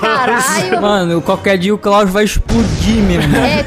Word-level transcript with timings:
Carniceiro! 0.00 0.80
Mano, 0.80 1.20
qualquer 1.22 1.58
dia 1.58 1.74
o 1.74 1.78
Klaus 1.78 2.10
vai 2.10 2.24
explodir, 2.24 3.02
meu 3.02 3.20
irmão. 3.20 3.42
É 3.42 3.66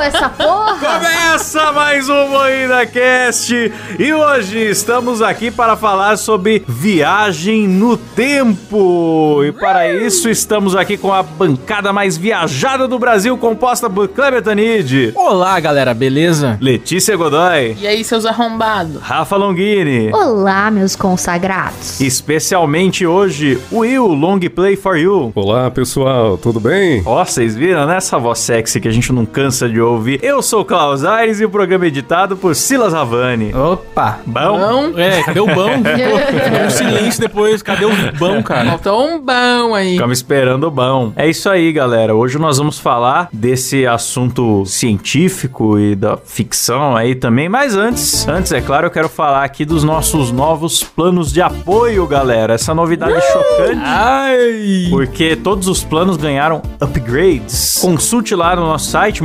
essa 0.00 0.28
porra! 0.30 0.78
Começa 0.80 1.72
mais 1.72 2.08
um 2.08 2.28
Moída 2.28 2.86
Cast 2.86 3.72
e 3.98 4.12
hoje 4.14 4.58
estamos 4.58 5.20
aqui 5.20 5.50
para 5.50 5.76
falar 5.76 6.16
sobre 6.16 6.64
viagem 6.66 7.68
no 7.68 7.96
tempo. 7.96 9.42
E 9.44 9.52
para 9.52 9.92
isso 9.92 10.28
estamos 10.30 10.74
aqui 10.74 10.96
com 10.96 11.12
a 11.12 11.22
bancada 11.22 11.92
mais 11.92 12.16
viajada 12.16 12.88
do 12.88 12.98
Brasil, 12.98 13.36
composta 13.36 13.90
por 13.90 14.08
Kleber 14.08 14.42
Tanid, 14.42 15.12
Olá, 15.14 15.60
galera, 15.60 15.92
beleza? 15.92 16.56
Letícia 16.60 17.16
Godoy, 17.16 17.76
E 17.80 17.86
aí, 17.86 18.02
seus 18.02 18.24
arrombados? 18.24 19.00
Rafa 19.02 19.36
Longini. 19.36 20.10
Olá, 20.12 20.70
meus 20.70 20.96
consagrados. 20.96 22.00
Especialmente 22.00 23.06
hoje, 23.06 23.60
Will 23.70 24.06
Long 24.06 24.40
Play 24.40 24.76
for 24.76 24.96
You. 24.96 25.32
Olá 25.34 25.70
pessoal, 25.70 26.38
tudo 26.38 26.58
bem? 26.58 27.02
Ó, 27.04 27.22
vocês 27.24 27.54
viram, 27.54 27.86
né? 27.86 27.96
Essa 27.96 28.18
voz 28.18 28.38
sexy 28.38 28.80
que 28.80 28.88
a 28.88 28.92
gente 28.92 29.12
não 29.12 29.26
cansa 29.26 29.68
de 29.68 29.80
ouvir. 29.90 30.20
Eu 30.22 30.42
sou 30.42 30.60
o 30.62 30.64
Klaus 30.64 31.04
Aires 31.04 31.40
e 31.40 31.44
o 31.44 31.50
programa 31.50 31.84
é 31.84 31.88
editado 31.88 32.36
por 32.36 32.54
Silas 32.54 32.94
Havani. 32.94 33.54
Opa. 33.54 34.20
Bom? 34.26 34.58
Bom. 34.58 34.98
É, 34.98 35.22
cadê 35.22 35.40
o 35.40 35.46
bão? 35.46 35.70
Ficou 35.84 36.66
um 36.66 36.70
silêncio 36.70 37.20
depois, 37.20 37.62
cadê 37.62 37.84
o 37.84 37.90
bão, 38.18 38.42
cara? 38.42 38.70
Faltou 38.70 39.06
um 39.06 39.18
bom 39.18 39.74
aí. 39.74 39.94
Ficamos 39.94 40.18
esperando 40.18 40.64
o 40.64 40.70
bom. 40.70 41.12
É 41.16 41.28
isso 41.28 41.48
aí, 41.48 41.72
galera. 41.72 42.14
Hoje 42.14 42.38
nós 42.38 42.58
vamos 42.58 42.78
falar 42.78 43.28
desse 43.32 43.86
assunto 43.86 44.64
científico 44.66 45.78
e 45.78 45.94
da 45.94 46.16
ficção 46.16 46.96
aí 46.96 47.14
também. 47.14 47.48
Mas 47.48 47.76
antes, 47.76 48.26
antes, 48.28 48.52
é 48.52 48.60
claro, 48.60 48.86
eu 48.86 48.90
quero 48.90 49.08
falar 49.08 49.44
aqui 49.44 49.64
dos 49.64 49.84
nossos 49.84 50.30
novos 50.30 50.82
planos 50.82 51.32
de 51.32 51.42
apoio, 51.42 52.06
galera. 52.06 52.54
Essa 52.54 52.74
novidade 52.74 53.20
chocante. 53.32 53.80
Ai! 53.84 54.86
Porque 54.90 55.36
todos 55.36 55.68
os 55.68 55.82
planos 55.82 56.16
ganharam 56.16 56.62
upgrades. 56.80 57.78
Consulte 57.80 58.34
lá 58.34 58.54
no 58.56 58.62
nosso 58.62 58.90
site, 58.90 59.22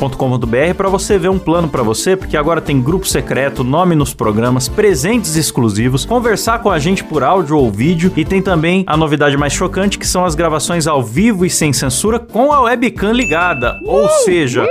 moidacast.com.br, 0.00 0.74
para 0.76 0.88
você 0.88 1.18
ver 1.18 1.28
um 1.28 1.38
plano 1.38 1.68
para 1.68 1.82
você, 1.82 2.16
porque 2.16 2.36
agora 2.36 2.60
tem 2.60 2.80
grupo 2.80 3.06
secreto, 3.06 3.62
nome 3.62 3.94
nos 3.94 4.14
programas, 4.14 4.68
presentes 4.68 5.36
exclusivos, 5.36 6.04
conversar 6.04 6.60
com 6.60 6.70
a 6.70 6.78
gente 6.78 7.04
por 7.04 7.22
áudio 7.22 7.58
ou 7.58 7.70
vídeo 7.70 8.12
e 8.16 8.24
tem 8.24 8.40
também 8.40 8.84
a 8.86 8.96
novidade 8.96 9.36
mais 9.36 9.52
chocante, 9.52 9.98
que 9.98 10.06
são 10.06 10.24
as 10.24 10.34
gravações 10.34 10.86
ao 10.86 11.02
vivo 11.02 11.44
e 11.44 11.50
sem 11.50 11.72
censura 11.72 12.18
com 12.18 12.52
a 12.52 12.62
webcam 12.62 13.12
ligada. 13.12 13.78
Ou 13.84 14.08
seja, 14.24 14.66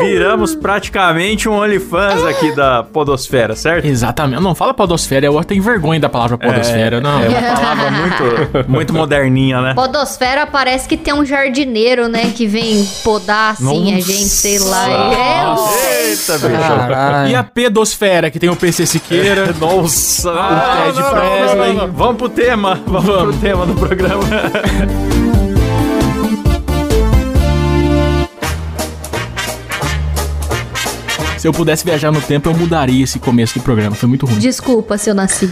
viramos 0.00 0.54
praticamente 0.54 1.48
um 1.48 1.52
OnlyFans 1.52 2.24
aqui 2.24 2.54
da 2.54 2.82
podosfera, 2.82 3.54
certo? 3.54 3.86
Exatamente. 3.86 4.42
Não, 4.42 4.54
fala 4.54 4.74
podosfera, 4.74 5.26
eu 5.26 5.44
tenho 5.44 5.62
vergonha 5.62 6.00
da 6.00 6.08
palavra 6.08 6.36
podosfera, 6.36 7.00
não. 7.00 7.22
É 7.22 7.28
uma 7.28 7.54
palavra 7.54 7.90
muito, 7.90 8.68
muito 8.68 8.94
moderninha, 8.94 9.60
né? 9.60 9.74
Podosfera 9.74 10.46
parece 10.46 10.88
que 10.88 10.96
tem 10.96 11.14
um 11.14 11.24
jardineiro, 11.24 12.08
né? 12.08 12.32
Que 12.34 12.46
vem 12.46 12.84
podar 13.02 13.52
assim 13.52 13.92
a 13.92 13.96
Nossa. 13.96 14.12
gente, 14.12 14.28
sei 14.28 14.58
lá. 14.58 14.63
Eita, 16.08 16.38
bicho. 16.38 16.60
Caralho. 16.60 17.30
E 17.30 17.34
a 17.34 17.42
pedosfera, 17.44 18.30
que 18.30 18.38
tem 18.38 18.48
o 18.48 18.56
PC 18.56 18.86
Siqueira. 18.86 19.54
Nossa, 19.58 20.30
Ah, 20.32 20.84
Ted 20.86 21.00
não, 21.00 21.10
Presley. 21.10 21.90
Vamos 21.92 22.16
pro 22.16 22.28
tema, 22.28 22.80
vamos, 22.86 23.04
pro 23.06 23.32
tema 23.34 23.66
do 23.66 23.74
programa. 23.74 24.22
Se 31.44 31.48
eu 31.48 31.52
pudesse 31.52 31.84
viajar 31.84 32.10
no 32.10 32.22
tempo, 32.22 32.48
eu 32.48 32.54
mudaria 32.54 33.04
esse 33.04 33.18
começo 33.18 33.58
do 33.58 33.62
programa. 33.62 33.94
Foi 33.94 34.08
muito 34.08 34.24
ruim. 34.24 34.38
Desculpa 34.38 34.96
se 34.96 35.10
eu 35.10 35.14
nasci. 35.14 35.50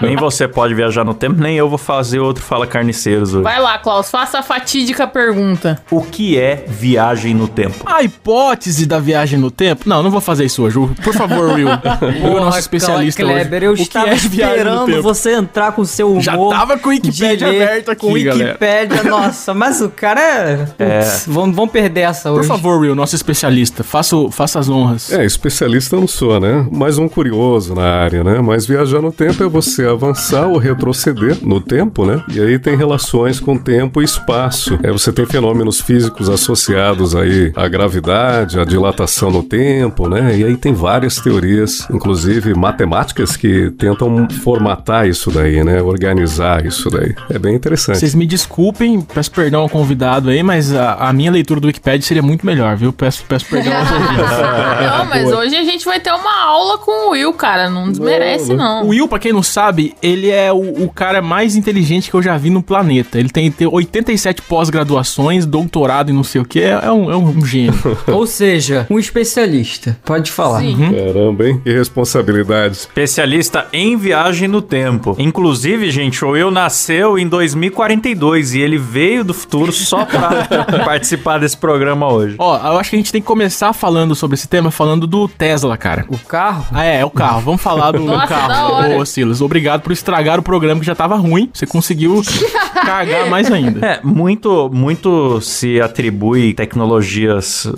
nem 0.00 0.16
você 0.16 0.48
pode 0.48 0.74
viajar 0.74 1.04
no 1.04 1.12
tempo, 1.12 1.40
nem 1.40 1.56
eu 1.56 1.68
vou 1.68 1.76
fazer 1.76 2.18
outro 2.18 2.42
Fala 2.42 2.66
Carniceiros 2.66 3.34
hoje. 3.34 3.44
Vai 3.44 3.60
lá, 3.60 3.78
Klaus, 3.78 4.10
faça 4.10 4.38
a 4.38 4.42
fatídica 4.42 5.06
pergunta. 5.06 5.78
O 5.90 6.00
que 6.00 6.38
é 6.38 6.64
viagem 6.66 7.34
no 7.34 7.46
tempo? 7.46 7.84
A 7.84 8.02
hipótese 8.02 8.86
da 8.86 8.98
viagem 8.98 9.38
no 9.38 9.50
tempo? 9.50 9.86
Não, 9.86 10.02
não 10.02 10.10
vou 10.10 10.22
fazer 10.22 10.46
isso 10.46 10.62
hoje. 10.62 10.78
Por 11.04 11.12
favor, 11.12 11.50
Will. 11.50 11.68
Will 12.24 12.38
é 12.38 12.40
o 12.40 12.44
nosso 12.46 12.60
especialista 12.60 13.22
Kleber, 13.22 13.62
hoje. 13.62 13.66
eu 13.66 13.72
o 13.72 13.76
que 13.76 13.82
estava 13.82 14.08
é 14.08 14.14
viagem 14.14 14.56
no 14.56 14.70
esperando 14.70 14.86
tempo? 14.86 15.02
você 15.02 15.34
entrar 15.34 15.72
com 15.72 15.82
o 15.82 15.86
seu 15.86 16.12
humor. 16.12 16.22
Já 16.22 16.32
tava 16.32 16.78
com 16.78 16.88
o 16.88 16.92
Wikipedia 16.92 17.46
aberto 17.46 17.90
aqui, 17.90 18.06
com 18.06 18.14
galera. 18.14 18.52
Wikipédia, 18.52 19.02
nossa, 19.02 19.52
mas 19.52 19.82
o 19.82 19.90
cara 19.90 20.20
é... 20.20 20.56
Putz, 20.56 21.24
Vamos, 21.26 21.54
vamos 21.54 21.70
perder 21.70 22.00
essa 22.00 22.30
Por 22.30 22.38
hoje. 22.38 22.48
favor, 22.48 22.80
Will, 22.80 22.94
nosso 22.94 23.14
especialista, 23.14 23.81
faça, 23.82 24.58
as 24.58 24.68
honras. 24.68 25.12
É, 25.12 25.24
especialista 25.24 25.96
eu 25.96 26.00
não 26.00 26.08
sou, 26.08 26.38
né? 26.38 26.66
Mais 26.70 26.98
um 26.98 27.08
curioso 27.08 27.74
na 27.74 27.84
área, 27.84 28.22
né? 28.22 28.40
Mas 28.40 28.66
viajar 28.66 29.00
no 29.00 29.12
tempo 29.12 29.42
é 29.42 29.48
você 29.48 29.86
avançar 29.86 30.46
ou 30.46 30.58
retroceder 30.58 31.38
no 31.42 31.60
tempo, 31.60 32.04
né? 32.04 32.22
E 32.32 32.40
aí 32.40 32.58
tem 32.58 32.76
relações 32.76 33.40
com 33.40 33.56
tempo 33.56 34.00
e 34.00 34.04
espaço. 34.04 34.78
É, 34.82 34.90
você 34.90 35.12
tem 35.12 35.26
fenômenos 35.26 35.80
físicos 35.80 36.28
associados 36.28 37.14
aí 37.14 37.52
à 37.56 37.68
gravidade, 37.68 38.58
à 38.58 38.64
dilatação 38.64 39.30
no 39.30 39.42
tempo, 39.42 40.08
né? 40.08 40.36
E 40.36 40.44
aí 40.44 40.56
tem 40.56 40.72
várias 40.72 41.16
teorias, 41.16 41.86
inclusive 41.90 42.54
matemáticas, 42.54 43.36
que 43.36 43.70
tentam 43.72 44.28
formatar 44.42 45.08
isso 45.08 45.30
daí, 45.30 45.62
né? 45.64 45.82
Organizar 45.82 46.64
isso 46.66 46.90
daí. 46.90 47.14
É 47.30 47.38
bem 47.38 47.54
interessante. 47.54 47.98
Vocês 47.98 48.14
me 48.14 48.26
desculpem, 48.26 49.00
peço 49.00 49.30
perdão 49.30 49.62
ao 49.62 49.68
convidado 49.68 50.30
aí, 50.30 50.42
mas 50.42 50.72
a, 50.74 50.94
a 50.94 51.12
minha 51.12 51.30
leitura 51.30 51.60
do 51.60 51.66
Wikipedia 51.66 52.06
seria 52.06 52.22
muito 52.22 52.44
melhor, 52.44 52.76
viu? 52.76 52.92
Peço, 52.92 53.24
peço 53.28 53.46
perdão. 53.46 53.71
Não, 54.98 55.06
mas 55.06 55.32
hoje 55.32 55.56
a 55.56 55.64
gente 55.64 55.84
vai 55.84 56.00
ter 56.00 56.12
uma 56.12 56.44
aula 56.44 56.78
com 56.78 57.08
o 57.08 57.10
Will, 57.10 57.32
cara. 57.32 57.70
Não 57.70 57.90
desmerece, 57.90 58.52
não. 58.54 58.84
O 58.84 58.88
Will, 58.88 59.08
pra 59.08 59.18
quem 59.18 59.32
não 59.32 59.42
sabe, 59.42 59.94
ele 60.02 60.30
é 60.30 60.52
o, 60.52 60.84
o 60.84 60.90
cara 60.90 61.22
mais 61.22 61.56
inteligente 61.56 62.10
que 62.10 62.16
eu 62.16 62.22
já 62.22 62.36
vi 62.36 62.50
no 62.50 62.62
planeta. 62.62 63.18
Ele 63.18 63.28
tem, 63.28 63.50
tem 63.50 63.66
87 63.66 64.42
pós-graduações, 64.42 65.46
doutorado 65.46 66.10
e 66.10 66.12
não 66.12 66.24
sei 66.24 66.40
o 66.40 66.44
que. 66.44 66.60
É, 66.60 66.80
é 66.82 66.92
um, 66.92 67.10
é 67.10 67.16
um 67.16 67.44
gênio. 67.44 67.74
Ou 68.08 68.26
seja, 68.26 68.86
um 68.90 68.98
especialista. 68.98 69.96
Pode 70.04 70.30
falar. 70.30 70.60
Sim. 70.60 70.76
Caramba, 70.90 71.48
hein? 71.48 71.60
Que 71.62 71.72
responsabilidade. 71.72 72.76
Especialista 72.76 73.66
em 73.72 73.96
viagem 73.96 74.48
no 74.48 74.60
tempo. 74.60 75.14
Inclusive, 75.18 75.90
gente, 75.90 76.24
o 76.24 76.30
Will 76.30 76.50
nasceu 76.50 77.18
em 77.18 77.28
2042 77.28 78.54
e 78.54 78.60
ele 78.60 78.78
veio 78.78 79.24
do 79.24 79.34
futuro 79.34 79.72
só 79.72 80.04
pra 80.04 80.46
participar 80.84 81.38
desse 81.38 81.56
programa 81.56 82.12
hoje. 82.12 82.36
Ó, 82.38 82.56
eu 82.56 82.78
acho 82.78 82.90
que 82.90 82.96
a 82.96 82.98
gente 82.98 83.12
tem 83.12 83.20
que 83.20 83.26
começar 83.26 83.51
começar 83.52 83.74
falando 83.74 84.14
sobre 84.14 84.34
esse 84.34 84.48
tema, 84.48 84.70
falando 84.70 85.06
do 85.06 85.28
Tesla, 85.28 85.76
cara. 85.76 86.06
O 86.08 86.16
carro? 86.16 86.64
Ah, 86.72 86.86
é, 86.86 87.00
é 87.00 87.04
o 87.04 87.10
carro. 87.10 87.42
Vamos 87.42 87.60
falar 87.60 87.92
do, 87.92 87.98
Nossa, 88.00 88.26
carro. 88.26 88.96
Ô, 88.96 89.04
Silas, 89.04 89.42
obrigado 89.42 89.82
por 89.82 89.92
estragar 89.92 90.38
o 90.38 90.42
programa 90.42 90.80
que 90.80 90.86
já 90.86 90.94
tava 90.94 91.16
ruim. 91.16 91.50
Você 91.52 91.66
conseguiu 91.66 92.22
cagar 92.82 93.28
mais 93.28 93.52
ainda. 93.52 93.86
É, 93.86 94.00
muito, 94.02 94.70
muito 94.72 95.38
se 95.42 95.82
atribui 95.82 96.54
tecnologias, 96.54 97.70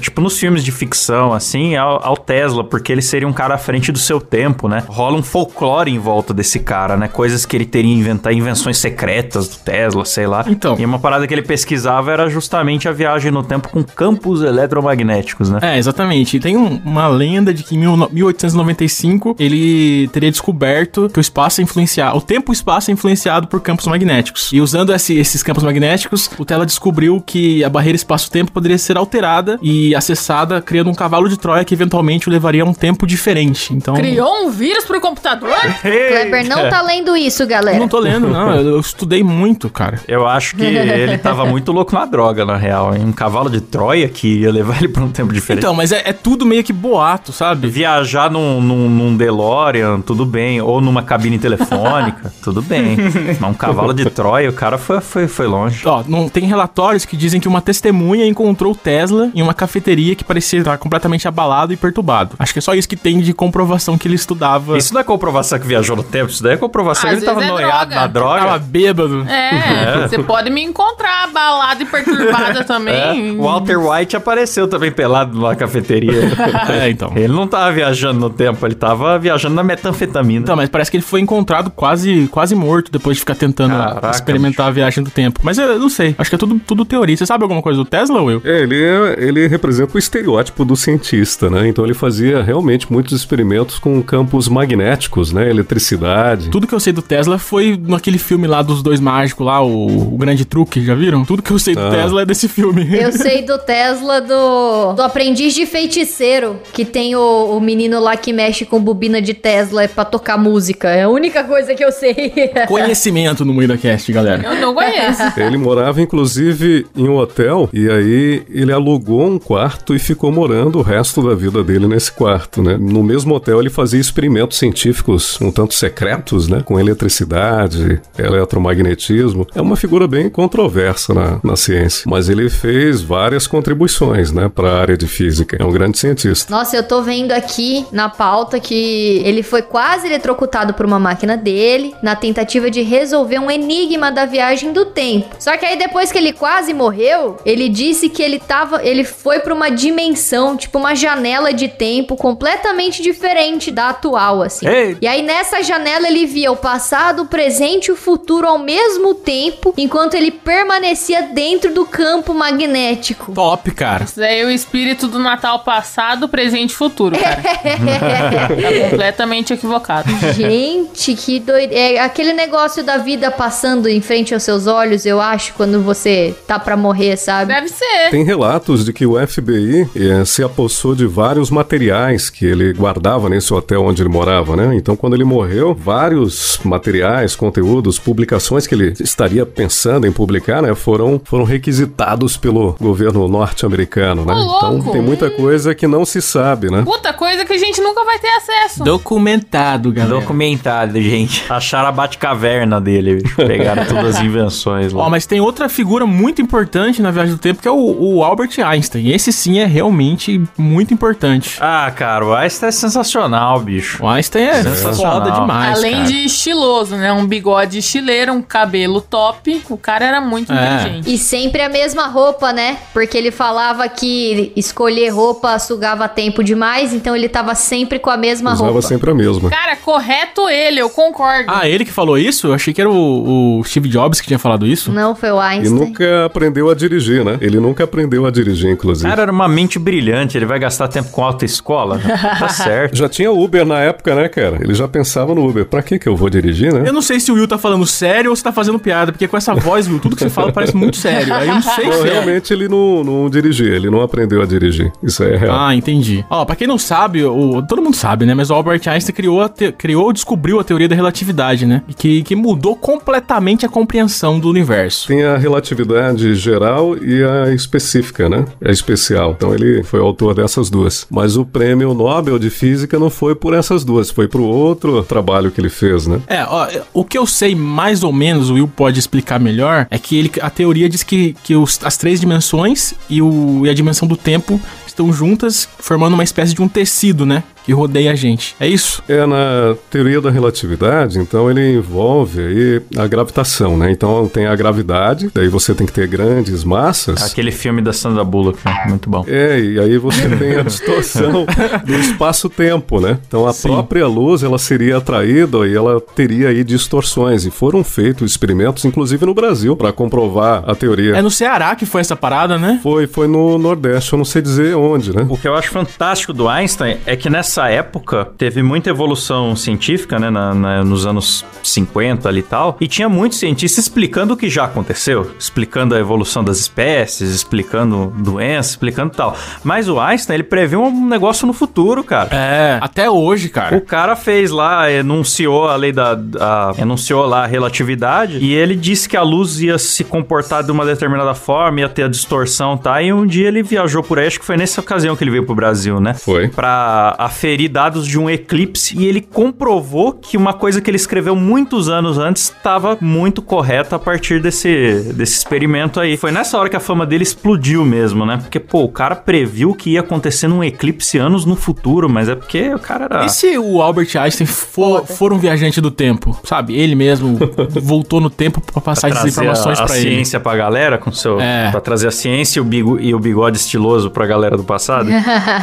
tipo 0.00 0.20
nos 0.20 0.38
filmes 0.38 0.62
de 0.62 0.70
ficção, 0.70 1.32
assim, 1.32 1.76
ao, 1.76 2.04
ao 2.06 2.16
Tesla, 2.16 2.62
porque 2.62 2.92
ele 2.92 3.02
seria 3.02 3.26
um 3.26 3.32
cara 3.32 3.54
à 3.54 3.58
frente 3.58 3.90
do 3.90 3.98
seu 3.98 4.20
tempo, 4.20 4.68
né? 4.68 4.84
Rola 4.86 5.16
um 5.16 5.22
folclore 5.22 5.90
em 5.90 5.98
volta 5.98 6.34
desse 6.34 6.58
cara, 6.58 6.94
né? 6.94 7.08
Coisas 7.08 7.46
que 7.46 7.56
ele 7.56 7.64
teria 7.64 7.94
inventar, 7.94 8.34
invenções 8.34 8.76
secretas 8.76 9.48
do 9.48 9.56
Tesla, 9.56 10.04
sei 10.04 10.26
lá. 10.26 10.44
Então. 10.46 10.76
E 10.78 10.84
uma 10.84 10.98
parada 10.98 11.26
que 11.26 11.32
ele 11.32 11.42
pesquisava 11.42 12.12
era 12.12 12.28
justamente 12.28 12.86
a 12.86 12.92
viagem 12.92 13.32
no 13.32 13.42
tempo 13.42 13.70
com 13.70 13.82
campos 13.82 14.42
eletromagnéticos, 14.42 15.21
né? 15.50 15.58
É, 15.62 15.78
exatamente. 15.78 16.36
E 16.36 16.40
tem 16.40 16.56
um- 16.56 16.80
uma 16.84 17.06
lenda 17.08 17.52
de 17.54 17.62
que 17.62 17.74
em 17.74 17.78
mil- 17.78 17.96
1895 18.10 19.36
ele 19.38 20.08
teria 20.12 20.30
descoberto 20.30 21.08
que 21.12 21.18
o 21.18 21.20
espaço 21.20 21.60
é 21.60 21.64
influenciado, 21.64 22.16
o 22.16 22.20
tempo 22.20 22.50
e 22.50 22.52
o 22.52 22.54
espaço 22.54 22.90
é 22.90 22.94
influenciado 22.94 23.46
por 23.48 23.60
campos 23.60 23.86
magnéticos. 23.86 24.50
E 24.52 24.60
usando 24.60 24.92
esse- 24.92 25.16
esses 25.18 25.42
campos 25.42 25.62
magnéticos, 25.62 26.30
o 26.38 26.44
Tesla 26.44 26.66
descobriu 26.66 27.20
que 27.24 27.62
a 27.64 27.68
barreira 27.68 27.96
espaço-tempo 27.96 28.52
poderia 28.52 28.78
ser 28.78 28.96
alterada 28.96 29.58
e 29.62 29.94
acessada 29.94 30.60
criando 30.60 30.90
um 30.90 30.94
cavalo 30.94 31.28
de 31.28 31.36
Troia 31.38 31.64
que 31.64 31.74
eventualmente 31.74 32.28
o 32.28 32.32
levaria 32.32 32.62
a 32.62 32.66
um 32.66 32.74
tempo 32.74 33.06
diferente. 33.06 33.72
Então, 33.74 33.94
Criou 33.94 34.46
um 34.46 34.50
vírus 34.50 34.84
pro 34.84 35.00
computador? 35.00 35.50
Kleber 35.82 36.48
não 36.48 36.68
tá 36.68 36.82
lendo 36.82 37.16
isso, 37.16 37.42
eu 37.42 37.46
galera. 37.46 37.78
não 37.78 37.88
tô 37.88 37.98
lendo, 37.98 38.28
não. 38.28 38.54
Eu, 38.54 38.68
eu 38.74 38.80
estudei 38.80 39.22
muito, 39.22 39.68
cara. 39.68 40.00
Eu 40.08 40.26
acho 40.26 40.56
que 40.56 40.64
ele 40.64 41.18
tava 41.18 41.44
muito 41.46 41.72
louco 41.72 41.94
na 41.94 42.04
droga, 42.04 42.44
na 42.44 42.56
real. 42.56 42.94
hein? 42.94 43.02
Um 43.04 43.12
cavalo 43.12 43.50
de 43.50 43.60
Troia 43.60 44.08
que 44.08 44.40
ia 44.40 44.50
levar 44.52 44.78
ele 44.78 44.88
pra 44.88 45.02
um 45.02 45.10
tempo 45.12 45.32
diferente. 45.32 45.62
Então, 45.62 45.74
mas 45.74 45.92
é, 45.92 46.02
é 46.06 46.12
tudo 46.12 46.44
meio 46.46 46.64
que 46.64 46.72
boato, 46.72 47.32
sabe? 47.32 47.68
Viajar 47.68 48.30
num, 48.30 48.60
num, 48.60 48.88
num 48.88 49.16
DeLorean, 49.16 50.00
tudo 50.00 50.24
bem. 50.26 50.60
Ou 50.60 50.80
numa 50.80 51.02
cabine 51.02 51.38
telefônica, 51.38 52.32
tudo 52.42 52.60
bem. 52.62 52.96
Mas 53.38 53.50
um 53.50 53.54
cavalo 53.54 53.92
de 53.92 54.08
Troia, 54.10 54.50
o 54.50 54.52
cara 54.52 54.78
foi, 54.78 55.00
foi, 55.00 55.28
foi 55.28 55.46
longe. 55.46 55.86
Ó, 55.86 56.02
não 56.06 56.28
tem 56.28 56.44
relatórios 56.46 57.04
que 57.04 57.16
dizem 57.16 57.40
que 57.40 57.48
uma 57.48 57.60
testemunha 57.60 58.26
encontrou 58.26 58.72
o 58.72 58.76
Tesla 58.76 59.30
em 59.34 59.42
uma 59.42 59.54
cafeteria 59.54 60.14
que 60.14 60.24
parecia 60.24 60.58
estar 60.60 60.78
completamente 60.78 61.28
abalado 61.28 61.72
e 61.72 61.76
perturbado. 61.76 62.36
Acho 62.38 62.52
que 62.52 62.58
é 62.58 62.62
só 62.62 62.74
isso 62.74 62.88
que 62.88 62.96
tem 62.96 63.20
de 63.20 63.32
comprovação 63.32 63.96
que 63.98 64.08
ele 64.08 64.14
estudava. 64.16 64.76
Isso 64.78 64.92
não 64.94 65.00
é 65.00 65.04
comprovação 65.04 65.58
que 65.58 65.66
viajou 65.66 65.96
no 65.96 66.02
tempo, 66.02 66.30
isso 66.30 66.42
daí 66.42 66.54
é 66.54 66.56
comprovação 66.56 67.08
Às 67.10 67.16
que 67.18 67.24
ele 67.24 67.26
tava 67.26 67.44
é 67.44 67.48
noiado 67.48 67.90
droga. 67.90 67.94
na 67.94 68.06
droga. 68.06 68.40
Tava 68.40 68.58
bêbado. 68.58 69.26
É, 69.28 70.08
você 70.08 70.18
pode 70.18 70.50
me 70.50 70.62
encontrar 70.62 71.24
abalada 71.24 71.82
e 71.82 71.86
perturbada 71.86 72.60
É, 72.62 72.64
também. 72.64 73.38
o 73.38 73.42
Walter 73.42 73.78
White 73.78 74.16
apareceu 74.16 74.68
também 74.68 74.90
pelado 75.02 75.34
numa 75.36 75.56
cafeteria. 75.56 76.12
É, 76.72 76.88
então. 76.90 77.12
ele 77.16 77.32
não 77.32 77.46
tava 77.46 77.72
viajando 77.72 78.20
no 78.20 78.30
tempo, 78.30 78.64
ele 78.66 78.74
tava 78.74 79.18
viajando 79.18 79.54
na 79.54 79.62
metanfetamina. 79.64 80.40
Então, 80.42 80.54
mas 80.56 80.68
parece 80.68 80.90
que 80.90 80.96
ele 80.96 81.04
foi 81.04 81.20
encontrado 81.20 81.70
quase, 81.70 82.28
quase 82.30 82.54
morto 82.54 82.90
depois 82.90 83.16
de 83.16 83.20
ficar 83.20 83.34
tentando 83.34 83.72
Caraca, 83.74 84.10
experimentar 84.10 84.68
a 84.68 84.70
viagem 84.70 85.02
do 85.02 85.10
tempo. 85.10 85.40
Mas 85.42 85.58
eu 85.58 85.78
não 85.78 85.88
sei. 85.88 86.14
Acho 86.18 86.30
que 86.30 86.36
é 86.36 86.38
tudo, 86.38 86.60
tudo 86.66 86.84
teoria. 86.84 87.16
Você 87.16 87.26
sabe 87.26 87.42
alguma 87.42 87.60
coisa 87.62 87.78
do 87.78 87.84
Tesla, 87.84 88.22
Will? 88.22 88.40
É, 88.44 88.60
ele, 88.62 88.80
é- 88.82 89.16
ele 89.18 89.46
representa 89.48 89.94
o 89.94 89.98
estereótipo 89.98 90.64
do 90.64 90.76
cientista, 90.76 91.50
né? 91.50 91.66
Então 91.68 91.84
ele 91.84 91.94
fazia 91.94 92.42
realmente 92.42 92.90
muitos 92.92 93.12
experimentos 93.12 93.78
com 93.78 94.00
campos 94.02 94.48
magnéticos, 94.48 95.32
né? 95.32 95.48
Eletricidade. 95.50 96.48
Tudo 96.50 96.66
que 96.66 96.74
eu 96.74 96.80
sei 96.80 96.92
do 96.92 97.02
Tesla 97.02 97.38
foi 97.38 97.78
naquele 97.86 98.18
filme 98.18 98.46
lá 98.46 98.62
dos 98.62 98.82
dois 98.82 99.00
mágicos 99.00 99.44
lá, 99.46 99.60
o, 99.62 100.14
o 100.14 100.16
Grande 100.18 100.44
Truque, 100.44 100.84
já 100.84 100.94
viram? 100.94 101.24
Tudo 101.24 101.42
que 101.42 101.50
eu 101.50 101.58
sei 101.58 101.74
do 101.74 101.80
Ah. 101.86 101.90
Tesla 101.90 102.22
é 102.22 102.26
desse 102.26 102.48
filme. 102.48 102.86
Eu 102.96 103.12
sei 103.12 103.42
do 103.42 103.58
Tesla 103.58 104.20
do, 104.20 104.91
do 104.92 105.02
aprendiz 105.02 105.54
de 105.54 105.66
feiticeiro, 105.66 106.58
que 106.72 106.84
tem 106.84 107.14
o, 107.14 107.56
o 107.56 107.60
menino 107.60 108.00
lá 108.00 108.16
que 108.16 108.32
mexe 108.32 108.64
com 108.64 108.80
bobina 108.80 109.20
de 109.20 109.34
Tesla 109.34 109.86
pra 109.88 110.04
tocar 110.04 110.36
música. 110.36 110.88
É 110.90 111.02
a 111.02 111.08
única 111.08 111.44
coisa 111.44 111.74
que 111.74 111.84
eu 111.84 111.92
sei. 111.92 112.32
Conhecimento 112.68 113.44
no 113.44 113.52
Moída 113.52 113.76
Cast, 113.76 114.12
galera. 114.12 114.42
Eu 114.42 114.60
não 114.60 114.74
conheço. 114.74 115.22
Ele 115.40 115.56
morava, 115.56 116.00
inclusive, 116.00 116.86
em 116.96 117.08
um 117.08 117.16
hotel, 117.16 117.68
e 117.72 117.88
aí 117.88 118.42
ele 118.50 118.72
alugou 118.72 119.26
um 119.26 119.38
quarto 119.38 119.94
e 119.94 119.98
ficou 119.98 120.30
morando 120.30 120.78
o 120.78 120.82
resto 120.82 121.22
da 121.22 121.34
vida 121.34 121.62
dele 121.64 121.86
nesse 121.86 122.12
quarto, 122.12 122.62
né? 122.62 122.76
No 122.78 123.02
mesmo 123.02 123.34
hotel 123.34 123.60
ele 123.60 123.70
fazia 123.70 124.00
experimentos 124.00 124.58
científicos 124.58 125.38
um 125.40 125.50
tanto 125.50 125.74
secretos, 125.74 126.48
né? 126.48 126.62
Com 126.64 126.78
eletricidade, 126.78 128.00
eletromagnetismo. 128.18 129.46
É 129.54 129.60
uma 129.60 129.76
figura 129.76 130.06
bem 130.06 130.28
controversa 130.28 131.12
na, 131.12 131.40
na 131.42 131.56
ciência, 131.56 132.04
mas 132.06 132.28
ele 132.28 132.48
fez 132.48 133.00
várias 133.00 133.46
contribuições, 133.46 134.32
né? 134.32 134.50
Para 134.52 134.81
área 134.82 134.96
de 134.96 135.06
física. 135.06 135.56
É 135.58 135.64
um 135.64 135.72
grande 135.72 135.98
cientista. 135.98 136.52
Nossa, 136.52 136.76
eu 136.76 136.82
tô 136.82 137.02
vendo 137.02 137.32
aqui 137.32 137.86
na 137.92 138.08
pauta 138.08 138.60
que 138.60 139.22
ele 139.24 139.42
foi 139.42 139.62
quase 139.62 140.06
eletrocutado 140.06 140.74
por 140.74 140.84
uma 140.84 140.98
máquina 140.98 141.36
dele 141.36 141.94
na 142.02 142.14
tentativa 142.14 142.70
de 142.70 142.82
resolver 142.82 143.38
um 143.38 143.50
enigma 143.50 144.10
da 144.10 144.26
viagem 144.26 144.72
do 144.72 144.86
tempo. 144.86 145.34
Só 145.38 145.56
que 145.56 145.64
aí 145.64 145.76
depois 145.76 146.12
que 146.12 146.18
ele 146.18 146.32
quase 146.32 146.74
morreu, 146.74 147.36
ele 147.44 147.68
disse 147.68 148.08
que 148.08 148.22
ele 148.22 148.38
tava, 148.38 148.84
ele 148.84 149.04
foi 149.04 149.40
pra 149.40 149.54
uma 149.54 149.70
dimensão, 149.70 150.56
tipo 150.56 150.78
uma 150.78 150.94
janela 150.94 151.52
de 151.52 151.68
tempo 151.68 152.16
completamente 152.16 153.02
diferente 153.02 153.70
da 153.70 153.90
atual, 153.90 154.42
assim. 154.42 154.66
Ei. 154.66 154.96
E 155.00 155.06
aí 155.06 155.22
nessa 155.22 155.62
janela 155.62 156.06
ele 156.06 156.26
via 156.26 156.50
o 156.50 156.56
passado, 156.56 157.22
o 157.22 157.26
presente 157.26 157.86
e 157.86 157.92
o 157.92 157.96
futuro 157.96 158.46
ao 158.46 158.58
mesmo 158.58 159.14
tempo, 159.14 159.74
enquanto 159.76 160.14
ele 160.14 160.30
permanecia 160.30 161.22
dentro 161.22 161.72
do 161.72 161.84
campo 161.84 162.34
magnético. 162.34 163.32
Top, 163.32 163.70
cara. 163.72 164.04
Isso 164.04 164.18
daí 164.18 164.40
é 164.40 164.44
o 164.44 164.50
espírito 164.72 165.06
do 165.06 165.18
Natal 165.18 165.58
passado, 165.58 166.26
presente 166.26 166.70
e 166.70 166.74
futuro, 166.74 167.14
cara. 167.18 167.42
tá 167.44 168.88
completamente 168.90 169.52
equivocado. 169.52 170.10
Gente, 170.32 171.14
que 171.14 171.38
doido. 171.38 171.72
É 171.72 171.98
aquele 171.98 172.32
negócio 172.32 172.82
da 172.82 172.96
vida 172.96 173.30
passando 173.30 173.86
em 173.86 174.00
frente 174.00 174.32
aos 174.32 174.42
seus 174.42 174.66
olhos, 174.66 175.04
eu 175.04 175.20
acho, 175.20 175.52
quando 175.52 175.82
você 175.82 176.34
tá 176.46 176.58
pra 176.58 176.74
morrer, 176.74 177.18
sabe? 177.18 177.52
Deve 177.52 177.68
ser. 177.68 178.10
Tem 178.10 178.24
relatos 178.24 178.82
de 178.86 178.94
que 178.94 179.04
o 179.04 179.14
FBI 179.26 179.88
eh, 179.94 180.24
se 180.24 180.42
apossou 180.42 180.94
de 180.94 181.06
vários 181.06 181.50
materiais 181.50 182.30
que 182.30 182.46
ele 182.46 182.72
guardava 182.72 183.28
nesse 183.28 183.52
hotel 183.52 183.84
onde 183.84 184.00
ele 184.00 184.08
morava, 184.08 184.56
né? 184.56 184.74
Então, 184.74 184.96
quando 184.96 185.14
ele 185.14 185.24
morreu, 185.24 185.74
vários 185.74 186.58
materiais, 186.64 187.36
conteúdos, 187.36 187.98
publicações 187.98 188.66
que 188.66 188.74
ele 188.74 188.94
estaria 189.00 189.44
pensando 189.44 190.06
em 190.06 190.12
publicar, 190.12 190.62
né, 190.62 190.74
foram, 190.74 191.20
foram 191.22 191.44
requisitados 191.44 192.38
pelo 192.38 192.74
governo 192.80 193.28
norte-americano, 193.28 194.24
né? 194.24 194.32
Ô, 194.32 194.61
louco! 194.68 194.80
Então, 194.80 194.92
tem 194.92 195.02
muita 195.02 195.30
coisa 195.30 195.74
que 195.74 195.86
não 195.86 196.04
se 196.04 196.20
sabe, 196.22 196.70
né? 196.70 196.82
Puta 196.82 197.12
coisa 197.12 197.44
que 197.44 197.52
a 197.52 197.58
gente 197.58 197.80
nunca 197.80 198.04
vai 198.04 198.18
ter 198.18 198.28
acesso. 198.28 198.82
Documentado, 198.84 199.92
galera. 199.92 200.20
Documentado, 200.20 201.00
gente. 201.00 201.44
Acharam 201.50 201.88
a 201.88 201.92
Batcaverna 201.92 202.80
dele, 202.80 203.16
bicho. 203.22 203.36
Pegaram 203.36 203.84
todas 203.86 204.16
as 204.16 204.22
invenções 204.22 204.92
lá. 204.92 205.04
Ó, 205.04 205.10
mas 205.10 205.26
tem 205.26 205.40
outra 205.40 205.68
figura 205.68 206.06
muito 206.06 206.40
importante 206.42 207.00
na 207.02 207.10
viagem 207.10 207.34
do 207.34 207.38
tempo 207.40 207.60
que 207.62 207.68
é 207.68 207.70
o, 207.70 207.96
o 208.16 208.24
Albert 208.24 208.50
Einstein. 208.64 209.08
Esse 209.10 209.32
sim 209.32 209.58
é 209.58 209.66
realmente 209.66 210.40
muito 210.58 210.92
importante. 210.94 211.58
Ah, 211.60 211.90
cara, 211.94 212.24
o 212.26 212.34
Einstein 212.34 212.68
é 212.68 212.72
sensacional, 212.72 213.60
bicho. 213.60 214.02
O 214.02 214.08
Einstein 214.08 214.44
é 214.44 214.62
Sensacional. 214.62 215.20
foda 215.20 215.30
demais. 215.30 215.78
Além 215.78 215.92
cara. 215.92 216.04
de 216.06 216.24
estiloso, 216.24 216.96
né? 216.96 217.12
Um 217.12 217.26
bigode 217.26 217.78
estileiro, 217.78 218.32
um 218.32 218.42
cabelo 218.42 219.00
top. 219.00 219.62
O 219.68 219.76
cara 219.76 220.04
era 220.04 220.20
muito 220.20 220.52
É. 220.52 220.56
inteligente. 220.74 221.12
E 221.14 221.18
sempre 221.18 221.62
a 221.62 221.68
mesma 221.68 222.06
roupa, 222.06 222.52
né? 222.52 222.78
Porque 222.92 223.16
ele 223.16 223.30
falava 223.30 223.88
que 223.88 224.51
escolher 224.56 225.08
roupa 225.10 225.58
sugava 225.58 226.08
tempo 226.08 226.42
demais, 226.42 226.92
então 226.92 227.14
ele 227.16 227.28
tava 227.28 227.54
sempre 227.54 227.98
com 227.98 228.10
a 228.10 228.16
mesma 228.16 228.52
Usava 228.52 228.70
roupa. 228.72 228.86
sempre 228.88 229.10
a 229.10 229.14
mesma. 229.14 229.50
Cara, 229.50 229.76
correto 229.76 230.48
ele, 230.48 230.80
eu 230.80 230.90
concordo. 230.90 231.44
Ah, 231.48 231.68
ele 231.68 231.84
que 231.84 231.92
falou 231.92 232.16
isso? 232.18 232.48
Eu 232.48 232.54
achei 232.54 232.72
que 232.72 232.80
era 232.80 232.90
o, 232.90 233.58
o 233.60 233.64
Steve 233.64 233.88
Jobs 233.88 234.20
que 234.20 234.26
tinha 234.26 234.38
falado 234.38 234.66
isso. 234.66 234.92
Não 234.92 235.14
foi 235.14 235.30
o 235.30 235.38
Einstein. 235.40 235.74
nunca 235.78 236.24
aprendeu 236.26 236.70
a 236.70 236.74
dirigir, 236.74 237.24
né? 237.24 237.38
Ele 237.40 237.58
nunca 237.60 237.84
aprendeu 237.84 238.26
a 238.26 238.30
dirigir, 238.30 238.70
inclusive. 238.70 239.08
cara 239.08 239.22
era 239.22 239.32
uma 239.32 239.48
mente 239.48 239.78
brilhante, 239.78 240.36
ele 240.36 240.46
vai 240.46 240.58
gastar 240.58 240.88
tempo 240.88 241.10
com 241.10 241.22
autoescola? 241.24 242.00
tá 242.38 242.48
certo. 242.48 242.96
Já 242.96 243.08
tinha 243.08 243.30
Uber 243.30 243.64
na 243.64 243.80
época, 243.80 244.14
né, 244.14 244.28
cara? 244.28 244.58
Ele 244.60 244.74
já 244.74 244.86
pensava 244.88 245.34
no 245.34 245.46
Uber. 245.48 245.64
Pra 245.66 245.82
que 245.82 245.98
que 245.98 246.08
eu 246.08 246.16
vou 246.16 246.28
dirigir, 246.30 246.72
né? 246.72 246.82
Eu 246.86 246.92
não 246.92 247.02
sei 247.02 247.20
se 247.20 247.30
o 247.30 247.34
Will 247.34 247.46
tá 247.48 247.58
falando 247.58 247.86
sério 247.86 248.30
ou 248.30 248.36
se 248.36 248.42
tá 248.42 248.52
fazendo 248.52 248.78
piada, 248.78 249.12
porque 249.12 249.28
com 249.28 249.36
essa 249.36 249.54
voz, 249.54 249.88
Will, 249.88 249.98
tudo 249.98 250.16
que 250.16 250.22
você 250.22 250.30
fala 250.30 250.52
parece 250.52 250.76
muito 250.76 250.96
sério. 250.96 251.32
Aí 251.34 251.48
eu 251.48 251.54
não 251.54 251.62
sei 251.62 251.86
Não, 251.86 251.92
se 251.92 252.08
é. 252.08 252.12
realmente 252.12 252.52
ele 252.52 252.68
não, 252.68 253.02
não 253.04 253.30
dirigia, 253.30 253.74
ele 253.74 253.90
não 253.90 254.00
aprendeu 254.00 254.31
a 254.40 254.46
dirigir. 254.46 254.92
Isso 255.02 255.22
aí 255.22 255.32
é 255.32 255.36
real. 255.36 255.58
Ah, 255.58 255.74
entendi. 255.74 256.24
Ó, 256.30 256.44
pra 256.44 256.54
quem 256.56 256.66
não 256.66 256.78
sabe, 256.78 257.24
o, 257.24 257.60
todo 257.62 257.82
mundo 257.82 257.96
sabe, 257.96 258.24
né? 258.24 258.32
Mas 258.34 258.48
o 258.50 258.54
Albert 258.54 258.80
Einstein 258.86 259.14
criou, 259.14 259.42
a 259.42 259.48
te- 259.48 259.72
criou 259.72 260.12
descobriu 260.12 260.58
a 260.60 260.64
teoria 260.64 260.88
da 260.88 260.94
relatividade, 260.94 261.66
né? 261.66 261.82
E 261.88 261.92
que, 261.94 262.22
que 262.22 262.34
mudou 262.36 262.76
completamente 262.76 263.66
a 263.66 263.68
compreensão 263.68 264.38
do 264.38 264.48
universo. 264.48 265.08
Tem 265.08 265.24
a 265.24 265.36
relatividade 265.36 266.34
geral 266.34 266.96
e 266.96 267.22
a 267.24 267.52
específica, 267.52 268.28
né? 268.28 268.44
A 268.64 268.70
especial. 268.70 269.32
Então 269.36 269.52
ele 269.54 269.82
foi 269.82 270.00
autor 270.00 270.34
dessas 270.34 270.70
duas. 270.70 271.06
Mas 271.10 271.36
o 271.36 271.44
prêmio 271.44 271.92
Nobel 271.92 272.38
de 272.38 272.48
Física 272.48 272.98
não 272.98 273.10
foi 273.10 273.34
por 273.34 273.52
essas 273.54 273.84
duas, 273.84 274.10
foi 274.10 274.28
pro 274.28 274.44
outro 274.44 275.02
trabalho 275.02 275.50
que 275.50 275.60
ele 275.60 275.68
fez, 275.68 276.06
né? 276.06 276.20
É, 276.28 276.44
ó, 276.44 276.68
o 276.94 277.04
que 277.04 277.18
eu 277.18 277.26
sei 277.26 277.54
mais 277.54 278.02
ou 278.04 278.12
menos, 278.12 278.48
o 278.50 278.54
Will 278.54 278.68
pode 278.68 278.98
explicar 278.98 279.40
melhor, 279.40 279.86
é 279.90 279.98
que 279.98 280.16
ele, 280.18 280.30
a 280.40 280.48
teoria 280.50 280.88
diz 280.88 281.02
que, 281.02 281.34
que 281.42 281.56
os- 281.56 281.80
as 281.82 281.96
três 281.96 282.20
dimensões 282.20 282.94
e, 283.10 283.20
o, 283.20 283.62
e 283.66 283.70
a 283.70 283.74
dimensão 283.74 284.06
do 284.06 284.16
tempo 284.22 284.60
estão 284.86 285.12
juntas, 285.12 285.68
formando 285.78 286.14
uma 286.14 286.24
espécie 286.24 286.54
de 286.54 286.62
um 286.62 286.68
tecido, 286.68 287.26
né? 287.26 287.42
Que 287.64 287.72
rodeia 287.72 288.12
a 288.12 288.14
gente. 288.14 288.54
É 288.58 288.66
isso? 288.66 289.02
É 289.08 289.24
na 289.24 289.76
teoria 289.90 290.20
da 290.20 290.30
relatividade, 290.30 291.18
então 291.18 291.50
ele 291.50 291.76
envolve 291.76 292.40
aí 292.40 292.82
a 292.96 293.06
gravitação, 293.06 293.76
né? 293.76 293.90
Então 293.90 294.28
tem 294.28 294.46
a 294.46 294.56
gravidade, 294.56 295.30
daí 295.32 295.48
você 295.48 295.74
tem 295.74 295.86
que 295.86 295.92
ter 295.92 296.06
grandes 296.06 296.64
massas. 296.64 297.22
Aquele 297.22 297.52
filme 297.52 297.80
da 297.80 297.92
Sandra 297.92 298.24
Bullock, 298.24 298.58
né? 298.64 298.84
muito 298.88 299.08
bom. 299.08 299.24
É, 299.28 299.58
e 299.60 299.78
aí 299.78 299.98
você 299.98 300.28
tem 300.36 300.56
a 300.56 300.62
distorção 300.62 301.46
do 301.84 301.94
espaço-tempo, 301.94 303.00
né? 303.00 303.18
Então 303.26 303.46
a 303.46 303.52
Sim. 303.52 303.68
própria 303.68 304.06
luz, 304.06 304.42
ela 304.42 304.58
seria 304.58 304.96
atraída 304.96 305.66
e 305.66 305.74
ela 305.74 306.00
teria 306.00 306.48
aí 306.48 306.64
distorções. 306.64 307.44
E 307.44 307.50
foram 307.50 307.84
feitos 307.84 308.30
experimentos, 308.30 308.84
inclusive 308.84 309.24
no 309.24 309.34
Brasil, 309.34 309.76
para 309.76 309.92
comprovar 309.92 310.64
a 310.66 310.74
teoria. 310.74 311.16
É 311.16 311.22
no 311.22 311.30
Ceará 311.30 311.74
que 311.76 311.86
foi 311.86 312.00
essa 312.00 312.16
parada, 312.16 312.58
né? 312.58 312.80
Foi, 312.82 313.06
foi 313.06 313.26
no 313.26 313.58
Nordeste, 313.58 314.12
eu 314.12 314.16
não 314.16 314.24
sei 314.24 314.42
dizer 314.42 314.74
onde, 314.76 315.14
né? 315.14 315.26
O 315.28 315.36
que 315.36 315.46
eu 315.46 315.54
acho 315.54 315.70
fantástico 315.70 316.32
do 316.32 316.48
Einstein 316.48 316.96
é 317.06 317.16
que 317.16 317.30
nessa 317.30 317.51
época 317.68 318.28
teve 318.36 318.62
muita 318.62 318.90
evolução 318.90 319.54
científica, 319.56 320.18
né, 320.18 320.30
na- 320.30 320.54
na- 320.54 320.84
nos 320.84 321.06
anos 321.06 321.44
50 321.62 322.28
ali 322.28 322.40
e 322.40 322.42
tal, 322.42 322.76
e 322.80 322.86
tinha 322.88 323.08
muitos 323.08 323.38
cientistas 323.38 323.84
explicando 323.84 324.34
o 324.34 324.36
que 324.36 324.48
já 324.50 324.64
aconteceu, 324.64 325.30
explicando 325.38 325.94
a 325.94 325.98
evolução 325.98 326.42
das 326.42 326.58
espécies, 326.58 327.30
explicando 327.30 328.12
doenças, 328.16 328.70
explicando 328.72 329.10
tal. 329.14 329.36
Mas 329.62 329.88
o 329.88 330.00
Einstein, 330.00 330.34
ele 330.34 330.42
previu 330.42 330.82
um 330.82 331.06
negócio 331.08 331.46
no 331.46 331.52
futuro, 331.52 332.02
cara. 332.02 332.28
É. 332.32 332.78
Até 332.80 333.10
hoje, 333.10 333.48
O 333.48 333.50
cara. 333.52 333.80
cara 333.80 334.16
fez 334.16 334.50
lá, 334.50 334.90
enunciou 334.90 335.68
a 335.68 335.76
lei 335.76 335.92
da. 335.92 336.18
a- 336.40 336.72
enunciou 336.78 337.26
lá 337.26 337.44
a 337.44 337.46
relatividade 337.46 338.38
e 338.38 338.52
ele 338.52 338.74
disse 338.74 339.08
que 339.08 339.16
a 339.16 339.22
luz 339.22 339.60
ia 339.60 339.78
se 339.78 340.04
comportar 340.04 340.62
de 340.62 340.70
uma 340.72 340.84
determinada 340.84 341.34
forma, 341.34 341.80
ia 341.80 341.88
ter 341.88 342.04
a 342.04 342.08
distorção, 342.08 342.76
tá? 342.76 343.00
E 343.02 343.12
um 343.12 343.26
dia 343.26 343.48
ele 343.48 343.62
viajou 343.62 344.02
por 344.02 344.18
aí, 344.18 344.26
acho 344.26 344.40
que 344.40 344.44
foi 344.46 344.56
nessa 344.56 344.80
ocasião 344.80 345.14
que 345.16 345.22
ele 345.24 345.30
veio 345.30 345.44
pro 345.44 345.54
Brasil, 345.54 346.00
né? 346.00 346.14
Foi. 346.14 346.48
Pra 346.48 347.14
aferir 347.42 347.68
dados 347.68 348.06
de 348.06 348.18
um 348.20 348.30
eclipse 348.30 348.96
e 348.96 349.04
ele 349.04 349.20
comprovou 349.20 350.12
que 350.12 350.36
uma 350.36 350.52
coisa 350.52 350.80
que 350.80 350.88
ele 350.88 350.96
escreveu 350.96 351.34
muitos 351.34 351.88
anos 351.88 352.16
antes 352.16 352.44
estava 352.44 352.96
muito 353.00 353.42
correta 353.42 353.96
a 353.96 353.98
partir 353.98 354.40
desse, 354.40 355.12
desse 355.12 355.38
experimento 355.38 355.98
aí. 355.98 356.16
Foi 356.16 356.30
nessa 356.30 356.56
hora 356.56 356.68
que 356.68 356.76
a 356.76 356.80
fama 356.80 357.04
dele 357.04 357.24
explodiu 357.24 357.84
mesmo, 357.84 358.24
né? 358.24 358.36
Porque, 358.36 358.60
pô, 358.60 358.84
o 358.84 358.88
cara 358.88 359.16
previu 359.16 359.74
que 359.74 359.90
ia 359.90 360.00
acontecer 360.00 360.46
num 360.46 360.62
eclipse 360.62 361.18
anos 361.18 361.44
no 361.44 361.56
futuro, 361.56 362.08
mas 362.08 362.28
é 362.28 362.36
porque 362.36 362.72
o 362.72 362.78
cara 362.78 363.06
era. 363.06 363.24
E 363.24 363.28
se 363.28 363.58
o 363.58 363.82
Albert 363.82 364.16
Einstein 364.16 364.46
for, 364.46 365.04
for 365.04 365.32
um 365.32 365.38
viajante 365.38 365.80
do 365.80 365.90
tempo, 365.90 366.38
sabe? 366.44 366.76
Ele 366.76 366.94
mesmo 366.94 367.38
voltou 367.82 368.20
no 368.20 368.30
tempo 368.30 368.60
pra 368.60 368.80
passar 368.80 369.08
essas 369.08 369.20
trazer 369.20 369.40
informações 369.40 369.80
a, 369.80 369.82
a 369.82 369.86
pra 369.86 369.98
ele. 369.98 370.10
ciência 370.10 370.38
pra 370.38 370.54
galera 370.54 370.96
com 370.96 371.10
seu 371.10 371.40
É. 371.40 371.72
Pra 371.72 371.80
trazer 371.80 372.06
a 372.06 372.12
ciência 372.12 372.60
e 372.60 372.62
o, 372.62 372.64
bigo, 372.64 373.00
e 373.00 373.12
o 373.12 373.18
bigode 373.18 373.56
estiloso 373.56 374.10
pra 374.10 374.26
galera 374.26 374.56
do 374.56 374.62
passado 374.62 375.08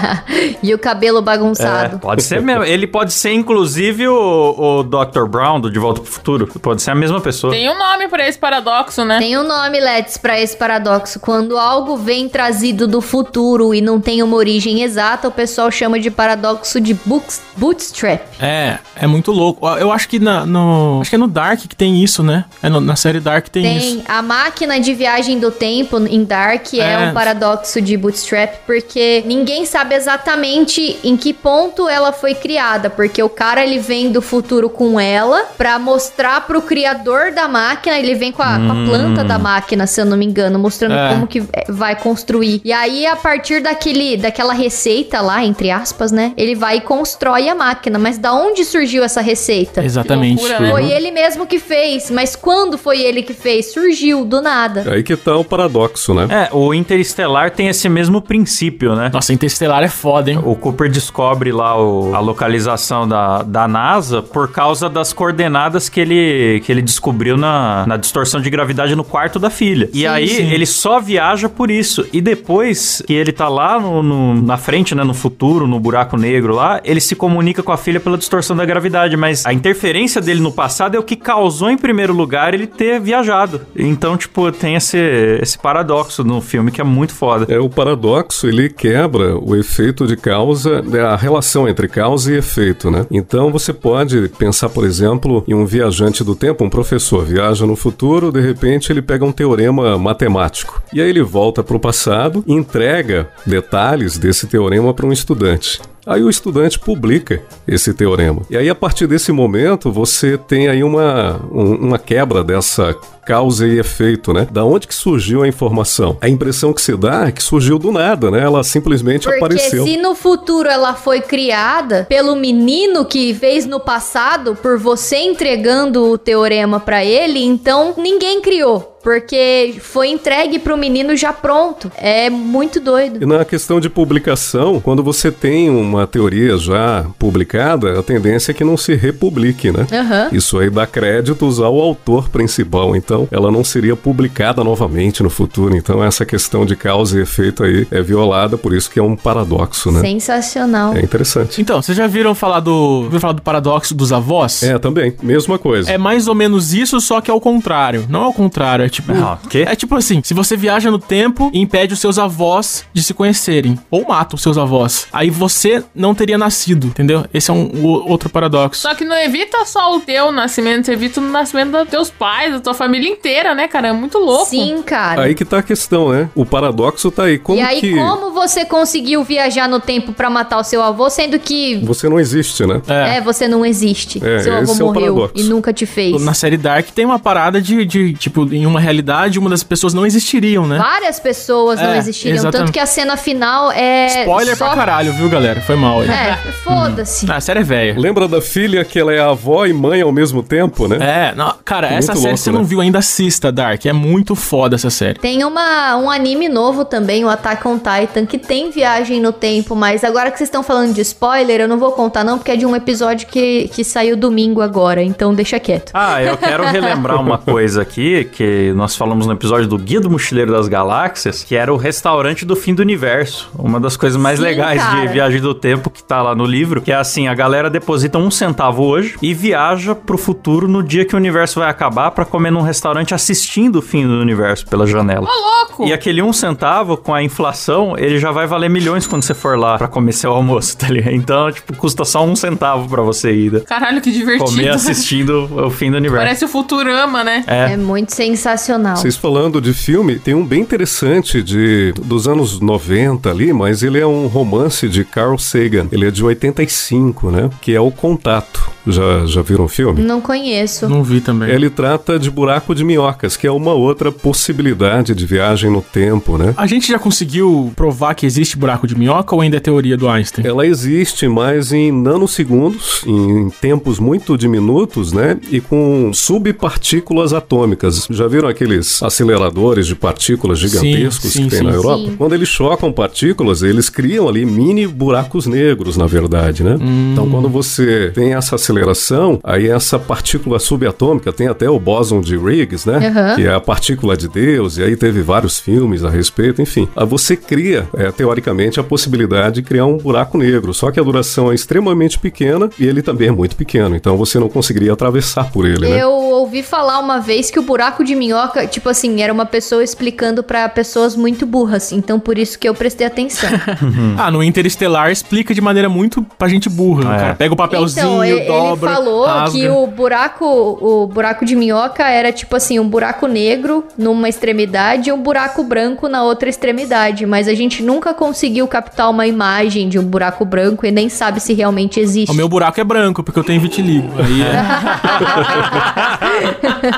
e 0.62 0.74
o 0.74 0.78
cabelo 0.78 1.22
É, 1.70 1.90
pode 1.90 2.24
ser 2.24 2.42
mesmo 2.42 2.64
ele 2.64 2.88
pode 2.88 3.14
ser 3.14 3.32
inclusive 3.34 4.08
o, 4.08 4.80
o 4.80 4.84
Dr. 4.84 5.26
Brown 5.26 5.60
do 5.60 5.70
De 5.72 5.80
Volta 5.80 6.02
pro 6.02 6.10
Futuro 6.12 6.48
pode 6.62 6.82
ser 6.82 6.92
a 6.92 6.96
mesma 6.96 7.20
pessoa 7.22 7.54
Tem 7.54 7.70
um 7.70 7.78
nome 7.78 8.08
pra 8.08 8.28
esse 8.28 8.38
paradoxo, 8.38 9.04
né? 9.06 9.20
Tem 9.20 9.38
um 9.38 9.44
nome, 9.44 9.80
Let's, 9.80 10.18
pra 10.18 10.40
esse 10.40 10.56
paradoxo. 10.58 11.20
Quando 11.20 11.58
algo 11.58 11.96
vem 11.98 12.28
trazido 12.30 12.88
do 12.88 13.02
futuro 13.02 13.74
e 13.74 13.82
não 13.82 14.00
tem 14.00 14.22
uma 14.24 14.36
origem 14.36 14.82
exata, 14.84 15.28
o 15.28 15.32
pessoal 15.32 15.70
chama 15.72 16.00
de 16.00 16.10
paradoxo 16.12 16.80
de 16.80 16.94
books- 17.06 17.42
bootstrap. 17.58 18.22
É, 18.42 18.78
é 18.96 19.08
muito 19.08 19.32
louco. 19.32 19.68
Eu 19.78 19.92
acho 19.92 20.08
que 20.10 20.20
na, 20.20 20.46
no. 20.46 21.00
Acho 21.02 21.10
que 21.10 21.16
é 21.16 21.20
no 21.20 21.28
Dark 21.28 21.60
que 21.60 21.76
tem 21.76 22.04
isso, 22.04 22.24
né? 22.24 22.46
É 22.64 22.70
no- 22.70 22.82
na 22.82 22.96
série 22.96 23.20
Dark 23.20 23.48
tem, 23.50 23.78
isso. 23.78 23.96
Tem 23.98 24.04
a 24.08 24.22
máquina 24.22 24.80
de 24.80 24.94
viagem 24.94 25.40
do 25.40 25.52
tempo 25.52 25.98
em 26.00 26.24
Dark 26.24 26.74
é, 26.74 26.78
É. 26.94 26.98
um 27.10 27.14
paradoxo 27.14 27.82
de 27.82 27.96
Bootstrap, 27.98 28.56
porque 28.66 29.24
ninguém 29.26 29.66
sabe 29.66 29.96
exatamente 29.96 30.98
em 31.04 31.16
que 31.18 31.34
ponto 31.34 31.59
ela 31.90 32.12
foi 32.12 32.34
criada, 32.36 32.90
porque 32.90 33.22
o 33.22 33.30
cara 33.30 33.64
ele 33.64 33.80
vem 33.80 34.12
do 34.12 34.22
futuro 34.22 34.70
com 34.70 35.00
ela 35.00 35.46
pra 35.58 35.78
mostrar 35.80 36.46
pro 36.46 36.62
criador 36.62 37.32
da 37.32 37.48
máquina, 37.48 37.98
ele 37.98 38.16
vem 38.16 38.32
com 38.32 38.42
a, 38.44 38.58
com 38.58 38.72
a 38.72 38.86
planta 38.86 39.24
da 39.24 39.38
máquina, 39.40 39.86
se 39.88 40.00
eu 40.02 40.06
não 40.06 40.18
me 40.18 40.26
engano, 40.26 40.58
mostrando 40.60 40.94
É. 40.94 41.10
como 41.14 41.28
que 41.28 41.44
é, 41.54 41.72
vai 41.72 41.96
construir. 41.96 42.62
E 42.64 42.72
aí 42.72 43.06
a 43.06 43.16
partir 43.16 43.62
daquele 43.62 44.18
daquela 44.18 44.54
receita 44.54 45.22
lá, 45.22 45.44
entre 45.44 45.72
aspas, 45.72 46.12
né, 46.12 46.34
ele 46.38 46.56
vai 46.56 46.78
e 46.78 46.82
constrói 46.82 47.50
a 47.50 47.56
máquina, 47.56 47.98
mas 48.00 48.18
da 48.18 48.34
onde 48.34 48.64
surgiu 48.66 49.04
essa 49.04 49.22
receita? 49.22 49.84
Exatamente. 49.84 50.40
Loucura, 50.42 50.60
né? 50.60 50.72
Foi 50.72 50.92
ele 50.92 51.12
mesmo 51.12 51.46
que 51.48 51.60
fez, 51.60 52.10
mas 52.12 52.36
quando 52.36 52.78
foi 52.78 53.02
ele 53.02 53.24
que 53.24 53.34
fez? 53.34 53.74
Surgiu 53.74 54.24
do 54.26 54.42
nada. 54.42 54.86
Aí 54.92 55.04
que 55.04 55.16
tá 55.16 55.36
o 55.36 55.44
paradoxo, 55.44 56.14
né? 56.14 56.28
é 56.30 56.50
o 56.56 56.74
Interestelar 56.74 57.52
tem 57.52 57.68
esse 57.68 57.88
mesmo 57.90 58.22
princípio 58.22 58.96
né 58.96 59.10
Nossa, 59.14 59.34
Interestelar 59.34 59.84
é 59.84 59.88
foda, 59.88 60.32
hein? 60.32 60.40
o 60.44 60.56
Cooper 60.56 60.90
descobre 60.90 61.49
lá 61.52 61.80
o- 61.82 62.14
a 62.16 62.20
localização 62.20 63.08
da, 63.08 63.42
da 63.44 63.68
NASA 63.68 64.22
por 64.22 64.52
causa 64.52 64.90
das 64.90 65.14
coordenadas 65.14 65.90
que 65.90 66.00
ele, 66.00 66.62
que 66.66 66.72
ele 66.72 66.82
descobriu 66.82 67.38
na, 67.38 67.86
na 67.88 67.98
distorção 67.98 68.42
de 68.42 68.50
gravidade 68.50 68.96
no 68.96 69.04
quarto 69.04 69.40
da 69.40 69.50
filha. 69.50 69.90
E 69.94 70.00
Sim, 70.00 70.06
aí 70.08 70.28
sim. 70.28 70.52
ele 70.52 70.66
só 70.66 71.00
viaja 71.00 71.48
por 71.50 71.70
isso. 71.72 72.06
E 72.12 72.22
depois 72.22 73.02
que 73.06 73.14
ele 73.14 73.32
tá 73.32 73.48
lá 73.48 73.80
no, 73.80 74.02
no- 74.04 74.42
na 74.42 74.58
frente, 74.58 74.94
né, 74.96 75.04
no 75.04 75.14
futuro, 75.14 75.68
no 75.68 75.80
buraco 75.80 76.18
negro 76.18 76.54
lá, 76.56 76.80
ele 76.84 77.00
se 77.00 77.16
comunica 77.16 77.62
com 77.64 77.72
a 77.72 77.78
filha 77.78 78.00
pela 78.00 78.18
distorção 78.18 78.56
da 78.56 78.66
gravidade. 78.66 79.16
Mas 79.18 79.46
a 79.46 79.54
interferência 79.54 80.22
dele 80.22 80.40
no 80.42 80.52
passado 80.52 80.96
é 80.96 81.00
o 81.00 81.04
que 81.04 81.16
causou, 81.16 81.70
em 81.70 81.78
primeiro 81.78 82.14
lugar, 82.14 82.54
ele 82.54 82.68
ter 82.68 83.00
viajado. 83.00 83.62
Então, 83.76 84.18
tipo, 84.18 84.52
tem 84.52 84.76
esse, 84.76 84.98
esse 85.42 85.58
paradoxo 85.58 86.24
no 86.24 86.42
filme 86.42 86.72
que 86.72 86.82
é 86.82 86.84
muito 86.84 87.14
foda. 87.14 87.46
É 87.54 87.60
o 87.60 87.70
paradoxo, 87.70 88.48
ele 88.48 88.70
quebra 88.70 89.38
o 89.38 89.56
efeito 89.56 90.06
de 90.08 90.16
causa, 90.18 90.82
né, 90.82 91.02
a 91.02 91.16
relação 91.16 91.39
entre 91.68 91.88
causa 91.88 92.34
e 92.34 92.38
efeito, 92.38 92.90
né? 92.92 93.06
Então 93.12 93.52
você 93.52 93.72
pode 93.74 94.30
pensar, 94.38 94.70
por 94.70 94.86
exemplo, 94.86 95.44
em 95.48 95.54
um 95.54 95.66
viajante 95.66 96.24
do 96.24 96.36
tempo, 96.36 96.64
um 96.64 96.70
professor 96.70 97.24
viaja 97.26 97.66
no 97.66 97.76
futuro, 97.76 98.32
de 98.32 98.42
repente 98.42 98.92
ele 98.92 99.02
pega 99.02 99.26
um 99.26 99.32
teorema 99.32 99.98
matemático. 99.98 100.82
E 100.94 101.02
aí 101.02 101.10
ele 101.10 101.22
volta 101.22 101.64
para 101.64 101.76
o 101.76 101.80
passado 101.80 102.44
e 102.48 102.54
entrega 102.54 103.30
detalhes 103.46 104.18
desse 104.18 104.48
teorema 104.48 104.94
para 104.94 105.06
um 105.06 105.12
estudante. 105.12 105.82
Aí 106.06 106.24
o 106.24 106.30
estudante 106.30 106.80
publica 106.80 107.42
esse 107.68 107.94
teorema. 107.94 108.42
E 108.50 108.58
aí, 108.58 108.68
a 108.70 108.74
partir 108.74 109.06
desse 109.06 109.32
momento, 109.32 109.92
você 109.92 110.38
tem 110.38 110.68
aí 110.68 110.84
uma, 110.84 111.40
um- 111.52 111.76
uma 111.76 112.00
quebra 112.00 112.44
dessa 112.44 112.96
causa 113.30 113.68
e 113.68 113.78
efeito, 113.78 114.34
né? 114.34 114.48
Da 114.52 114.66
onde 114.66 114.88
que 114.88 114.96
surgiu 114.96 115.44
a 115.44 115.48
informação? 115.48 116.18
A 116.20 116.28
impressão 116.28 116.74
que 116.74 116.82
se 116.82 116.98
dá 116.98 117.28
é 117.28 117.32
que 117.32 117.44
surgiu 117.44 117.78
do 117.78 117.92
nada, 117.92 118.32
né? 118.32 118.42
Ela 118.42 118.64
simplesmente 118.64 119.26
Porque 119.26 119.38
apareceu. 119.38 119.84
se 119.84 119.98
no 119.98 120.16
futuro 120.16 120.68
ela 120.68 120.96
foi 120.96 121.22
criada 121.22 122.08
pelo 122.10 122.36
menino 122.36 123.06
que 123.06 123.32
fez 123.36 123.68
no 123.68 123.80
passado, 123.80 124.56
por 124.56 124.80
você 124.80 125.18
entregando 125.18 126.06
o 126.06 126.18
teorema 126.18 126.80
pra 126.80 127.06
ele, 127.06 127.44
então 127.44 127.94
ninguém 127.98 128.42
criou. 128.42 128.96
Porque 129.02 129.76
foi 129.80 130.10
entregue 130.10 130.60
pro 130.60 130.78
menino 130.78 131.16
já 131.16 131.32
pronto. 131.32 131.90
É 131.96 132.30
muito 132.30 132.82
doido. 132.82 133.24
E 133.24 133.26
na 133.26 133.46
questão 133.46 133.80
de 133.80 133.90
publicação, 133.90 134.82
quando 134.82 135.02
você 135.02 135.32
tem 135.32 135.70
uma 135.70 136.06
teoria 136.06 136.58
já 136.58 137.06
publicada, 137.18 137.98
a 137.98 138.04
tendência 138.04 138.52
é 138.52 138.54
que 138.54 138.64
não 138.64 138.76
se 138.76 138.96
republique, 138.96 139.72
né? 139.72 139.88
Aham. 139.92 140.28
Isso 140.34 140.60
aí 140.60 140.70
dá 140.70 140.86
créditos 140.86 141.62
ao 141.62 141.80
autor 141.80 142.28
principal, 142.30 142.94
então 142.94 143.19
ela 143.32 143.52
não 143.52 143.64
seria 143.64 143.96
publicada 143.96 144.64
novamente 144.64 145.22
no 145.24 145.30
futuro. 145.30 145.76
Então 145.76 146.04
essa 146.04 146.26
questão 146.26 146.66
de 146.66 146.76
causa 146.76 147.18
e 147.20 147.22
efeito 147.22 147.64
aí 147.64 147.88
é 147.92 148.02
violada, 148.02 148.58
por 148.58 148.74
isso 148.74 148.90
que 148.90 149.00
é 149.00 149.04
um 149.04 149.16
paradoxo, 149.16 149.92
né? 149.92 150.02
Sensacional. 150.02 150.94
É 150.96 151.02
interessante. 151.02 151.62
Então, 151.62 151.82
vocês 151.82 151.98
já 151.98 152.08
viram 152.08 152.34
falar 152.36 152.60
do. 152.60 153.04
Viram 153.08 153.20
falar 153.20 153.34
do 153.34 153.42
paradoxo 153.42 153.94
dos 153.96 154.12
avós? 154.14 154.64
É, 154.64 154.78
também, 154.78 155.14
mesma 155.22 155.58
coisa. 155.58 155.92
É 155.92 155.98
mais 155.98 156.28
ou 156.28 156.36
menos 156.36 156.74
isso, 156.74 157.00
só 157.02 157.22
que 157.22 157.32
ao 157.32 157.40
contrário. 157.42 158.06
Não 158.10 158.24
ao 158.24 158.34
contrário, 158.34 158.86
é 158.86 158.90
tipo. 158.90 159.12
Ah, 159.14 159.38
quê? 159.50 159.66
É 159.68 159.76
tipo 159.76 159.96
assim: 159.96 160.22
se 160.24 160.34
você 160.34 160.56
viaja 160.56 160.92
no 160.92 161.00
tempo 161.00 161.50
e 161.54 161.60
impede 161.60 161.94
os 161.94 162.00
seus 162.00 162.18
avós 162.20 162.84
de 162.94 163.02
se 163.04 163.14
conhecerem, 163.14 163.78
ou 163.90 164.08
mata 164.08 164.36
os 164.36 164.42
seus 164.42 164.58
avós, 164.58 165.08
aí 165.12 165.30
você 165.30 165.84
não 165.96 166.14
teria 166.14 166.38
nascido, 166.38 166.88
entendeu? 166.88 167.26
Esse 167.34 167.50
é 167.52 167.54
um 167.54 167.66
o- 167.84 168.10
outro 168.10 168.30
paradoxo. 168.30 168.82
Só 168.82 168.94
que 168.96 169.04
não 169.06 169.16
evita 169.18 169.66
só 169.66 169.96
o 169.96 170.00
teu 170.02 170.32
nascimento, 170.32 170.86
você 170.86 170.94
evita 170.94 171.20
o 171.20 171.24
nascimento 171.24 171.72
dos 171.72 171.88
teus 171.90 172.10
pais, 172.10 172.52
da 172.54 172.60
tua 172.60 172.74
família 172.74 172.99
inteira, 173.08 173.54
né, 173.56 173.68
cara? 173.68 173.90
É 173.90 173.94
muito 173.94 174.18
louco. 174.18 174.46
Sim, 174.46 174.82
cara. 174.86 175.22
Aí 175.24 175.36
que 175.36 175.46
tá 175.46 175.60
a 175.60 175.64
questão, 175.64 176.10
né? 176.10 176.30
O 176.36 176.46
paradoxo 176.46 177.10
tá 177.12 177.24
aí. 177.24 177.38
Como 177.38 177.60
e 177.60 177.62
aí, 177.62 177.80
que 177.80 177.94
como 177.96 178.32
você 178.32 178.66
conseguiu 178.66 179.24
viajar 179.24 179.68
no 179.68 179.80
tempo 179.80 180.14
pra 180.14 180.30
matar 180.30 180.60
o 180.60 180.64
seu 180.64 180.82
avô, 180.82 181.10
sendo 181.10 181.40
que 181.40 181.78
você 181.84 182.08
não 182.10 182.20
existe, 182.20 182.66
né? 182.66 182.82
é, 182.88 183.22
você 183.22 183.48
não 183.48 183.66
existe? 183.66 184.20
É, 184.24 184.40
seu 184.40 184.54
avô 184.54 184.64
esse 184.64 184.82
é 184.82 184.84
o 184.84 184.88
morreu 184.88 185.16
paradoxo. 185.16 185.34
e 185.46 185.50
nunca 185.50 185.72
te 185.74 185.86
fez. 185.86 186.22
Na 186.24 186.34
série 186.34 186.58
Dark 186.58 186.88
tem 186.90 187.06
uma 187.06 187.20
parada 187.20 187.62
de, 187.62 187.86
de, 187.86 188.14
tipo, 188.14 188.52
em 188.54 188.66
uma 188.66 188.80
realidade, 188.80 189.38
uma 189.40 189.50
das 189.50 189.64
pessoas 189.64 189.94
não 189.94 190.06
existiriam, 190.06 190.66
né? 190.68 190.78
Várias 190.78 191.20
pessoas 191.20 191.80
não 191.80 191.92
É, 191.94 191.98
existiriam, 191.98 192.36
exatamente. 192.36 192.60
tanto 192.68 192.74
que 192.74 192.80
a 192.80 192.86
cena 192.86 193.16
final 193.18 193.72
é. 193.72 194.22
Spoiler 194.22 194.56
só... 194.56 194.68
pra 194.68 194.76
caralho, 194.76 195.14
viu, 195.14 195.30
galera? 195.30 195.62
Foi 195.62 195.76
mal 195.76 196.02
aí. 196.02 196.10
É, 196.10 196.36
foda-se. 196.64 197.30
Ah, 197.30 197.36
a 197.38 197.42
série 197.42 197.60
é 197.60 197.64
velha. 197.64 197.96
Lembra 197.98 198.28
da 198.28 198.42
filha 198.42 198.84
que 198.84 198.98
ela 199.00 199.14
é 199.14 199.20
avó 199.20 199.66
e 199.66 199.74
mãe 199.74 200.02
ao 200.02 200.12
mesmo 200.12 200.42
tempo, 200.42 200.88
né? 200.88 200.98
É, 201.32 201.36
não, 201.36 201.54
cara, 201.64 201.88
Muito 201.90 202.00
essa 202.00 202.14
série 202.14 202.26
louco, 202.28 202.38
você 202.38 202.52
não 202.52 202.62
né? 202.62 202.66
viu 202.68 202.82
ainda 202.82 202.89
assista, 202.98 203.52
Dark. 203.52 203.86
É 203.86 203.94
muito 203.94 204.36
foda 204.36 204.76
essa 204.76 204.90
série. 204.90 205.20
Tem 205.20 205.44
uma, 205.44 205.96
um 205.98 206.10
anime 206.10 206.50
novo 206.50 206.86
também, 206.86 207.24
o 207.24 207.30
Attack 207.30 207.68
on 207.68 207.78
Titan, 207.78 208.26
que 208.26 208.38
tem 208.38 208.72
viagem 208.72 209.22
no 209.22 209.32
tempo, 209.32 209.76
mas 209.76 210.04
agora 210.04 210.32
que 210.32 210.38
vocês 210.38 210.48
estão 210.48 210.64
falando 210.64 210.94
de 210.94 211.02
spoiler, 211.02 211.62
eu 211.62 211.68
não 211.68 211.78
vou 211.78 211.92
contar 211.92 212.24
não, 212.24 212.38
porque 212.38 212.52
é 212.52 212.56
de 212.56 212.66
um 212.66 212.76
episódio 212.76 213.28
que, 213.28 213.70
que 213.70 213.84
saiu 213.84 214.18
domingo 214.18 214.62
agora, 214.62 215.02
então 215.02 215.34
deixa 215.34 215.60
quieto. 215.60 215.92
Ah, 215.94 216.22
eu 216.22 216.36
quero 216.38 216.64
relembrar 216.66 217.22
uma 217.22 217.38
coisa 217.38 217.82
aqui, 217.82 218.26
que 218.26 218.74
nós 218.74 218.96
falamos 218.96 219.26
no 219.26 219.34
episódio 219.34 219.68
do 219.68 219.78
Guia 219.78 220.02
do 220.02 220.10
Mochileiro 220.10 220.52
das 220.52 220.68
Galáxias, 220.68 221.44
que 221.44 221.56
era 221.56 221.74
o 221.74 221.78
restaurante 221.78 222.46
do 222.46 222.56
fim 222.56 222.74
do 222.74 222.82
universo. 222.82 223.50
Uma 223.58 223.80
das 223.80 223.96
coisas 223.96 224.20
mais 224.20 224.40
Sim, 224.40 224.46
legais 224.46 224.82
cara. 224.82 225.02
de 225.02 225.14
Viagem 225.14 225.42
do 225.42 225.54
Tempo, 225.54 225.90
que 225.90 226.04
tá 226.04 226.22
lá 226.22 226.36
no 226.36 226.46
livro, 226.46 226.82
que 226.82 226.92
é 226.92 226.96
assim, 226.96 227.28
a 227.28 227.34
galera 227.34 227.70
deposita 227.70 228.18
um 228.18 228.32
centavo 228.32 228.84
hoje 228.84 229.16
e 229.22 229.34
viaja 229.34 229.96
pro 229.96 230.18
futuro 230.18 230.68
no 230.68 230.84
dia 230.84 231.06
que 231.06 231.14
o 231.14 231.18
universo 231.18 231.60
vai 231.60 231.70
acabar 231.70 232.12
pra 232.12 232.26
comer 232.26 232.52
num 232.52 232.62
restaurante 232.62 232.79
assistindo 233.14 233.78
o 233.78 233.82
fim 233.82 234.08
do 234.08 234.14
universo 234.20 234.66
pela 234.66 234.88
janela. 234.88 235.28
Ô, 235.28 235.68
louco! 235.68 235.86
E 235.86 235.94
aquele 235.94 236.22
um 236.22 236.32
centavo, 236.32 236.96
com 236.98 237.14
a 237.14 237.22
inflação, 237.22 237.98
ele 237.98 238.20
já 238.20 238.32
vai 238.32 238.48
valer 238.48 238.70
milhões 238.70 239.06
quando 239.06 239.24
você 239.24 239.34
for 239.34 239.58
lá 239.58 239.78
pra 239.78 239.88
comer 239.88 240.14
seu 240.14 240.32
almoço, 240.32 240.78
tá 240.78 240.88
ligado? 240.88 241.14
Então, 241.14 241.52
tipo, 241.52 241.76
custa 241.76 242.06
só 242.06 242.26
um 242.26 242.36
centavo 242.36 242.88
pra 242.88 243.02
você 243.02 243.34
ir 243.34 243.50
né? 243.52 243.60
Caralho, 243.62 244.02
que 244.02 244.12
divertido. 244.12 244.52
comer 244.52 244.70
assistindo 244.70 245.50
o 245.66 245.70
fim 245.70 245.92
do 245.92 245.98
universo. 245.98 246.26
Parece 246.26 246.46
o 246.46 246.48
Futurama, 246.48 247.24
né? 247.24 247.44
É. 247.48 247.74
É 247.74 247.78
muito 247.78 248.14
sensacional. 248.14 248.98
Vocês 248.98 249.16
falando 249.16 249.62
de 249.62 249.74
filme, 249.74 250.20
tem 250.20 250.34
um 250.34 250.46
bem 250.46 250.62
interessante 250.62 251.42
de 251.42 251.94
dos 252.04 252.28
anos 252.28 252.60
90 252.60 253.30
ali, 253.30 253.54
mas 253.54 253.84
ele 253.84 254.00
é 254.00 254.08
um 254.08 254.28
romance 254.28 254.88
de 254.88 255.04
Carl 255.04 255.38
Sagan. 255.38 255.88
Ele 255.92 256.06
é 256.06 256.12
de 256.12 256.24
85, 256.24 257.32
né? 257.32 257.50
Que 257.62 257.76
é 257.76 257.82
o 257.82 257.92
Contato. 257.92 258.70
Já, 258.88 259.26
já 259.26 259.42
viram 259.42 259.66
o 259.66 259.68
filme? 259.68 260.02
Não 260.02 260.20
conheço. 260.20 260.90
Não 260.90 261.04
vi 261.04 261.22
também. 261.22 261.50
Ele 261.50 261.70
trata 261.70 262.18
de 262.18 262.32
buraco 262.32 262.69
de 262.74 262.84
minhocas, 262.84 263.36
que 263.36 263.48
é 263.48 263.52
uma 263.52 263.74
outra 263.74 264.12
possibilidade 264.12 265.14
de 265.14 265.26
viagem 265.26 265.72
no 265.72 265.82
tempo, 265.82 266.38
né? 266.38 266.54
A 266.58 266.68
gente 266.68 266.88
já 266.88 267.00
conseguiu 267.00 267.72
provar 267.76 268.14
que 268.14 268.26
existe 268.26 268.58
buraco 268.58 268.88
de 268.88 268.98
minhoca 268.98 269.36
ou 269.36 269.42
ainda 269.42 269.58
é 269.58 269.60
teoria 269.60 269.98
do 269.98 270.08
Einstein? 270.08 270.46
Ela 270.46 270.66
existe, 270.66 271.28
mas 271.28 271.72
em 271.72 271.92
nanosegundos, 271.92 273.04
em 273.06 273.50
tempos 273.50 274.00
muito 274.00 274.38
diminutos, 274.38 275.14
né? 275.14 275.38
E 275.52 275.60
com 275.60 276.12
subpartículas 276.14 277.34
atômicas. 277.34 278.08
Já 278.10 278.28
viram 278.28 278.48
aqueles 278.48 279.02
aceleradores 279.02 279.88
de 279.88 279.96
partículas 279.96 280.60
gigantescos 280.60 281.32
sim, 281.32 281.44
que 281.44 281.50
tem 281.50 281.60
sim. 281.60 281.66
na 281.66 281.72
Europa? 281.72 282.10
Sim. 282.10 282.16
Quando 282.18 282.34
eles 282.34 282.48
chocam 282.48 282.92
partículas, 282.92 283.64
eles 283.64 283.90
criam 283.90 284.28
ali 284.28 284.46
mini 284.46 284.88
buracos 284.88 285.46
negros, 285.46 285.98
na 285.98 286.08
verdade, 286.08 286.64
né? 286.64 286.78
Hum. 286.80 287.12
Então, 287.14 287.30
quando 287.30 287.50
você 287.50 288.12
tem 288.14 288.34
essa 288.34 288.56
aceleração, 288.56 289.40
aí 289.44 289.68
essa 289.68 289.98
partícula 289.98 290.60
subatômica 290.60 291.32
tem 291.32 291.48
até 291.48 291.70
o 291.70 291.80
bóson 291.80 292.22
de 292.22 292.36
Higgs, 292.36 292.59
né? 292.86 293.08
Aham. 293.08 293.36
Que 293.36 293.48
é 293.48 293.54
a 293.54 293.60
partícula 293.60 294.16
de 294.18 294.28
Deus, 294.28 294.78
e 294.78 294.84
aí 294.84 294.96
teve 294.96 295.22
vários 295.22 295.60
filmes 295.60 296.04
a 296.04 296.10
respeito, 296.10 296.62
enfim. 296.62 296.88
Aí 296.96 297.06
você 297.06 297.36
cria, 297.36 297.88
é, 297.96 298.12
teoricamente, 298.12 298.80
a 298.80 298.84
possibilidade 298.84 299.56
de 299.56 299.62
criar 299.64 299.86
um 299.86 299.98
buraco 299.98 300.38
negro, 300.38 300.74
só 300.74 300.92
que 300.92 301.00
a 301.00 301.04
duração 301.04 301.52
é 301.52 301.56
extremamente 301.56 302.18
pequena 302.20 302.70
e 302.80 302.86
ele 302.86 303.02
também 303.02 303.30
é 303.30 303.32
muito 303.32 303.56
pequeno, 303.56 303.96
então 303.96 304.16
você 304.18 304.40
não 304.40 304.50
conseguiria 304.50 304.94
atravessar 304.94 305.52
por 305.52 305.66
ele, 305.66 305.90
né? 305.90 306.02
Eu 306.02 306.12
ouvi 306.12 306.64
falar 306.64 307.00
uma 307.00 307.20
vez 307.20 307.50
que 307.52 307.60
o 307.60 307.62
buraco 307.64 308.04
de 308.04 308.16
minhoca, 308.16 308.66
tipo 308.68 308.90
assim, 308.90 309.22
era 309.22 309.32
uma 309.34 309.46
pessoa 309.46 309.84
explicando 309.84 310.42
pra 310.44 310.68
pessoas 310.70 311.16
muito 311.16 311.46
burras. 311.46 311.92
Então 311.92 312.20
por 312.20 312.38
isso 312.38 312.58
que 312.58 312.68
eu 312.68 312.74
prestei 312.74 313.06
atenção. 313.08 313.50
Ah, 314.18 314.30
no 314.32 314.44
Interestelar 314.44 315.12
explica 315.12 315.54
de 315.54 315.62
maneira 315.62 315.88
muito 315.90 316.22
pra 316.38 316.48
gente 316.48 316.70
burra. 316.70 317.16
É. 317.16 317.20
cara 317.20 317.36
pega 317.36 317.54
o 317.54 317.58
papelzinho, 317.58 318.06
então, 318.06 318.26
e- 318.26 318.30
ele 318.32 318.46
dobra, 318.46 318.94
falou 318.94 319.26
rasga. 319.26 319.58
que 319.58 319.68
o 319.70 319.88
buraco, 319.88 320.46
o 320.46 321.08
buraco 321.08 321.46
de 321.46 321.56
minhoca 321.56 322.08
era 322.10 322.32
tipo 322.32 322.49
assim, 322.56 322.80
um 322.80 322.88
buraco 322.88 323.28
negro 323.28 323.86
numa 323.98 324.28
extremidade 324.28 325.10
e 325.10 325.14
um 325.14 325.22
buraco 325.22 325.64
branco 325.64 326.08
na 326.08 326.24
outra 326.24 326.50
extremidade. 326.50 327.26
Mas 327.26 327.48
a 327.48 327.54
gente 327.54 327.84
nunca 327.84 328.14
conseguiu 328.14 328.68
captar 328.68 329.10
uma 329.10 329.28
imagem 329.28 329.88
de 329.88 330.00
um 330.00 330.04
buraco 330.04 330.44
branco 330.44 330.86
e 330.86 330.92
nem 330.92 331.10
sabe 331.10 331.40
se 331.40 331.54
realmente 331.54 332.00
existe. 332.00 332.32
O 332.32 332.36
meu 332.36 332.50
buraco 332.50 332.80
é 332.80 332.84
branco, 332.84 333.24
porque 333.24 333.40
eu 333.40 333.44
tenho 333.44 333.62
vitiligo. 333.62 334.10
Aí 334.18 334.42
é... 334.42 334.60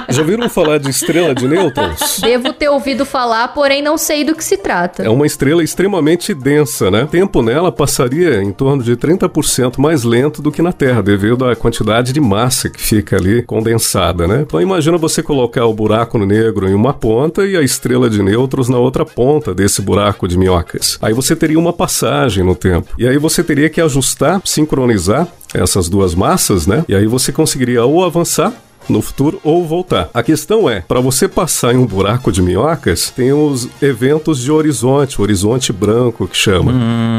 Já 0.14 0.22
ouviram 0.22 0.50
falar 0.50 0.78
de 0.78 0.90
estrela 0.90 1.36
de 1.36 1.48
nêutrons? 1.48 2.20
Devo 2.22 2.54
ter 2.54 2.70
ouvido 2.70 3.06
falar, 3.06 3.50
porém 3.50 3.82
não 3.82 3.98
sei 3.98 4.24
do 4.24 4.36
que 4.36 4.44
se 4.44 4.58
trata. 4.58 5.04
É 5.04 5.10
uma 5.10 5.26
estrela 5.26 5.64
extremamente 5.64 6.34
densa, 6.34 6.90
né? 6.90 7.04
O 7.04 7.08
tempo 7.08 7.42
nela 7.42 7.72
passaria 7.72 8.42
em 8.42 8.52
torno 8.52 8.84
de 8.84 8.96
30% 8.96 9.78
mais 9.78 10.04
lento 10.04 10.42
do 10.42 10.52
que 10.52 10.62
na 10.62 10.72
Terra, 10.72 11.02
devido 11.02 11.46
à 11.46 11.56
quantidade 11.56 12.14
de 12.14 12.22
massa 12.22 12.70
que 12.70 12.82
fica 12.82 13.18
ali 13.18 13.44
condensada, 13.44 14.28
né? 14.28 14.42
Então 14.42 14.62
imagina 14.62 14.98
você 14.98 15.22
colocar 15.22 15.41
o 15.66 15.74
buraco 15.74 16.18
negro 16.18 16.68
em 16.68 16.74
uma 16.74 16.94
ponta 16.94 17.46
e 17.46 17.56
a 17.56 17.62
estrela 17.62 18.10
de 18.10 18.22
nêutrons 18.22 18.70
na 18.70 18.78
outra 18.78 19.06
ponta 19.06 19.54
desse 19.54 19.82
buraco 19.82 20.28
de 20.28 20.38
minhocas. 20.38 20.98
Aí 21.02 21.14
você 21.14 21.36
teria 21.36 21.60
uma 21.60 21.74
passagem 21.74 22.44
no 22.44 22.56
tempo. 22.56 22.94
E 22.98 23.08
aí 23.08 23.18
você 23.18 23.44
teria 23.44 23.70
que 23.70 23.82
ajustar, 23.82 24.42
sincronizar 24.46 25.28
essas 25.54 25.90
duas 25.90 26.16
massas, 26.16 26.66
né? 26.66 26.86
E 26.88 26.96
aí 26.96 27.06
você 27.06 27.32
conseguiria 27.32 27.84
ou 27.84 28.04
avançar 28.04 28.54
no 28.92 29.02
futuro 29.02 29.40
ou 29.44 29.66
voltar. 29.66 30.10
A 30.14 30.22
questão 30.22 30.70
é, 30.70 30.82
para 30.82 31.00
você 31.00 31.28
passar 31.28 31.74
em 31.74 31.78
um 31.78 31.86
buraco 31.86 32.32
de 32.32 32.42
minhocas, 32.42 33.10
tem 33.10 33.32
os 33.34 33.68
eventos 33.82 34.40
de 34.40 34.52
horizonte, 34.52 35.22
horizonte 35.22 35.72
branco 35.74 36.28
que 36.28 36.38
chama. 36.38 36.74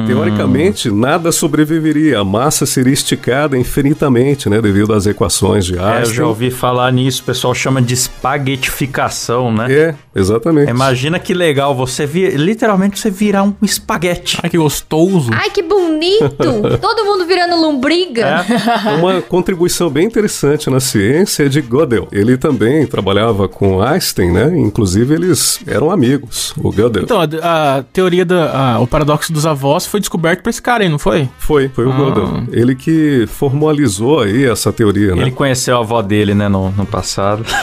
Teoricamente, 0.07 0.91
nada 0.91 1.33
sobreviveria, 1.33 2.21
a 2.21 2.25
massa 2.25 2.67
seria 2.67 2.93
esticada 2.93 3.57
infinitamente, 3.57 4.49
né, 4.49 4.61
devido 4.61 4.93
às 4.93 5.07
equações 5.07 5.65
de 5.65 5.77
É, 5.77 5.81
eu 5.81 5.85
Einstein. 5.85 6.17
já 6.17 6.27
ouvi 6.27 6.51
falar 6.51 6.93
nisso, 6.93 7.23
o 7.23 7.25
pessoal 7.25 7.55
chama 7.55 7.81
de 7.81 7.95
espaguetificação, 7.95 9.53
né? 9.53 9.73
É, 9.73 9.95
exatamente. 10.15 10.71
Imagina 10.71 11.19
que 11.19 11.33
legal 11.35 11.75
você 11.75 12.07
vir, 12.07 12.35
literalmente 12.39 12.99
você 12.99 13.11
virar 13.11 13.43
um 13.43 13.55
espaguete. 13.63 14.39
Ai, 14.43 14.51
que 14.51 14.59
gostoso. 14.59 15.31
Ai, 15.33 15.51
que 15.51 15.63
bonito! 15.63 16.37
Todo 16.81 17.05
mundo 17.05 17.27
virando 17.27 17.57
lombriga. 17.61 18.45
É. 18.49 18.91
Uma 18.99 19.21
contribuição 19.23 19.89
bem 19.91 20.07
interessante 20.07 20.69
na 20.71 20.81
ciência 20.81 21.45
é 21.45 21.49
de 21.49 21.61
Gödel. 21.61 22.09
Ele 22.13 22.37
também 22.37 22.87
trabalhava 22.87 23.49
com 23.49 23.81
Einstein, 23.83 24.31
né? 24.33 24.53
Inclusive 24.59 25.15
eles 25.15 25.61
eram 25.67 25.91
amigos, 25.91 26.53
o 26.59 26.71
Gödel. 26.71 27.03
Então, 27.05 27.19
a, 27.21 27.79
a 27.79 27.83
teoria 27.83 28.25
da. 28.25 28.75
a- 28.77 28.81
o 28.81 28.87
paradoxo 28.87 29.33
dos 29.33 29.47
avós 29.47 29.87
foi 29.87 30.01
descoberto 30.01 30.43
por 30.43 30.51
esse 30.51 30.61
cara 30.63 30.83
aí, 30.85 30.89
não 30.89 30.99
foi? 30.99 31.29
Foi, 31.39 31.69
foi 31.69 31.87
o 31.87 31.93
Ah. 31.93 31.97
Gödel. 31.97 32.43
Ele 32.53 32.75
que 32.75 33.27
formalizou 33.29 34.21
aí 34.21 34.45
essa 34.45 34.73
teoria, 34.73 35.15
né? 35.15 35.23
Ele 35.23 35.31
conheceu 35.31 35.77
a 35.77 35.81
avó 35.81 36.03
dele, 36.03 36.35
né, 36.35 36.49
no, 36.49 36.71
no 36.71 36.87
passado. 36.87 37.45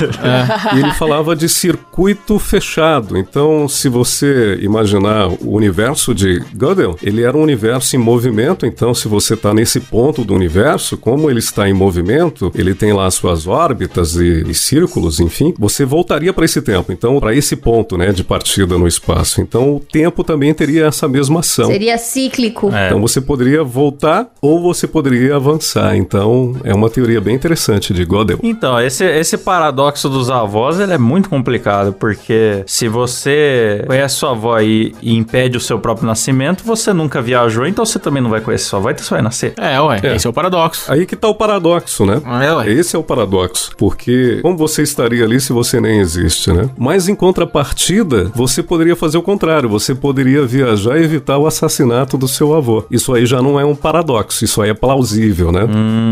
E 0.76 0.80
ele 0.80 0.92
falava 0.94 1.36
de 1.36 1.48
circuito 1.50 2.39
fechado. 2.40 3.18
Então, 3.18 3.68
se 3.68 3.90
você 3.90 4.58
imaginar 4.62 5.28
o 5.28 5.52
universo 5.56 6.14
de 6.14 6.40
Gödel, 6.56 6.96
ele 7.02 7.24
era 7.24 7.38
um 7.38 7.42
universo 7.42 7.96
em 7.96 8.00
movimento. 8.00 8.66
Então, 8.66 8.94
se 8.94 9.08
você 9.08 9.34
está 9.34 9.54
nesse 9.54 9.80
ponto 9.80 10.24
do 10.24 10.34
universo, 10.34 10.98
como 10.98 11.30
ele 11.30 11.40
está 11.40 11.68
em 11.70 11.74
movimento, 11.74 12.52
ele 12.56 12.74
tem 12.74 12.94
lá 12.94 13.10
suas 13.12 13.48
órbitas 13.48 14.16
e, 14.16 14.44
e 14.48 14.54
círculos, 14.54 15.20
enfim, 15.20 15.54
você 15.58 15.86
voltaria 15.86 16.34
para 16.34 16.46
esse 16.46 16.62
tempo. 16.62 16.92
Então, 16.92 17.20
para 17.20 17.36
esse 17.36 17.56
ponto, 17.56 17.98
né, 17.98 18.12
de 18.12 18.24
partida 18.24 18.78
no 18.78 18.88
espaço. 18.88 19.42
Então, 19.42 19.76
o 19.76 19.80
tempo 19.80 20.24
também 20.24 20.54
teria 20.54 20.86
essa 20.86 21.08
mesma 21.08 21.40
ação. 21.40 21.68
Seria 21.68 21.98
cíclico. 21.98 22.74
É. 22.74 22.88
Então 22.88 23.02
você 23.02 23.22
poderia 23.22 23.64
voltar 23.64 24.28
ou 24.42 24.62
você 24.62 24.88
poderia 24.88 25.36
avançar. 25.36 25.96
Então 25.96 26.56
é 26.64 26.74
uma 26.74 26.90
teoria 26.90 27.22
bem 27.22 27.36
interessante 27.36 27.94
de 27.94 28.04
Gödel. 28.06 28.40
Então, 28.44 28.80
esse, 28.80 29.06
esse 29.06 29.38
paradoxo 29.38 30.10
dos 30.10 30.30
avós, 30.30 30.80
ele 30.80 30.94
é 30.94 30.98
muito 30.98 31.30
complicado, 31.30 31.94
porque 31.94 32.29
se 32.66 32.88
você 32.88 33.84
conhece 33.88 34.16
sua 34.16 34.32
avó 34.32 34.60
e, 34.60 34.94
e 35.02 35.16
impede 35.16 35.58
o 35.58 35.60
seu 35.60 35.80
próprio 35.80 36.08
nascimento, 36.08 36.64
você 36.64 36.94
nunca 36.94 37.22
viajou, 37.22 37.66
então 37.66 37.86
você 37.86 38.00
também 38.00 38.22
não 38.22 38.30
vai 38.30 38.42
conhecer 38.42 38.66
sua 38.66 38.80
avó, 38.80 38.90
então 38.90 39.04
você 39.04 39.12
vai 39.12 39.22
nascer. 39.22 39.54
É, 39.58 39.80
ué. 39.80 40.00
É. 40.04 40.16
Esse 40.16 40.28
é 40.28 40.30
o 40.30 40.34
paradoxo. 40.34 40.92
Aí 40.92 41.06
que 41.06 41.16
tá 41.16 41.28
o 41.28 41.36
paradoxo, 41.36 42.06
né? 42.06 42.22
É, 42.44 42.54
ué. 42.54 42.72
Esse 42.72 42.96
é 42.96 43.00
o 43.00 43.04
paradoxo, 43.04 43.72
porque 43.78 44.40
como 44.42 44.58
você 44.58 44.84
estaria 44.84 45.24
ali 45.24 45.40
se 45.40 45.54
você 45.54 45.80
nem 45.80 46.00
existe, 46.00 46.52
né? 46.52 46.70
Mas 46.78 47.08
em 47.08 47.16
contrapartida, 47.16 48.32
você 48.36 48.62
poderia 48.62 48.96
fazer 48.96 49.18
o 49.18 49.22
contrário, 49.22 49.70
você 49.70 49.96
poderia 49.96 50.46
viajar 50.46 51.00
e 51.00 51.04
evitar 51.04 51.38
o 51.38 51.48
assassinato 51.48 52.18
do 52.18 52.28
seu 52.28 52.54
avô. 52.54 52.86
Isso 52.90 53.14
aí 53.14 53.26
já 53.26 53.42
não 53.42 53.60
é 53.60 53.66
um 53.66 53.76
paradoxo, 53.76 54.44
isso 54.44 54.62
aí 54.62 54.70
é 54.70 54.74
plausível, 54.74 55.52
né? 55.52 55.62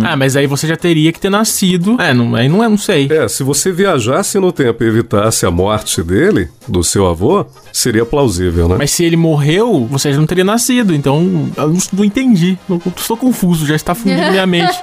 Ah, 0.03 0.15
mas 0.15 0.36
aí 0.36 0.47
você 0.47 0.67
já 0.67 0.75
teria 0.75 1.12
que 1.12 1.19
ter 1.19 1.30
nascido. 1.30 1.99
É, 1.99 2.13
não, 2.13 2.36
aí 2.36 2.49
não 2.49 2.63
é, 2.63 2.69
não 2.69 2.77
sei. 2.77 3.08
É, 3.12 3.27
se 3.27 3.43
você 3.43 3.71
viajasse 3.71 4.39
no 4.39 4.51
tempo 4.51 4.84
e 4.84 4.88
evitasse 4.88 5.45
a 5.45 5.51
morte 5.51 6.01
dele, 6.08 6.50
do 6.67 6.84
seu 6.84 7.06
avô, 7.08 7.46
seria 7.72 8.06
plausível, 8.06 8.67
né? 8.67 8.76
Mas 8.78 8.91
se 8.91 9.04
ele 9.04 9.15
morreu, 9.15 9.88
você 9.89 10.12
já 10.12 10.17
não 10.17 10.26
teria 10.26 10.43
nascido. 10.43 10.96
Então, 10.96 11.52
eu 11.56 11.67
não, 11.67 11.78
não 11.93 12.06
entendi. 12.06 12.58
Eu 12.70 12.82
estou 12.96 13.17
confuso, 13.17 13.65
já 13.65 13.76
está 13.76 13.93
fundindo 13.93 14.32
minha 14.32 14.46
mente. 14.48 14.78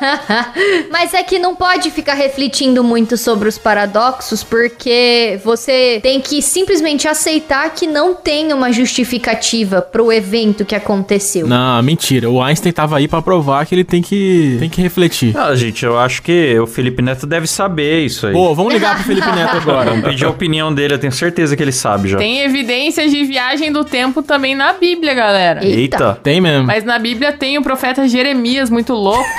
Mas 0.91 1.15
é 1.15 1.23
que 1.23 1.39
não 1.39 1.57
pode 1.57 1.91
ficar 1.91 2.15
refletindo 2.15 2.85
muito 2.85 3.17
sobre 3.17 3.49
os 3.49 3.59
paradoxos 3.59 4.45
porque 4.45 5.41
você 5.45 5.99
tem 6.03 6.21
que 6.21 6.43
simplesmente 6.43 7.09
aceitar 7.09 7.71
que 7.71 7.87
não 7.87 8.15
tem 8.15 8.53
uma 8.53 8.73
justificativa 8.73 9.81
pro 9.81 10.13
evento 10.13 10.65
que 10.65 10.75
aconteceu. 10.75 11.47
Não, 11.47 11.83
mentira. 11.83 12.31
O 12.31 12.43
Einstein 12.43 12.73
tava 12.73 12.97
aí 12.99 13.09
pra 13.09 13.23
provar 13.23 13.65
que 13.67 13.75
ele 13.75 13.85
tem 13.85 14.03
que, 14.03 14.57
tem 14.61 14.69
que 14.69 14.81
refletir. 14.81 15.37
Ah, 15.37 15.55
gente, 15.55 15.85
eu 15.85 15.99
acho 15.99 16.23
que 16.23 16.59
o 16.59 16.67
Felipe 16.67 17.03
Neto 17.03 17.27
deve 17.27 17.47
saber 17.47 18.05
isso 18.05 18.27
aí. 18.27 18.33
Pô, 18.33 18.55
vamos 18.55 18.73
ligar 18.73 18.97
pro 18.97 19.05
Felipe 19.05 19.31
Neto 19.33 19.57
agora. 19.57 19.91
Vamos 19.91 20.05
pedir 20.05 20.25
a 20.25 20.31
opinião 20.31 20.73
dele, 20.75 20.95
eu 20.95 20.99
tenho 20.99 21.13
certeza 21.15 21.57
que 21.57 21.63
ele 21.63 21.73
sabe 21.73 22.09
já. 22.09 22.19
Tem 22.19 22.41
evidências 22.43 23.11
de 23.11 23.25
viagem 23.25 23.73
do 23.73 23.85
tempo 23.85 24.23
também 24.23 24.55
na 24.55 24.73
Bíblia, 24.73 25.15
galera. 25.15 25.65
Eita. 25.65 26.19
Tem 26.23 26.41
mesmo. 26.41 26.67
Mas 26.67 26.85
na 26.85 26.99
Bíblia 26.99 27.33
tem 27.33 27.57
o 27.59 27.63
profeta 27.63 28.07
Jeremias, 28.07 28.71
muito 28.71 28.93
louco. 28.93 29.25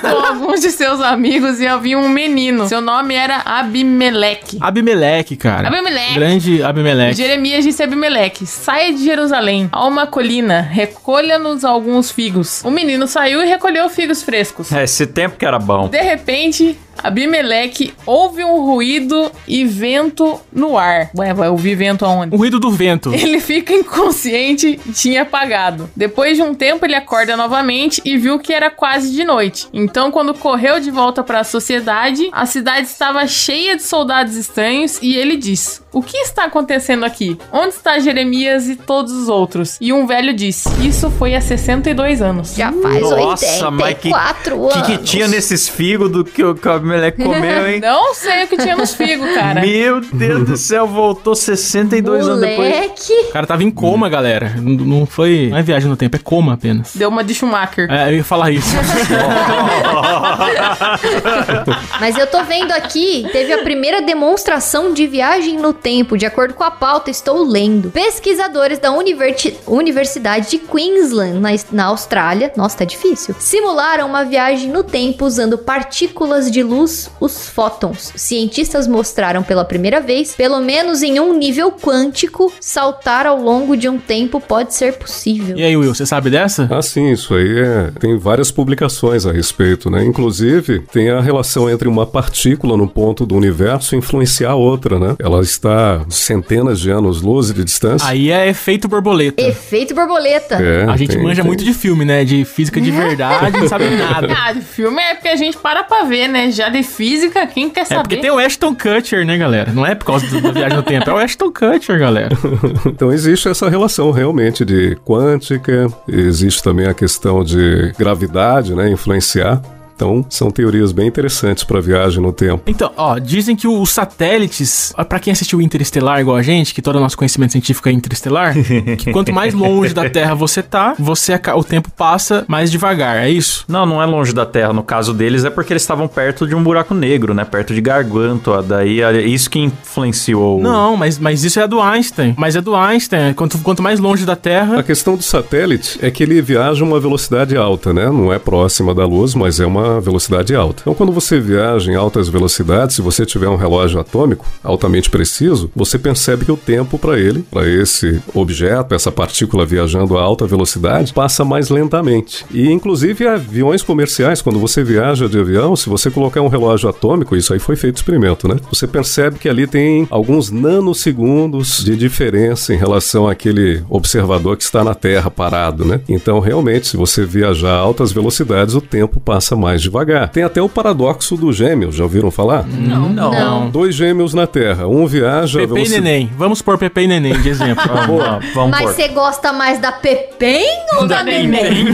Com 0.00 0.26
alguns 0.26 0.60
de 0.60 0.70
seus 0.70 1.00
amigos 1.00 1.60
e 1.60 1.66
havia 1.66 1.98
um 1.98 2.08
menino. 2.08 2.66
Seu 2.68 2.80
nome 2.80 3.14
era 3.14 3.42
Abimeleque. 3.44 4.58
Abimeleque, 4.60 5.36
cara. 5.36 5.68
Abimeleque. 5.68 6.14
Grande 6.14 6.62
Abimeleque. 6.62 7.16
Jeremias 7.16 7.64
disse 7.64 7.82
a 7.82 7.86
Abimeleque: 7.86 8.46
Saia 8.46 8.92
de 8.92 9.04
Jerusalém 9.04 9.68
a 9.72 9.86
uma 9.86 10.06
colina, 10.06 10.60
recolha-nos 10.60 11.64
alguns 11.64 12.10
figos. 12.10 12.62
O 12.64 12.70
menino 12.70 13.06
saiu 13.06 13.42
e 13.42 13.46
recolheu 13.46 13.88
figos 13.88 14.22
frescos. 14.22 14.72
É, 14.72 14.84
esse 14.84 15.06
tempo 15.06 15.36
que 15.36 15.44
era 15.44 15.58
bom. 15.58 15.88
De 15.88 16.00
repente, 16.00 16.78
Abimeleque 17.02 17.94
ouve 18.04 18.44
um 18.44 18.64
ruído 18.64 19.30
e 19.46 19.64
vento 19.64 20.40
no 20.52 20.76
ar. 20.76 21.10
Ué, 21.16 21.32
vai 21.32 21.48
ouvir 21.48 21.74
vento 21.74 22.04
aonde? 22.04 22.34
O 22.34 22.38
ruído 22.38 22.58
do 22.58 22.70
vento. 22.70 23.12
Ele 23.14 23.40
fica 23.40 23.72
inconsciente 23.72 24.80
e 24.86 24.92
tinha 24.92 25.22
apagado. 25.22 25.88
Depois 25.94 26.36
de 26.36 26.42
um 26.42 26.54
tempo, 26.54 26.84
ele 26.84 26.94
acorda 26.94 27.36
novamente 27.36 28.00
e 28.04 28.16
viu 28.16 28.38
que 28.38 28.52
era 28.52 28.70
quase 28.70 29.12
de 29.12 29.24
noite. 29.24 29.68
Então, 29.72 30.10
quando 30.10 30.34
correu 30.34 30.80
de 30.80 30.90
volta 30.90 31.22
para 31.22 31.40
a 31.40 31.44
sociedade, 31.44 32.28
a 32.32 32.46
cidade 32.46 32.86
estava 32.86 33.26
cheia 33.26 33.76
de 33.76 33.82
soldados 33.82 34.36
estranhos 34.36 34.98
e 35.02 35.16
ele 35.16 35.36
diz: 35.36 35.82
O 35.98 36.02
que 36.02 36.16
está 36.18 36.44
acontecendo 36.44 37.04
aqui? 37.04 37.36
Onde 37.52 37.74
está 37.74 37.98
Jeremias 37.98 38.68
e 38.68 38.76
todos 38.76 39.12
os 39.12 39.28
outros? 39.28 39.76
E 39.80 39.92
um 39.92 40.06
velho 40.06 40.32
disse: 40.32 40.68
Isso 40.86 41.10
foi 41.10 41.34
há 41.34 41.40
62 41.40 42.22
anos. 42.22 42.54
Já 42.54 42.72
faz 42.72 43.00
Nossa, 43.00 43.70
mas 43.70 43.98
que- 43.98 44.08
84 44.08 44.56
O 44.56 44.70
anos. 44.70 44.86
que, 44.86 44.98
que 44.98 45.04
tinha 45.04 45.26
nesses 45.26 45.68
figos 45.68 46.10
do 46.10 46.24
que 46.24 46.42
o 46.42 46.50
Abimeleque 46.70 47.18
comeu, 47.24 47.66
hein? 47.68 47.80
Não 47.80 48.14
sei 48.14 48.44
o 48.44 48.46
que 48.46 48.56
tinha 48.56 48.76
nos 48.76 48.94
figos, 48.94 49.28
cara. 49.34 49.60
Meu 49.60 50.00
Deus 50.00 50.46
do 50.48 50.56
céu, 50.56 50.86
voltou 50.86 51.34
62 51.34 52.28
anos 52.28 52.40
depois. 52.40 52.68
Moleque. 52.72 53.12
O 53.28 53.32
cara 53.32 53.46
tava 53.46 53.64
em 53.64 53.70
coma, 53.70 54.08
galera. 54.08 54.54
Não, 54.56 54.72
não 54.84 55.06
foi. 55.06 55.48
Não 55.50 55.58
é 55.58 55.62
viagem 55.62 55.88
no 55.88 55.96
tempo, 55.96 56.14
é 56.14 56.20
coma 56.20 56.54
apenas. 56.54 56.92
Deu 56.94 57.08
uma 57.08 57.24
de 57.24 57.34
Schumacher. 57.34 57.90
É, 57.90 58.10
eu 58.10 58.16
ia 58.18 58.24
falar 58.24 58.52
isso. 58.52 58.68
Mas 62.00 62.16
eu 62.16 62.26
tô 62.26 62.42
vendo 62.44 62.72
aqui, 62.72 63.26
teve 63.32 63.52
a 63.52 63.58
primeira 63.62 64.00
demonstração 64.02 64.92
de 64.92 65.06
viagem 65.06 65.56
no 65.58 65.72
tempo, 65.72 65.87
de 65.88 66.26
acordo 66.26 66.52
com 66.52 66.62
a 66.62 66.70
pauta, 66.70 67.10
estou 67.10 67.42
lendo. 67.42 67.90
Pesquisadores 67.90 68.78
da 68.78 68.92
Universi- 68.92 69.56
Universidade 69.66 70.50
de 70.50 70.58
Queensland, 70.58 71.38
na, 71.38 71.48
na 71.72 71.84
Austrália, 71.86 72.52
nossa, 72.54 72.78
tá 72.78 72.84
difícil, 72.84 73.34
simularam 73.38 74.06
uma 74.06 74.22
viagem 74.22 74.70
no 74.70 74.84
tempo 74.84 75.24
usando 75.24 75.56
partículas 75.56 76.50
de 76.50 76.62
luz, 76.62 77.10
os 77.18 77.48
fótons. 77.48 78.12
Cientistas 78.16 78.86
mostraram 78.86 79.42
pela 79.42 79.64
primeira 79.64 79.98
vez, 79.98 80.34
pelo 80.34 80.60
menos 80.60 81.02
em 81.02 81.18
um 81.20 81.32
nível 81.32 81.72
quântico, 81.72 82.52
saltar 82.60 83.26
ao 83.26 83.40
longo 83.40 83.74
de 83.74 83.88
um 83.88 83.98
tempo 83.98 84.40
pode 84.40 84.74
ser 84.74 84.98
possível. 84.98 85.56
E 85.56 85.62
aí, 85.62 85.74
Will, 85.74 85.94
você 85.94 86.04
sabe 86.04 86.28
dessa? 86.28 86.68
Ah, 86.70 86.82
sim, 86.82 87.10
isso 87.10 87.34
aí 87.34 87.60
é. 87.60 87.90
Tem 87.98 88.18
várias 88.18 88.50
publicações 88.50 89.24
a 89.24 89.32
respeito, 89.32 89.90
né? 89.90 90.04
Inclusive, 90.04 90.80
tem 90.92 91.08
a 91.08 91.20
relação 91.20 91.70
entre 91.70 91.88
uma 91.88 92.06
partícula 92.06 92.76
no 92.76 92.86
ponto 92.86 93.24
do 93.24 93.34
universo 93.34 93.96
influenciar 93.96 94.50
a 94.50 94.54
outra, 94.54 94.98
né? 94.98 95.16
Ela 95.18 95.40
está 95.40 95.67
centenas 96.08 96.78
de 96.80 96.90
anos-luz 96.90 97.52
de 97.52 97.64
distância. 97.64 98.08
Aí 98.08 98.30
é 98.30 98.48
efeito 98.48 98.88
borboleta. 98.88 99.40
Efeito 99.42 99.94
borboleta. 99.94 100.56
É, 100.56 100.84
A 100.84 100.96
gente 100.96 101.10
tem- 101.14 101.22
manja 101.22 101.42
tem- 101.42 101.46
muito 101.46 101.64
de 101.64 101.72
filme, 101.74 102.04
né? 102.04 102.24
De 102.24 102.44
física 102.44 102.80
de 102.80 102.90
verdade, 102.90 103.58
não 103.58 103.68
sabe 103.68 103.84
nada. 103.90 104.28
Ah, 104.48 104.52
de 104.52 104.60
filme 104.60 105.00
é 105.02 105.14
porque 105.14 105.28
a 105.28 105.36
gente 105.36 105.56
para 105.58 105.82
pra 105.82 106.04
ver, 106.04 106.28
né? 106.28 106.50
Já 106.50 106.68
de 106.68 106.82
física, 106.82 107.46
quem 107.46 107.68
quer 107.70 107.80
É 107.80 107.84
saber? 107.84 108.00
porque 108.02 108.16
tem 108.18 108.30
o 108.30 108.38
Ashton 108.38 108.74
Kutcher, 108.74 109.24
né, 109.26 109.36
galera? 109.36 109.72
Não 109.72 109.84
é 109.84 109.94
por 109.94 110.04
causa 110.06 110.26
do- 110.26 110.40
da 110.40 110.52
viagem 110.52 110.76
no 110.76 110.82
tempo, 110.82 111.10
é 111.10 111.12
o 111.12 111.16
Ashton 111.18 111.50
Kutcher, 111.52 111.98
galera. 111.98 112.36
Então 112.86 113.12
existe 113.12 113.48
essa 113.48 113.68
relação 113.68 114.10
realmente 114.10 114.64
de 114.64 114.96
quântica, 115.04 115.86
existe 116.08 116.62
também 116.62 116.86
a 116.86 116.94
questão 116.94 117.42
de 117.44 117.92
gravidade, 117.98 118.74
né? 118.74 118.90
Influenciar. 118.90 119.60
Então 119.98 120.24
são 120.30 120.48
teorias 120.48 120.92
bem 120.92 121.08
interessantes 121.08 121.64
para 121.64 121.80
viagem 121.80 122.22
no 122.22 122.32
tempo. 122.32 122.62
Então, 122.68 122.92
ó, 122.96 123.18
dizem 123.18 123.56
que 123.56 123.66
os 123.66 123.90
satélites, 123.90 124.92
ó, 124.96 125.02
pra 125.02 125.18
quem 125.18 125.32
assistiu 125.32 125.60
Interestelar 125.60 126.20
igual 126.20 126.36
a 126.36 126.42
gente, 126.42 126.72
que 126.72 126.80
todo 126.80 126.96
o 126.96 127.00
nosso 127.00 127.18
conhecimento 127.18 127.50
científico 127.50 127.88
é 127.88 127.92
interestelar, 127.92 128.54
que 128.96 129.10
quanto 129.10 129.32
mais 129.32 129.52
longe 129.52 129.92
da 129.92 130.08
Terra 130.08 130.36
você 130.36 130.62
tá, 130.62 130.94
você 130.96 131.38
o 131.56 131.64
tempo 131.64 131.90
passa 131.90 132.44
mais 132.46 132.70
devagar, 132.70 133.16
é 133.16 133.28
isso? 133.28 133.64
Não, 133.66 133.84
não 133.84 134.00
é 134.00 134.06
longe 134.06 134.32
da 134.32 134.46
Terra. 134.46 134.72
No 134.72 134.84
caso 134.84 135.12
deles 135.12 135.44
é 135.44 135.50
porque 135.50 135.72
eles 135.72 135.82
estavam 135.82 136.06
perto 136.06 136.46
de 136.46 136.54
um 136.54 136.62
buraco 136.62 136.94
negro, 136.94 137.34
né? 137.34 137.44
Perto 137.44 137.74
de 137.74 137.80
Gargantua. 137.80 138.62
Daí 138.62 139.02
é 139.02 139.20
isso 139.22 139.50
que 139.50 139.58
influenciou. 139.58 140.60
Não, 140.60 140.96
mas, 140.96 141.18
mas 141.18 141.42
isso 141.42 141.58
é 141.58 141.66
do 141.66 141.80
Einstein. 141.80 142.34
Mas 142.38 142.54
é 142.54 142.60
do 142.60 142.76
Einstein. 142.76 143.34
Quanto, 143.34 143.58
quanto 143.58 143.82
mais 143.82 143.98
longe 143.98 144.24
da 144.24 144.34
A 144.34 144.36
Terra. 144.36 144.82
questão 144.84 145.16
do 145.16 145.22
satélite 145.22 145.98
é 146.00 146.08
que 146.10 146.22
ele 146.22 146.40
viaja 146.40 146.84
uma 146.84 147.00
velocidade 147.00 147.56
alta, 147.56 147.92
né? 147.92 148.06
Não 148.06 148.32
é 148.32 148.38
próxima 148.38 148.94
da 148.94 149.04
luz, 149.04 149.34
mas 149.34 149.58
é 149.58 149.66
uma 149.66 149.87
velocidade 150.00 150.54
alta. 150.54 150.82
Então, 150.82 150.94
quando 150.94 151.12
você 151.12 151.40
viaja 151.40 151.90
em 151.90 151.94
altas 151.94 152.28
velocidades, 152.28 152.96
se 152.96 153.02
você 153.02 153.24
tiver 153.24 153.48
um 153.48 153.56
relógio 153.56 154.00
atômico 154.00 154.46
altamente 154.62 155.10
preciso, 155.10 155.70
você 155.74 155.98
percebe 155.98 156.44
que 156.44 156.52
o 156.52 156.56
tempo 156.56 156.98
para 156.98 157.18
ele, 157.18 157.44
para 157.50 157.68
esse 157.68 158.20
objeto, 158.34 158.94
essa 158.94 159.10
partícula 159.10 159.64
viajando 159.64 160.16
a 160.18 160.22
alta 160.22 160.46
velocidade, 160.46 161.12
passa 161.12 161.44
mais 161.44 161.68
lentamente. 161.68 162.44
E, 162.50 162.70
inclusive, 162.70 163.26
aviões 163.26 163.82
comerciais, 163.82 164.42
quando 164.42 164.58
você 164.58 164.82
viaja 164.82 165.28
de 165.28 165.38
avião, 165.38 165.76
se 165.76 165.88
você 165.88 166.10
colocar 166.10 166.40
um 166.40 166.48
relógio 166.48 166.88
atômico, 166.88 167.36
isso 167.36 167.52
aí 167.52 167.58
foi 167.58 167.76
feito 167.76 167.96
experimento, 167.96 168.48
né? 168.48 168.56
Você 168.70 168.86
percebe 168.86 169.38
que 169.38 169.48
ali 169.48 169.66
tem 169.66 170.06
alguns 170.10 170.50
nanosegundos 170.50 171.84
de 171.84 171.96
diferença 171.96 172.74
em 172.74 172.76
relação 172.76 173.28
àquele 173.28 173.82
observador 173.88 174.56
que 174.56 174.64
está 174.64 174.82
na 174.82 174.94
Terra 174.94 175.30
parado, 175.30 175.84
né? 175.84 176.00
Então, 176.08 176.40
realmente, 176.40 176.86
se 176.86 176.96
você 176.96 177.24
viajar 177.24 177.72
a 177.72 177.78
altas 177.78 178.12
velocidades, 178.12 178.74
o 178.74 178.80
tempo 178.80 179.20
passa 179.20 179.54
mais 179.54 179.77
devagar. 179.80 180.28
Tem 180.28 180.42
até 180.42 180.60
o 180.60 180.68
paradoxo 180.68 181.36
do 181.36 181.52
gêmeo, 181.52 181.92
já 181.92 182.04
ouviram 182.04 182.30
falar? 182.30 182.66
Não, 182.66 183.08
Não. 183.08 183.70
Dois 183.70 183.94
gêmeos 183.94 184.34
na 184.34 184.46
Terra, 184.46 184.86
um 184.86 185.06
viaja 185.06 185.58
a 185.58 185.62
Pepe 185.62 185.72
e 185.72 185.74
velocidade... 185.74 186.02
Neném. 186.02 186.30
Vamos 186.36 186.62
pôr 186.62 186.78
Pepe 186.78 187.02
e 187.02 187.06
Neném 187.06 187.40
de 187.40 187.48
exemplo. 187.48 187.84
Boa, 188.06 188.40
vamos 188.54 188.70
Mas 188.70 188.90
você 188.90 189.08
gosta 189.08 189.52
mais 189.52 189.78
da 189.78 189.92
Pepem 189.92 190.64
ou 190.98 191.06
da 191.06 191.22
Neném? 191.22 191.86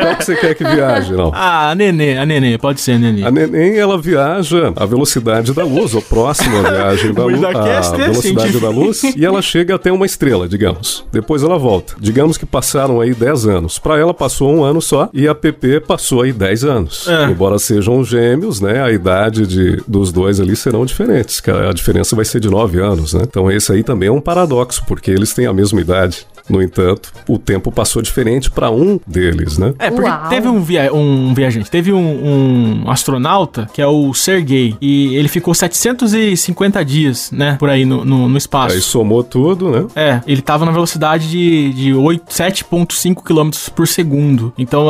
Qual 0.00 0.16
que 0.16 0.24
você 0.24 0.36
quer 0.36 0.54
que 0.54 0.64
viaje, 0.64 1.12
não? 1.12 1.32
ah, 1.34 1.70
a 1.70 1.74
Nenê, 1.74 2.16
a 2.18 2.26
Nenê, 2.26 2.58
pode 2.58 2.80
ser 2.80 2.92
a 2.92 2.98
Nenê. 2.98 3.24
A 3.24 3.30
neném, 3.30 3.76
ela 3.76 3.98
viaja 3.98 4.72
a 4.76 4.86
velocidade 4.86 5.52
da 5.52 5.64
luz, 5.64 5.94
ou 5.94 6.02
próximo 6.02 6.58
à 6.58 6.70
viagem 6.70 7.12
da 7.12 7.24
luz, 7.24 7.42
a 7.42 7.50
é 7.50 7.52
velocidade 7.52 8.20
científico. 8.20 8.60
da 8.60 8.68
luz, 8.68 9.02
e 9.02 9.24
ela 9.24 9.42
chega 9.42 9.74
até 9.74 9.90
uma 9.90 10.06
estrela, 10.06 10.48
digamos. 10.48 11.04
Depois 11.10 11.42
ela 11.42 11.58
volta. 11.58 11.94
Digamos 11.98 12.38
que 12.38 12.46
passaram 12.46 13.00
aí 13.00 13.14
10 13.14 13.46
anos. 13.46 13.78
Para 13.78 13.98
ela 13.98 14.14
passou 14.14 14.52
um 14.54 14.62
ano 14.62 14.80
só, 14.80 15.08
e 15.12 15.26
a 15.26 15.34
PP 15.34 15.80
passou 15.80 16.22
aí 16.22 16.32
10 16.32 16.53
anos. 16.62 17.08
É. 17.08 17.24
Embora 17.24 17.58
sejam 17.58 18.04
gêmeos, 18.04 18.60
né, 18.60 18.82
a 18.82 18.92
idade 18.92 19.46
de, 19.46 19.82
dos 19.88 20.12
dois 20.12 20.40
ali 20.40 20.54
serão 20.54 20.84
diferentes. 20.84 21.42
a 21.68 21.72
diferença 21.72 22.14
vai 22.14 22.24
ser 22.24 22.38
de 22.38 22.48
9 22.50 22.80
anos, 22.80 23.14
né? 23.14 23.22
Então 23.26 23.50
esse 23.50 23.72
aí 23.72 23.82
também 23.82 24.08
é 24.08 24.12
um 24.12 24.20
paradoxo, 24.20 24.84
porque 24.86 25.10
eles 25.10 25.32
têm 25.32 25.46
a 25.46 25.52
mesma 25.52 25.80
idade. 25.80 26.26
No 26.48 26.60
entanto, 26.62 27.10
o 27.28 27.38
tempo 27.38 27.72
passou 27.72 28.02
diferente 28.02 28.50
para 28.50 28.70
um 28.70 29.00
deles, 29.06 29.56
né? 29.58 29.72
É, 29.78 29.90
porque 29.90 30.08
Uau. 30.08 30.28
teve 30.28 30.48
um, 30.48 30.60
via 30.62 30.92
um 30.92 31.32
viajante, 31.34 31.70
teve 31.70 31.92
um, 31.92 32.82
um 32.84 32.90
astronauta, 32.90 33.68
que 33.72 33.80
é 33.80 33.86
o 33.86 34.12
Sergei, 34.12 34.76
e 34.80 35.14
ele 35.16 35.28
ficou 35.28 35.54
750 35.54 36.84
dias, 36.84 37.30
né, 37.30 37.56
por 37.58 37.68
aí 37.70 37.84
no, 37.84 38.04
no, 38.04 38.28
no 38.28 38.36
espaço. 38.38 38.74
Aí 38.74 38.80
somou 38.80 39.22
tudo, 39.22 39.70
né? 39.70 39.86
É, 39.96 40.20
ele 40.26 40.42
tava 40.42 40.64
na 40.64 40.72
velocidade 40.72 41.30
de, 41.30 41.72
de 41.72 41.94
oito- 41.94 42.24
7,5 42.30 43.22
km 43.22 43.50
por 43.74 43.86
segundo. 43.88 44.52
Então, 44.58 44.88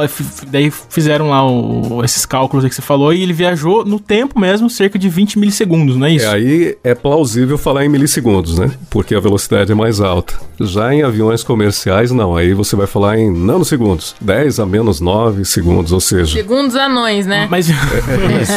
daí 0.49 0.71
fizeram 0.71 1.31
lá 1.31 1.49
o- 1.49 2.03
esses 2.05 2.27
cálculos 2.27 2.65
aí 2.65 2.69
que 2.71 2.75
você 2.77 2.83
falou 2.83 3.13
e 3.13 3.23
ele 3.23 3.33
viajou 3.33 3.85
no 3.85 3.99
tempo 4.01 4.39
mesmo, 4.41 4.69
cerca 4.69 4.99
de 4.99 5.09
20 5.09 5.39
milissegundos, 5.39 5.97
não 5.97 6.07
é 6.07 6.13
isso? 6.15 6.27
É, 6.27 6.31
aí 6.31 6.77
é 6.83 6.95
plausível 6.95 7.57
falar 7.59 7.85
em 7.85 7.89
milissegundos, 7.89 8.59
né? 8.59 8.71
Porque 8.91 9.15
a 9.15 9.21
velocidade 9.21 9.71
é 9.71 9.75
mais 9.75 10.01
alta. 10.01 10.35
Já 10.61 10.93
em 10.95 11.03
aviões 11.03 11.43
comerciais, 11.45 12.11
não. 12.11 12.37
Aí 12.37 12.53
você 12.55 12.75
vai 12.75 12.87
falar 12.87 13.19
em 13.19 13.31
nanosegundos. 13.33 14.15
10 14.21 14.59
a 14.61 14.67
menos 14.67 15.01
9 15.01 15.45
segundos, 15.45 15.93
ou 15.93 16.01
seja... 16.01 16.33
Segundos 16.33 16.75
anões, 16.75 17.27
né? 17.27 17.47
Mas, 17.51 17.69
Isso, 17.69 17.77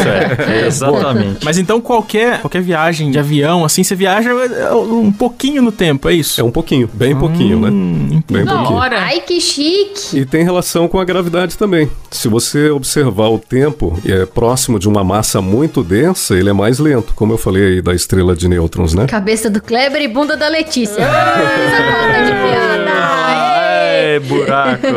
é. 0.07 0.61
é, 0.63 0.65
exatamente. 0.67 1.43
mas 1.45 1.57
então 1.57 1.79
qualquer, 1.79 2.41
qualquer 2.41 2.61
viagem 2.61 3.11
de 3.11 3.19
avião, 3.19 3.63
assim, 3.65 3.83
você 3.83 3.95
viaja 3.95 4.31
é, 4.31 4.73
um 4.73 5.11
pouquinho 5.11 5.61
no 5.61 5.71
tempo, 5.71 6.09
é 6.09 6.13
isso? 6.13 6.39
É 6.39 6.43
um 6.43 6.51
pouquinho, 6.51 6.89
bem 6.93 7.15
pouquinho, 7.15 7.59
né? 7.59 7.69
Hum, 7.69 8.21
Bem 8.31 8.45
pouquinho. 8.45 8.73
hora. 8.77 8.99
Ai, 9.01 9.19
que 9.21 9.39
chique. 9.39 10.17
E 10.17 10.25
tem 10.25 10.43
relação 10.43 10.87
com 10.87 10.99
a 10.99 11.05
gravidade 11.05 11.57
também. 11.57 11.89
Se 12.09 12.27
você 12.27 12.69
observar 12.69 13.27
o 13.29 13.37
tempo 13.39 13.99
e 14.05 14.11
é 14.11 14.25
próximo 14.25 14.79
de 14.79 14.87
uma 14.87 15.03
massa 15.03 15.41
muito 15.41 15.83
densa, 15.83 16.35
ele 16.35 16.49
é 16.49 16.53
mais 16.53 16.79
lento, 16.79 17.13
como 17.15 17.33
eu 17.33 17.37
falei 17.37 17.63
aí 17.75 17.81
da 17.81 17.93
estrela 17.93 18.35
de 18.35 18.47
nêutrons, 18.47 18.93
né? 18.93 19.05
Cabeça 19.07 19.49
do 19.49 19.61
Kleber 19.61 20.01
e 20.01 20.07
bunda 20.07 20.35
da 20.37 20.47
Letícia. 20.47 20.95
Fiz 20.95 21.05
a 21.05 21.83
conta 21.83 22.25
de 22.25 22.31
piada. 22.31 22.76
É, 22.79 24.19
buraco. 24.19 24.87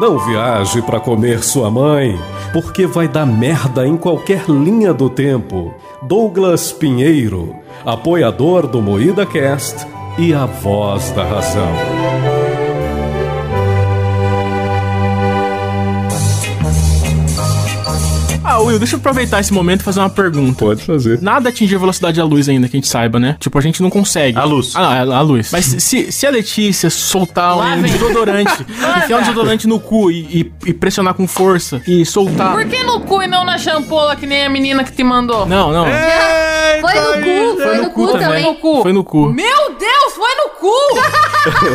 Não 0.00 0.18
viaje 0.18 0.80
para 0.82 1.00
comer 1.00 1.42
sua 1.42 1.70
mãe, 1.70 2.16
porque 2.52 2.86
vai 2.86 3.08
dar 3.08 3.26
merda 3.26 3.84
em 3.84 3.96
qualquer 3.96 4.48
linha 4.48 4.94
do 4.94 5.10
tempo. 5.10 5.74
Douglas 6.02 6.70
Pinheiro, 6.70 7.56
apoiador 7.84 8.68
do 8.68 8.80
Moída 8.80 9.26
Cast 9.26 9.84
e 10.16 10.32
a 10.32 10.46
voz 10.46 11.10
da 11.10 11.24
razão. 11.24 12.37
Ah, 18.58 18.62
Will, 18.62 18.78
deixa 18.78 18.96
eu 18.96 18.98
aproveitar 18.98 19.38
esse 19.40 19.52
momento 19.52 19.80
e 19.82 19.84
fazer 19.84 20.00
uma 20.00 20.10
pergunta. 20.10 20.64
Pode 20.64 20.82
fazer. 20.82 21.20
Nada 21.22 21.48
atingiu 21.48 21.78
a 21.78 21.80
velocidade 21.80 22.16
da 22.18 22.24
luz 22.24 22.48
ainda, 22.48 22.68
que 22.68 22.76
a 22.76 22.78
gente 22.78 22.88
saiba, 22.88 23.18
né? 23.20 23.36
Tipo, 23.38 23.56
a 23.56 23.60
gente 23.60 23.80
não 23.82 23.88
consegue. 23.90 24.36
A 24.38 24.44
luz. 24.44 24.72
Ah, 24.74 24.94
a, 25.02 25.16
a 25.18 25.20
luz. 25.20 25.50
Mas 25.52 25.64
se, 25.64 26.10
se 26.10 26.26
a 26.26 26.30
Letícia 26.30 26.90
soltar 26.90 27.56
Lá 27.56 27.74
um 27.74 27.82
vem. 27.82 27.92
desodorante, 27.92 28.52
enfiar 29.02 29.18
um 29.18 29.20
desodorante 29.22 29.66
no 29.68 29.78
cu 29.78 30.10
e, 30.10 30.18
e- 30.40 30.52
e 30.70 30.74
pressionar 30.74 31.14
com 31.14 31.26
força 31.28 31.80
e 31.86 32.04
soltar. 32.04 32.52
Por 32.52 32.64
que 32.64 32.82
no 32.82 33.00
cu 33.00 33.22
e 33.22 33.26
não 33.26 33.44
na 33.44 33.56
champola, 33.58 34.16
que 34.16 34.26
nem 34.26 34.44
a 34.44 34.50
menina 34.50 34.82
que 34.82 34.92
te 34.92 35.04
mandou? 35.04 35.46
Não, 35.46 35.72
não. 35.72 35.84
Foi 36.80 36.94
no 36.94 37.12
cu, 37.24 37.62
foi 37.62 37.76
no 37.78 37.90
cu 37.90 38.08
Foi 38.08 38.20
também. 38.20 38.42
no 38.44 38.54
cu. 38.54 38.82
Foi 38.82 38.92
no 38.92 39.04
cu. 39.04 39.26
Meu 39.32 39.74
Deus, 39.78 39.97
foi 40.10 40.34
no 40.36 40.48
cu! 40.50 40.72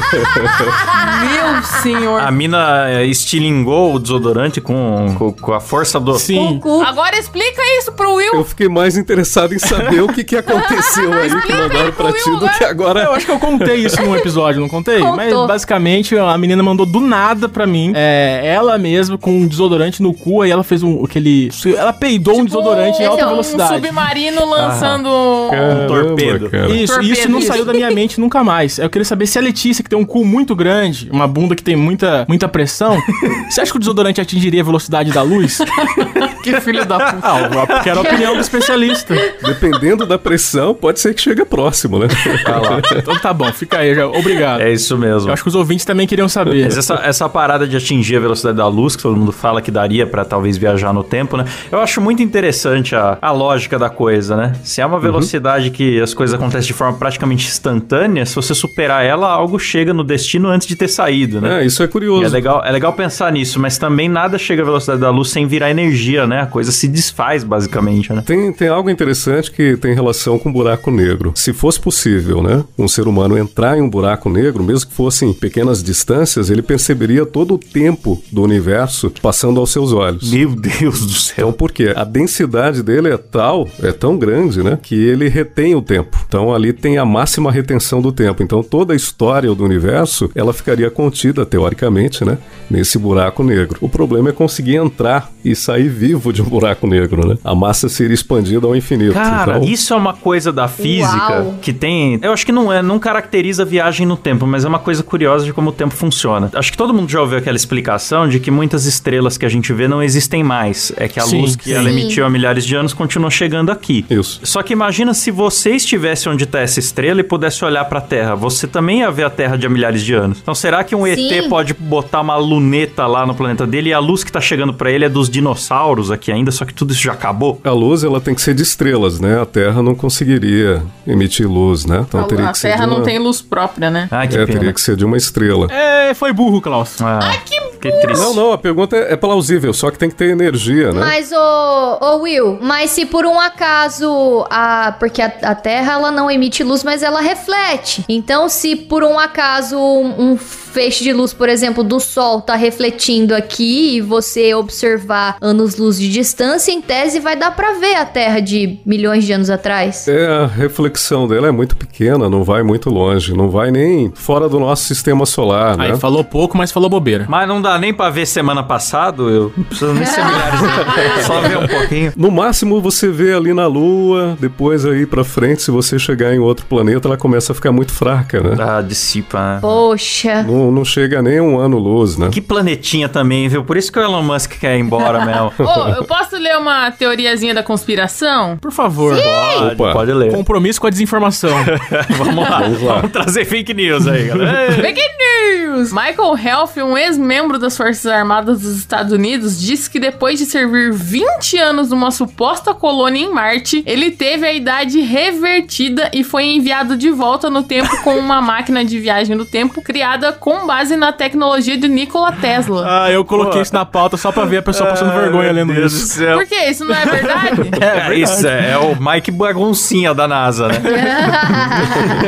Meu 1.22 1.64
senhor. 1.82 2.22
A 2.22 2.32
mina 2.32 2.90
é, 2.90 3.06
estilingou 3.06 3.96
o 3.96 4.00
desodorante 4.00 4.60
com, 4.62 5.16
com, 5.18 5.32
com 5.34 5.54
a 5.54 5.60
força 5.60 6.00
do... 6.00 6.18
Sim. 6.18 6.60
Cu. 6.62 6.82
Agora 6.82 7.18
explica 7.18 7.62
isso 7.80 7.92
pro 7.94 8.14
Will. 8.14 8.34
Eu 8.34 8.46
fiquei 8.46 8.68
mais 8.70 8.98
interessado 8.98 9.54
em 9.54 9.60
saber 9.60 10.02
o 10.02 10.08
que, 10.08 10.24
que 10.24 10.36
aconteceu 10.36 11.12
aí 11.14 11.30
que 11.42 11.54
mandaram 11.54 11.92
pra 11.92 12.12
ti 12.14 12.30
do 12.40 12.50
que 12.50 12.64
agora. 12.64 13.04
Eu 13.04 13.14
acho 13.14 13.26
que 13.26 13.32
eu 13.32 13.40
contei 13.40 13.76
isso 13.78 14.02
num 14.02 14.16
episódio, 14.16 14.62
não 14.62 14.70
contei? 14.70 15.00
Contou. 15.00 15.16
Mas 15.16 15.34
basicamente 15.48 16.18
a 16.18 16.38
menina 16.38 16.62
mandou 16.64 16.86
do 16.86 17.00
nada 17.00 17.48
pra 17.50 17.66
mim. 17.66 17.92
É, 17.96 18.42
ela 18.46 18.78
mesma 18.78 19.18
com 19.18 19.32
um 19.32 19.48
desodorante 19.48 20.02
no 20.02 20.14
cu, 20.14 20.42
aí 20.42 20.52
ela 20.52 20.64
fez 20.64 20.84
um 20.84 21.04
aquele. 21.04 21.50
Ela 21.78 21.94
peidou 21.94 22.40
um 22.40 22.46
desodorante 22.46 23.02
em 23.02 23.06
alta 23.06 23.22
é 23.22 23.26
um 23.26 23.28
Um 23.28 23.32
velocidade. 23.32 23.74
submarino 23.76 24.46
lançando. 24.46 25.08
um 25.10 25.50
Caramba, 25.50 25.88
torpedo. 25.88 26.50
cara. 26.50 26.70
Isso, 26.70 26.94
Torpedo, 26.94 27.14
isso 27.14 27.30
não 27.30 27.40
isso. 27.40 27.48
saiu 27.48 27.66
da 27.66 27.74
minha 27.74 27.90
mente 27.92 28.20
nunca 28.24 28.44
mais. 28.44 28.80
Eu 28.80 28.90
queria 28.90 29.06
saber 29.06 29.28
se 29.28 29.38
a 29.38 29.42
Letícia, 29.42 29.84
que 29.84 29.90
tem 29.90 30.00
um 30.00 30.06
cu 30.06 30.26
muito 30.26 30.56
grande, 30.56 31.10
uma 31.12 31.28
bunda 31.28 31.56
que 31.56 31.64
tem 31.64 31.76
muita, 31.76 32.26
muita 32.28 32.48
pressão, 32.48 32.98
você 33.50 33.62
acha 33.62 33.72
que 33.72 33.78
o 33.78 33.80
desodorante 33.80 34.22
atingiria 34.22 34.62
a 34.62 34.66
velocidade 34.66 35.12
da 35.12 35.22
luz? 35.22 35.60
Que 36.44 36.60
filho 36.60 36.86
da 36.86 37.00
puta. 37.00 37.26
Ah, 37.26 37.66
porque 37.66 37.90
era 37.90 38.00
a 38.00 38.02
opinião 38.02 38.34
do 38.36 38.42
especialista. 38.42 39.16
Dependendo 39.42 40.06
da 40.06 40.20
pressão, 40.20 40.74
pode 40.74 41.00
ser 41.00 41.14
que 41.14 41.22
chegue 41.22 41.46
próximo, 41.46 42.00
né? 42.00 42.08
Ah 42.46 42.60
lá. 42.60 42.82
Então 42.98 43.18
tá 43.18 43.34
bom, 43.34 43.50
fica 43.54 43.78
aí, 43.78 43.96
já. 43.96 44.06
obrigado. 44.06 44.60
É 44.60 44.70
isso 44.70 44.98
mesmo. 44.98 45.30
Eu 45.30 45.34
acho 45.34 45.42
que 45.42 45.48
os 45.48 45.56
ouvintes 45.56 45.86
também 45.86 46.06
queriam 46.06 46.28
saber. 46.28 46.66
Mas 46.66 46.78
essa, 46.78 46.96
essa 46.96 47.30
parada 47.30 47.66
de 47.66 47.78
atingir 47.78 48.18
a 48.18 48.20
velocidade 48.20 48.58
da 48.58 48.68
luz, 48.68 48.94
que 48.94 49.04
todo 49.04 49.16
mundo 49.16 49.32
fala 49.32 49.62
que 49.62 49.72
daria 49.72 50.06
pra 50.06 50.26
talvez 50.26 50.58
viajar 50.58 50.92
no 50.92 51.02
tempo, 51.02 51.38
né? 51.38 51.46
Eu 51.72 51.80
acho 51.80 52.02
muito 52.02 52.22
interessante 52.22 52.94
a, 52.94 53.18
a 53.22 53.32
lógica 53.32 53.80
da 53.80 53.90
coisa, 53.90 54.36
né? 54.36 54.54
Se 54.66 54.82
é 54.82 54.86
uma 54.86 55.00
velocidade 55.00 55.70
que 55.70 56.02
as 56.02 56.14
coisas 56.14 56.34
acontecem 56.34 56.68
de 56.68 56.74
forma 56.74 56.98
praticamente 56.98 57.48
instantânea, 57.48 58.13
se 58.26 58.36
você 58.36 58.54
superar 58.54 59.04
ela, 59.06 59.30
algo 59.32 59.58
chega 59.60 59.94
no 59.94 60.04
destino 60.04 60.50
antes 60.50 60.68
de 60.68 60.76
ter 60.76 60.88
saído, 60.88 61.42
né? 61.42 61.62
É, 61.62 61.66
isso 61.66 61.82
é 61.82 61.86
E 61.86 61.90
curioso. 61.90 62.26
é 62.26 62.30
legal, 62.30 62.64
é 62.64 62.72
legal 62.72 62.94
pensar 62.94 63.32
nisso, 63.32 63.60
mas 63.60 63.78
também 63.78 64.08
nada 64.10 64.38
chega 64.38 64.62
à 64.62 64.66
velocidade 64.66 65.00
da 65.02 65.10
luz 65.10 65.30
sem 65.30 65.48
virar 65.48 65.72
energia, 65.72 66.28
né? 66.28 66.42
A 66.42 66.46
coisa 66.46 66.72
se 66.72 66.88
desfaz, 66.88 67.44
basicamente, 67.44 68.12
né? 68.14 68.24
Tem, 68.26 68.52
tem 68.54 68.68
algo 68.68 68.90
interessante 68.90 69.52
que 69.52 69.76
tem 69.78 69.94
relação 69.94 70.38
com 70.38 70.52
buraco 70.52 70.92
negro. 70.92 71.32
Se 71.36 71.54
fosse 71.54 71.80
possível, 71.80 72.42
né, 72.44 72.64
um 72.78 72.88
ser 72.88 73.08
humano 73.08 73.38
entrar 73.38 73.78
em 73.78 73.82
um 73.82 73.90
buraco 73.90 74.30
negro, 74.30 74.64
mesmo 74.64 74.90
que 74.90 74.96
fossem 74.96 75.34
pequenas 75.34 75.82
distâncias, 75.84 76.50
ele 76.50 76.62
perceberia 76.62 77.26
todo 77.26 77.56
o 77.56 77.58
tempo 77.58 78.22
do 78.32 78.42
universo 78.44 79.12
passando 79.22 79.60
aos 79.60 79.72
seus 79.72 79.92
olhos. 79.92 80.32
Meu 80.32 80.50
Deus 80.56 81.06
do 81.06 81.14
céu. 81.14 81.34
Então, 81.38 81.52
por 81.54 81.72
quê? 81.72 81.94
A 81.96 82.04
densidade 82.04 82.82
dele 82.84 83.10
é 83.10 83.18
tal, 83.18 83.68
é 83.82 83.92
tão 83.92 84.18
grande, 84.18 84.64
né, 84.64 84.78
que 84.82 84.96
ele 84.96 85.28
retém 85.30 85.76
o 85.76 85.82
tempo. 85.82 86.18
Então, 86.28 86.54
ali 86.54 86.72
tem 86.74 86.98
a 86.98 87.06
máxima 87.06 87.52
retenção 87.52 88.02
do 88.04 88.12
tempo. 88.12 88.44
Então, 88.44 88.62
toda 88.62 88.94
a 88.94 88.96
história 88.96 89.54
do 89.54 89.64
universo, 89.64 90.30
ela 90.36 90.54
ficaria 90.54 90.90
contida, 90.92 91.46
teoricamente, 91.46 92.24
né, 92.24 92.38
nesse 92.70 92.98
buraco 93.00 93.44
negro. 93.44 93.78
O 93.82 93.90
problema 93.90 94.30
é 94.30 94.32
conseguir 94.32 94.76
entrar 94.76 95.32
e 95.44 95.56
sair 95.56 95.90
vivo 95.90 96.32
de 96.32 96.42
um 96.42 96.46
buraco 96.46 96.88
negro, 96.88 97.28
né? 97.28 97.38
A 97.44 97.54
massa 97.56 97.90
seria 97.90 98.14
expandida 98.14 98.66
ao 98.66 98.76
infinito. 98.76 99.14
Cara, 99.14 99.58
então, 99.58 99.70
isso 99.70 99.94
é 99.94 99.98
uma 99.98 100.14
coisa 100.14 100.52
da 100.52 100.68
física 100.68 101.42
Uau. 101.42 101.56
que 101.62 101.74
tem. 101.74 102.20
Eu 102.22 102.32
acho 102.32 102.46
que 102.46 102.52
não 102.52 102.72
é, 102.72 102.82
não 102.82 103.00
caracteriza 103.00 103.64
a 103.64 103.66
viagem 103.66 104.06
no 104.06 104.16
tempo, 104.16 104.46
mas 104.46 104.64
é 104.64 104.68
uma 104.68 104.80
coisa 104.80 105.04
curiosa 105.04 105.46
de 105.46 105.54
como 105.54 105.70
o 105.70 105.74
tempo 105.74 105.94
funciona. 105.94 106.50
Acho 106.54 106.72
que 106.72 106.78
todo 106.78 106.94
mundo 106.94 107.10
já 107.10 107.22
ouviu 107.22 107.38
aquela 107.38 107.58
explicação 107.58 108.28
de 108.28 108.40
que 108.40 108.52
muitas 108.52 108.86
estrelas 108.86 109.38
que 109.38 109.46
a 109.46 109.50
gente 109.50 109.74
vê 109.74 109.88
não 109.88 110.02
existem 110.02 110.44
mais. 110.44 110.92
É 110.98 111.08
que 111.08 111.20
a 111.20 111.24
Sim, 111.24 111.42
luz 111.42 111.56
que 111.56 111.66
sim. 111.66 111.74
ela 111.74 111.90
emitiu 111.90 112.26
há 112.26 112.30
milhares 112.30 112.66
de 112.66 112.76
anos 112.76 112.94
continua 112.94 113.30
chegando 113.30 113.72
aqui. 113.72 114.06
Isso. 114.10 114.40
Só 114.44 114.62
que 114.64 114.74
imagina 114.74 115.14
se 115.14 115.32
você 115.32 115.72
estivesse 115.72 116.30
onde 116.30 116.44
está 116.44 116.60
essa 116.60 116.80
estrela 116.80 117.20
e 117.20 117.24
pudesse 117.24 117.64
olhar 117.64 117.86
para 117.94 118.00
a 118.00 118.02
Terra. 118.02 118.36
Você 118.36 118.66
também 118.66 119.02
ia 119.02 119.12
ver 119.12 119.24
a 119.24 119.30
Terra 119.30 119.56
de 119.56 119.68
há 119.68 119.70
milhares 119.70 120.02
de 120.02 120.16
anos. 120.16 120.40
Então 120.42 120.56
será 120.56 120.84
que 120.84 120.96
um 120.96 121.06
ET 121.06 121.16
Sim. 121.20 121.48
pode 121.48 121.76
botar 121.76 122.22
uma 122.22 122.36
luneta 122.36 123.06
lá 123.06 123.24
no 123.24 123.36
planeta 123.36 123.68
dele 123.68 123.90
e 123.92 123.94
a 123.94 124.00
luz 124.00 124.24
que 124.24 124.32
tá 124.32 124.42
chegando 124.42 124.74
para 124.74 124.90
ele 124.90 125.06
é 125.06 125.10
dos 125.10 125.30
dinossauros 125.30 126.10
aqui 126.10 126.32
ainda, 126.32 126.52
só 126.52 126.66
que 126.66 126.74
tudo 126.74 126.92
isso 126.92 127.04
já 127.04 127.14
acabou? 127.14 127.62
A 127.64 127.70
luz 127.70 128.04
ela 128.04 128.20
tem 128.20 128.34
que 128.34 128.42
ser 128.42 128.56
de 128.56 128.64
estrelas, 128.64 129.20
né? 129.20 129.40
A 129.40 129.46
Terra 129.46 129.84
não 129.84 129.94
conseguiria 129.94 130.82
emitir 131.06 131.48
luz, 131.48 131.86
né? 131.86 132.04
Então 132.08 132.24
teria 132.24 132.50
a 132.50 132.52
que 132.52 132.58
ser 132.58 132.70
Terra 132.70 132.86
de 132.86 132.90
uma... 132.90 132.98
não 132.98 133.06
tem 133.06 133.20
luz 133.20 133.44
própria, 133.44 133.92
né? 133.92 134.08
Ai, 134.10 134.28
que 134.28 134.36
É, 134.36 134.46
pena. 134.46 134.58
teria 134.58 134.74
que 134.74 134.82
ser 134.82 134.96
de 134.96 135.06
uma 135.06 135.16
estrela. 135.16 135.68
É, 135.72 136.16
foi 136.16 136.34
burro, 136.34 136.60
Klaus. 136.62 137.00
Ah, 137.00 137.20
que, 137.46 137.73
triste. 137.92 138.22
Não, 138.22 138.34
não, 138.34 138.52
a 138.52 138.58
pergunta 138.58 138.96
é, 138.96 139.14
é 139.14 139.16
plausível, 139.16 139.74
só 139.74 139.92
que 139.92 139.98
tem 139.98 140.10
que 140.10 140.16
ter 140.16 140.30
energia, 140.30 140.92
né? 140.92 141.00
Mas, 141.00 141.32
ô, 141.32 141.98
ô 142.02 142.18
Will, 142.22 142.58
mas 142.62 142.92
se 142.92 143.06
por 143.06 143.26
um 143.26 143.40
acaso 143.40 144.46
a. 144.50 144.96
Porque 145.00 145.22
a, 145.22 145.32
a 145.42 145.56
Terra 145.56 145.94
ela 145.94 146.12
não 146.12 146.30
emite 146.30 146.64
luz, 146.64 146.84
mas 146.84 147.04
ela 147.04 147.22
reflete. 147.22 148.04
Então, 148.08 148.50
se 148.50 148.76
por 148.76 149.04
um 149.04 149.18
acaso 149.20 149.78
um, 149.78 150.32
um 150.32 150.38
feixe 150.74 151.04
de 151.04 151.14
luz, 151.14 151.32
por 151.32 151.48
exemplo, 151.48 151.84
do 151.84 152.00
Sol 152.00 152.42
tá 152.42 152.56
refletindo 152.56 153.36
aqui 153.36 153.98
e 153.98 154.02
você 154.02 154.56
observar 154.56 155.38
anos-luz 155.40 156.00
de 156.00 156.10
distância, 156.10 156.72
em 156.72 156.82
tese 156.82 157.20
vai 157.20 157.36
dar 157.36 157.56
pra 157.56 157.74
ver 157.74 157.96
a 157.96 158.06
Terra 158.06 158.40
de 158.40 158.80
milhões 158.84 159.24
de 159.24 159.32
anos 159.32 159.52
atrás. 159.52 160.08
É, 160.08 160.26
a 160.26 160.48
reflexão 160.48 161.28
dela 161.28 161.48
é 161.48 161.52
muito 161.52 161.78
pequena, 161.78 162.28
não 162.28 162.44
vai 162.44 162.64
muito 162.64 162.90
longe, 162.90 163.36
não 163.36 163.50
vai 163.50 163.70
nem 163.70 164.12
fora 164.16 164.50
do 164.50 164.60
nosso 164.60 164.86
sistema 164.86 165.26
solar, 165.28 165.78
né? 165.78 165.92
Aí 165.92 165.98
falou 165.98 166.24
pouco, 166.24 166.58
mas 166.58 166.72
falou 166.72 166.90
bobeira. 166.90 167.26
Mas 167.30 167.48
não 167.48 167.62
dá 167.62 167.78
nem 167.78 167.94
pra 167.94 168.10
ver 168.10 168.26
semana 168.26 168.64
passada, 168.64 169.22
eu 169.22 169.54
não 169.56 169.64
preciso 169.64 169.94
nem 169.94 170.06
ser 170.06 170.26
milhares 170.26 170.60
de... 170.60 171.24
Só 171.24 171.40
ver 171.42 171.58
um 171.58 171.68
pouquinho. 171.68 172.14
No 172.18 172.32
máximo 172.32 172.82
você 172.82 173.10
vê 173.10 173.34
ali 173.34 173.54
na 173.54 173.68
Lua, 173.68 174.36
depois 174.40 174.86
aí 174.86 175.06
pra 175.06 175.24
frente, 175.24 175.62
se 175.62 175.70
você 175.70 176.00
chegar 176.00 176.34
em 176.34 176.40
outro 176.40 176.66
planeta, 176.66 177.08
ela 177.08 177.18
começa 177.18 177.52
a 177.52 177.56
ficar 177.56 177.72
muito 177.72 177.92
fraca, 177.94 178.42
né? 178.42 178.56
Ah, 178.60 178.82
dissipa, 178.82 179.40
né? 179.40 179.60
Poxa. 179.62 180.42
Não, 180.44 180.63
não 180.72 180.86
chega 180.86 181.22
nem 181.22 181.40
um 181.40 181.60
ano 181.60 181.78
luz, 181.78 182.18
né? 182.18 182.30
Que 182.32 182.42
planetinha 182.42 183.10
também, 183.10 183.48
viu? 183.48 183.64
Por 183.64 183.78
isso 183.78 183.92
que 183.92 184.00
o 184.00 184.02
Elon 184.02 184.24
Musk 184.24 184.60
quer 184.60 184.78
ir 184.78 184.82
embora 184.82 185.26
mesmo. 185.26 185.52
Ô, 185.60 185.88
eu 185.90 186.04
posso 186.06 186.36
ler 186.38 186.58
uma 186.58 186.92
teoriazinha 186.92 187.54
da 187.54 187.64
conspiração? 187.64 188.58
Por 188.58 188.72
favor. 188.72 189.16
Pode, 189.16 189.74
Opa. 189.74 189.94
pode 189.94 190.14
ler. 190.14 190.32
Compromisso 190.32 190.80
com 190.80 190.88
a 190.88 190.90
desinformação. 190.90 191.52
Vamos 192.18 192.50
lá. 192.50 192.60
Vamos 192.62 192.82
lá. 192.82 192.96
Vamos 192.96 193.12
trazer 193.12 193.46
fake 193.46 193.74
news 193.74 194.08
aí, 194.08 194.28
galera. 194.28 194.74
Fake 194.84 195.02
news! 195.02 195.92
Michael 195.92 196.38
Helf, 196.38 196.78
um 196.78 196.98
ex-membro 196.98 197.58
das 197.58 197.76
Forças 197.76 198.06
Armadas 198.06 198.62
dos 198.62 198.78
Estados 198.78 199.12
Unidos, 199.12 199.60
disse 199.60 199.90
que 199.90 200.00
depois 200.00 200.40
de 200.40 200.46
servir 200.46 200.92
20 200.92 201.58
anos 201.58 201.90
numa 201.90 202.12
suposta 202.12 202.74
colônia 202.74 203.20
em 203.26 203.32
Marte, 203.34 203.84
ele 203.86 204.12
teve 204.12 204.46
a 204.46 204.54
idade 204.54 205.00
revertida 205.02 206.10
e 206.14 206.24
foi 206.24 206.46
enviado 206.46 206.96
de 206.98 207.10
volta 207.10 207.50
no 207.50 207.64
tempo 207.64 208.02
com 208.04 208.18
uma 208.18 208.42
máquina 208.42 208.84
de 208.84 209.00
viagem 209.00 209.36
no 209.36 209.46
tempo 209.46 209.82
criada 209.82 210.32
com 210.32 210.53
com 210.60 210.68
base 210.68 210.96
na 210.96 211.12
tecnologia 211.12 211.78
de 211.78 211.88
Nikola 211.88 212.32
Tesla. 212.34 212.84
Ah, 213.04 213.12
eu 213.12 213.26
coloquei 213.26 213.62
isso 213.62 213.74
na 213.74 213.86
pauta 213.86 214.16
só 214.18 214.32
pra 214.32 214.46
ver 214.46 214.58
a 214.58 214.62
pessoa 214.62 214.90
passando 214.90 215.12
vergonha 215.14 215.52
lendo 215.52 215.74
Deus 215.74 215.92
do 215.92 215.98
isso. 215.98 216.08
céu. 216.16 216.38
Por 216.38 216.48
quê? 216.48 216.66
Isso 216.70 216.86
não 216.86 216.96
é 216.96 217.06
verdade? 217.06 217.62
É, 217.82 218.16
isso 218.16 218.48
é, 218.48 218.72
é 218.72 218.78
o 218.78 218.96
Mike 219.00 219.32
Baguncinha 219.32 220.14
da 220.14 220.28
NASA, 220.28 220.68
né? 220.68 220.76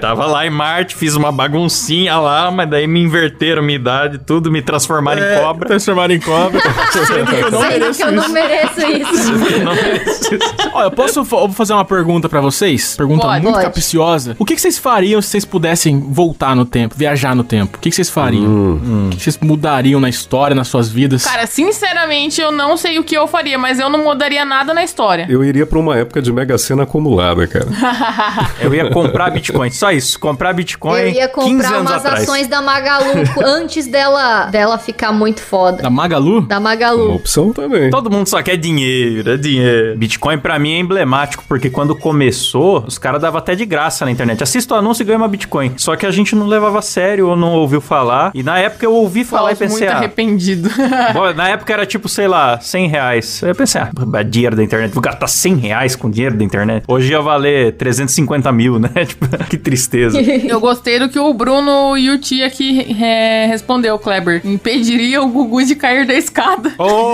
Tava 0.00 0.26
lá 0.26 0.46
em 0.46 0.50
Marte, 0.50 0.94
fiz 0.94 1.14
uma 1.14 1.32
baguncinha 1.32 2.18
lá, 2.18 2.50
mas 2.50 2.68
daí 2.68 2.86
me 2.86 3.00
inverteram 3.00 3.62
minha 3.62 3.76
idade, 3.76 4.18
tudo, 4.18 4.50
me 4.50 4.62
transformaram 4.62 5.22
em 5.22 5.40
cobra. 5.40 5.68
Transformado 5.68 6.10
em 6.12 6.20
cobra. 6.20 6.60
Sendo 7.06 7.26
que 7.26 7.34
eu 7.36 7.50
não 7.50 7.60
Sendo 7.60 7.70
mereço 7.70 7.98
que 7.98 8.02
eu 8.04 8.12
não 8.12 8.22
isso. 8.24 8.32
mereço 8.32 8.80
isso. 8.80 9.32
Não 9.64 9.74
mereço 9.74 10.34
isso. 10.34 10.54
Olha, 10.72 10.84
eu 10.86 10.90
posso 10.90 11.24
fa- 11.24 11.36
eu 11.36 11.40
vou 11.46 11.52
fazer 11.52 11.72
uma 11.72 11.84
pergunta 11.84 12.28
pra 12.28 12.40
vocês? 12.40 12.96
Pergunta 12.96 13.26
Pode. 13.26 13.42
muito 13.42 13.54
Pode. 13.54 13.66
capciosa. 13.66 14.36
O 14.38 14.44
que, 14.44 14.54
que 14.54 14.60
vocês 14.60 14.78
fariam 14.78 15.20
se 15.22 15.28
vocês 15.28 15.44
pudessem 15.44 16.00
voltar 16.00 16.54
no 16.56 16.64
tempo, 16.72 16.94
viajar 16.96 17.36
no 17.36 17.44
tempo? 17.44 17.76
O 17.76 17.80
que, 17.80 17.90
que 17.90 17.94
vocês 17.96 18.08
fariam? 18.10 18.74
O 19.06 19.10
que 19.10 19.16
que 19.18 19.22
vocês 19.22 19.38
mudariam 19.40 20.00
na 20.00 20.08
história, 20.08 20.54
nas 20.56 20.68
suas 20.68 20.88
vidas? 20.88 21.24
Cara, 21.24 21.46
sinceramente, 21.46 22.40
eu 22.40 22.50
não 22.50 22.76
sei 22.76 22.98
o 22.98 23.04
que 23.04 23.14
eu 23.16 23.26
faria, 23.26 23.58
mas 23.58 23.78
eu 23.78 23.88
não 23.90 24.02
mudaria 24.02 24.44
nada 24.44 24.72
na 24.72 24.82
história. 24.82 25.26
Eu 25.28 25.44
iria 25.44 25.66
pra 25.66 25.78
uma 25.78 25.96
época 25.96 26.20
de 26.22 26.32
Mega 26.32 26.56
Sena 26.58 26.82
acumulada, 26.84 27.46
cara. 27.46 27.66
Eu 28.60 28.74
ia 28.74 28.90
comprar 28.90 29.30
Bitcoin, 29.30 29.70
só 29.70 29.90
isso. 29.92 30.18
Comprar 30.18 30.52
Bitcoin 30.52 31.00
Eu 31.00 31.08
ia 31.08 31.28
15 31.28 31.30
comprar 31.50 31.68
anos 31.74 31.90
umas 31.90 32.04
atrás. 32.06 32.22
ações 32.22 32.46
da 32.48 32.62
Magalu 32.62 33.04
antes 33.44 33.86
dela, 33.86 34.46
dela 34.46 34.78
ficar 34.78 35.12
muito 35.12 35.40
foda. 35.42 35.82
Da 35.82 35.90
Magalu? 35.90 36.42
Da 36.42 36.56
Uma 36.58 36.70
Magalu. 36.70 37.14
opção 37.14 37.52
também. 37.52 37.90
Todo 37.90 38.10
mundo 38.10 38.26
só 38.28 38.42
quer 38.42 38.56
dinheiro, 38.56 39.30
é 39.32 39.36
dinheiro. 39.36 39.98
Bitcoin 39.98 40.38
pra 40.38 40.58
mim 40.58 40.72
é 40.74 40.78
emblemático, 40.78 41.44
porque 41.48 41.68
quando 41.68 41.94
começou, 41.94 42.84
os 42.86 42.96
caras 42.98 43.20
davam 43.20 43.38
até 43.38 43.54
de 43.54 43.66
graça 43.66 44.04
na 44.04 44.10
internet. 44.10 44.42
Assista 44.42 44.74
o 44.74 44.78
anúncio 44.78 45.02
e 45.02 45.06
ganha 45.06 45.18
uma 45.18 45.28
Bitcoin. 45.28 45.72
Só 45.76 45.96
que 45.96 46.06
a 46.06 46.10
gente 46.10 46.34
não 46.34 46.46
levava 46.62 46.78
a 46.78 46.82
sério 46.82 47.28
ou 47.28 47.36
não 47.36 47.52
ouviu 47.54 47.80
falar. 47.80 48.30
E 48.34 48.42
na 48.42 48.58
época 48.58 48.86
eu 48.86 48.92
ouvi 48.94 49.24
falar 49.24 49.52
e 49.52 49.56
pensei, 49.56 49.80
muito 49.80 49.92
ah, 49.92 49.96
arrependido. 49.96 50.70
Bom, 51.12 51.32
na 51.34 51.48
época 51.48 51.72
era 51.72 51.84
tipo, 51.84 52.08
sei 52.08 52.28
lá, 52.28 52.60
100 52.60 52.88
reais. 52.88 53.40
Aí 53.42 53.50
Eu 53.50 53.54
pensei, 53.54 53.80
ah, 53.80 53.90
é 54.14 54.24
dinheiro 54.24 54.54
da 54.54 54.62
internet. 54.62 54.92
Vou 54.92 55.02
gastar 55.02 55.26
100 55.26 55.56
reais 55.56 55.96
com 55.96 56.08
dinheiro 56.08 56.36
da 56.36 56.44
internet. 56.44 56.84
Hoje 56.86 57.10
ia 57.10 57.20
valer 57.20 57.72
350 57.72 58.52
mil, 58.52 58.78
né? 58.78 58.90
Tipo, 59.12 59.26
que 59.46 59.58
tristeza. 59.58 60.18
Eu 60.22 60.60
gostei 60.60 60.98
do 60.98 61.08
que 61.08 61.18
o 61.18 61.34
Bruno 61.34 61.96
Yuti 61.96 62.42
aqui 62.42 62.96
é, 63.02 63.46
respondeu, 63.46 63.98
Kleber. 63.98 64.40
Impediria 64.44 65.20
o 65.20 65.28
Gugu 65.28 65.64
de 65.64 65.74
cair 65.74 66.06
da 66.06 66.14
escada. 66.14 66.72
Oh! 66.78 67.12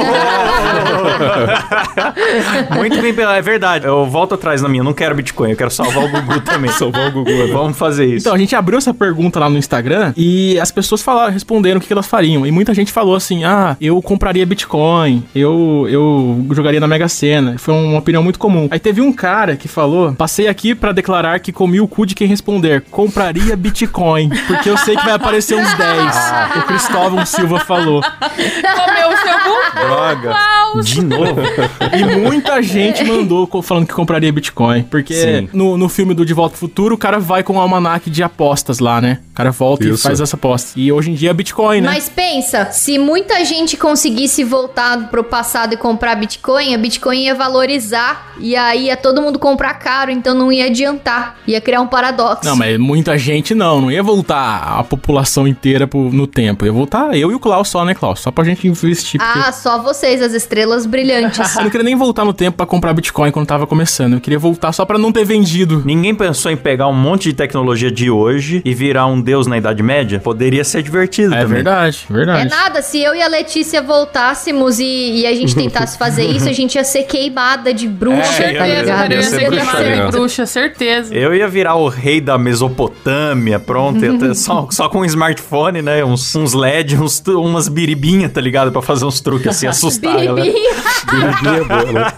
Muito 2.76 3.00
bem, 3.00 3.14
é 3.18 3.42
verdade. 3.42 3.86
Eu 3.86 4.06
volto 4.06 4.34
atrás 4.34 4.62
na 4.62 4.68
minha. 4.68 4.80
Eu 4.80 4.84
não 4.84 4.92
quero 4.92 5.14
Bitcoin, 5.14 5.50
eu 5.50 5.56
quero 5.56 5.70
salvar 5.70 6.04
o 6.04 6.08
Gugu 6.08 6.40
também. 6.40 6.70
Salvar 6.70 7.08
o 7.08 7.12
Gugu, 7.12 7.30
né? 7.30 7.46
Vamos 7.46 7.76
fazer 7.76 8.06
isso. 8.06 8.28
Então, 8.28 8.34
a 8.34 8.38
gente 8.38 8.54
abriu 8.54 8.78
essa 8.78 8.94
pergunta 8.94 9.27
lá 9.36 9.50
no 9.50 9.58
Instagram 9.58 10.12
e 10.16 10.58
as 10.60 10.70
pessoas 10.70 11.02
falaram, 11.02 11.32
responderam 11.32 11.78
o 11.78 11.80
que, 11.80 11.86
que 11.86 11.92
elas 11.92 12.06
fariam. 12.06 12.46
E 12.46 12.50
muita 12.50 12.74
gente 12.74 12.92
falou 12.92 13.14
assim: 13.14 13.44
ah, 13.44 13.76
eu 13.80 14.00
compraria 14.00 14.46
Bitcoin, 14.46 15.24
eu, 15.34 15.86
eu 15.88 16.46
jogaria 16.50 16.80
na 16.80 16.86
Mega 16.86 17.08
Sena. 17.08 17.56
Foi 17.58 17.74
uma 17.74 17.98
opinião 17.98 18.22
muito 18.22 18.38
comum. 18.38 18.68
Aí 18.70 18.78
teve 18.78 19.00
um 19.00 19.12
cara 19.12 19.56
que 19.56 19.68
falou: 19.68 20.12
passei 20.12 20.48
aqui 20.48 20.74
pra 20.74 20.92
declarar 20.92 21.40
que 21.40 21.52
comi 21.52 21.80
o 21.80 21.88
cu 21.88 22.06
de 22.06 22.14
quem 22.14 22.26
responder, 22.26 22.84
compraria 22.90 23.56
Bitcoin, 23.56 24.30
porque 24.46 24.68
eu 24.70 24.76
sei 24.76 24.96
que 24.96 25.04
vai 25.04 25.14
aparecer 25.14 25.56
uns 25.56 25.74
10. 25.74 26.16
O 26.56 26.62
Cristóvão 26.62 27.26
Silva 27.26 27.60
falou. 27.60 28.02
Comeu 28.02 29.08
o 29.08 29.16
seu 29.16 29.38
cu. 29.40 29.86
Droga. 29.86 30.34
De 30.82 31.02
novo. 31.02 31.40
E 31.96 32.16
muita 32.16 32.62
gente 32.62 33.04
mandou 33.04 33.48
falando 33.62 33.86
que 33.86 33.94
compraria 33.94 34.32
Bitcoin. 34.32 34.82
Porque 34.84 35.14
Sim. 35.14 35.48
no, 35.52 35.76
no 35.76 35.88
filme 35.88 36.14
do 36.14 36.24
De 36.24 36.34
Volta 36.34 36.54
ao 36.54 36.58
Futuro, 36.58 36.94
o 36.94 36.98
cara 36.98 37.18
vai 37.18 37.42
com 37.42 37.54
um 37.54 37.60
almanac 37.60 38.10
de 38.10 38.22
apostas 38.22 38.78
lá, 38.78 39.00
né? 39.00 39.17
O 39.32 39.34
cara 39.38 39.50
volta 39.52 39.84
e 39.84 39.90
Isso. 39.90 40.02
faz 40.02 40.20
essa 40.20 40.34
aposta. 40.36 40.72
E 40.78 40.90
hoje 40.90 41.10
em 41.12 41.14
dia 41.14 41.30
é 41.30 41.32
Bitcoin, 41.32 41.80
né? 41.80 41.88
Mas 41.90 42.08
pensa, 42.08 42.70
se 42.72 42.98
muita 42.98 43.44
gente 43.44 43.76
conseguisse 43.76 44.42
voltar 44.42 45.08
pro 45.10 45.22
passado 45.22 45.72
e 45.74 45.76
comprar 45.76 46.16
Bitcoin, 46.16 46.74
a 46.74 46.78
Bitcoin 46.78 47.24
ia 47.24 47.34
valorizar 47.36 48.32
e 48.40 48.56
aí 48.56 48.86
ia 48.86 48.96
todo 48.96 49.20
mundo 49.22 49.38
comprar 49.38 49.74
caro, 49.74 50.10
então 50.10 50.34
não 50.34 50.52
ia 50.52 50.66
adiantar. 50.66 51.36
Ia 51.46 51.60
criar 51.60 51.80
um 51.80 51.86
paradoxo. 51.86 52.44
Não, 52.44 52.56
mas 52.56 52.78
muita 52.78 53.16
gente 53.18 53.54
não. 53.54 53.80
Não 53.80 53.90
ia 53.90 54.02
voltar 54.02 54.78
a 54.78 54.84
população 54.84 55.46
inteira 55.46 55.86
pro- 55.86 56.10
no 56.12 56.26
tempo. 56.26 56.64
Ia 56.64 56.72
voltar 56.72 57.16
eu 57.16 57.30
e 57.30 57.34
o 57.34 57.38
Klaus 57.40 57.68
só, 57.68 57.84
né, 57.84 57.94
Klaus? 57.94 58.20
Só 58.20 58.30
pra 58.30 58.44
gente 58.44 58.66
investir. 58.66 59.20
Porque 59.20 59.38
Ah, 59.38 59.52
só 59.52 59.80
vocês, 59.82 60.20
as 60.22 60.32
estrelas 60.32 60.86
brilhantes. 60.86 61.38
eu 61.56 61.62
não 61.62 61.70
queria 61.70 61.84
nem 61.84 61.94
voltar 61.96 62.24
no 62.24 62.32
tempo 62.32 62.56
pra 62.56 62.66
comprar 62.66 62.92
Bitcoin 62.92 63.30
quando 63.30 63.46
tava 63.46 63.66
começando. 63.66 64.14
Eu 64.14 64.20
queria 64.20 64.38
voltar 64.38 64.72
só 64.72 64.84
pra 64.84 64.98
não 64.98 65.12
ter 65.12 65.24
vendido. 65.24 65.82
Ninguém 65.84 66.14
pensou 66.14 66.50
em 66.50 66.56
pegar 66.56 66.88
um 66.88 66.92
monte 66.94 67.24
de 67.28 67.34
tecnologia 67.34 67.90
de 67.90 68.10
hoje 68.10 68.62
e 68.64 68.74
virar 68.74 69.06
um 69.08 69.20
deus 69.20 69.46
na 69.46 69.58
Idade 69.58 69.82
Média? 69.82 70.20
Poderia 70.20 70.64
ser 70.64 70.82
divertido 70.82 71.34
É 71.34 71.38
também. 71.42 71.54
verdade, 71.56 72.06
É 72.08 72.12
verdade. 72.12 72.48
nada, 72.50 72.82
se 72.82 73.00
eu 73.02 73.14
e 73.14 73.22
a 73.22 73.28
Letícia 73.28 73.82
voltássemos 73.82 74.78
e, 74.78 75.20
e 75.22 75.26
a 75.26 75.34
gente 75.34 75.54
tentasse 75.56 75.96
fazer 75.98 76.24
isso, 76.24 76.48
a 76.48 76.52
gente 76.52 76.74
ia 76.76 76.84
ser 76.84 77.04
queimada 77.04 77.72
de 77.74 77.88
bruxa, 77.88 78.42
É, 78.42 78.56
tá 78.56 78.66
ligado? 78.66 78.86
cara, 78.86 79.14
ia 79.14 79.22
ser 79.22 79.40
ser 79.40 79.50
queimada 79.50 79.84
de 80.06 80.12
bruxa, 80.12 80.46
certeza. 80.46 81.14
Eu 81.14 81.34
ia 81.34 81.48
virar 81.48 81.74
o 81.74 81.88
rei 81.88 82.20
da 82.20 82.36
Mesopotâmia, 82.38 83.58
pronto. 83.58 84.04
ia 84.04 84.16
ter 84.18 84.34
só, 84.36 84.68
só 84.70 84.88
com 84.88 85.00
um 85.00 85.04
smartphone, 85.04 85.82
né? 85.82 86.04
Uns, 86.04 86.34
uns 86.34 86.52
LED, 86.54 86.96
uns, 86.96 87.22
umas 87.26 87.68
biribinhas, 87.68 88.32
tá 88.32 88.40
ligado? 88.40 88.70
Pra 88.72 88.82
fazer 88.82 89.04
uns 89.04 89.20
truques 89.20 89.48
assim, 89.48 89.66
assustar. 89.66 90.16
Biribinha. 90.18 90.70
Biribinha 91.10 91.56
é 91.58 91.64
boa, 91.64 91.92
né? 91.92 92.12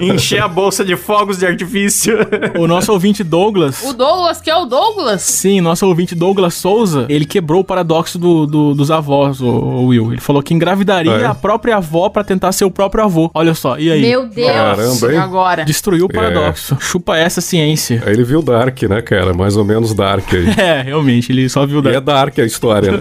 Encher 0.14 0.42
a 0.42 0.48
bolsa 0.48 0.84
de 0.84 0.96
fogos 0.96 1.38
de 1.38 1.46
artifício. 1.46 2.16
O 2.58 2.66
nosso 2.66 2.92
ouvinte 2.92 3.22
Douglas. 3.24 3.82
O 3.82 3.92
Douglas, 3.92 4.40
que 4.40 4.50
é 4.50 4.56
o 4.56 4.64
Douglas? 4.64 5.22
Sim, 5.22 5.60
nosso 5.60 5.86
ouvinte 5.86 6.05
Douglas 6.14 6.54
Souza, 6.54 7.06
ele 7.08 7.24
quebrou 7.24 7.60
o 7.60 7.64
paradoxo 7.64 8.18
do, 8.18 8.46
do- 8.46 8.74
dos 8.74 8.90
avós, 8.90 9.40
o, 9.40 9.46
o 9.48 9.86
Will. 9.86 10.12
Ele 10.12 10.20
falou 10.20 10.42
que 10.42 10.54
engravidaria 10.54 11.12
é? 11.12 11.26
a 11.26 11.34
própria 11.34 11.76
avó 11.76 12.08
pra 12.08 12.22
tentar 12.22 12.52
ser 12.52 12.64
o 12.64 12.70
próprio 12.70 13.04
avô. 13.04 13.30
Olha 13.34 13.54
só, 13.54 13.78
e 13.78 13.90
aí? 13.90 14.00
Meu 14.02 14.26
Deus. 14.28 14.46
Caramba, 14.52 15.06
E 15.12 15.14
hein? 15.14 15.18
agora? 15.20 15.64
Destruiu 15.64 16.06
o 16.06 16.08
paradoxo. 16.08 16.76
Chupa 16.80 17.16
essa 17.16 17.40
ciência. 17.40 18.02
Aí 18.06 18.12
ele 18.12 18.24
viu 18.24 18.42
Dark, 18.42 18.80
né, 18.84 19.02
cara? 19.02 19.32
Mais 19.34 19.56
ou 19.56 19.64
menos 19.64 19.94
Dark 19.94 20.26
aí. 20.32 20.46
É, 20.66 20.82
realmente, 20.82 21.30
ele 21.32 21.48
só 21.48 21.64
viu 21.66 21.78
E 21.80 21.82
da... 21.82 21.90
é 21.92 22.00
Dark 22.00 22.38
a 22.38 22.44
história, 22.44 22.92
né? 22.92 22.98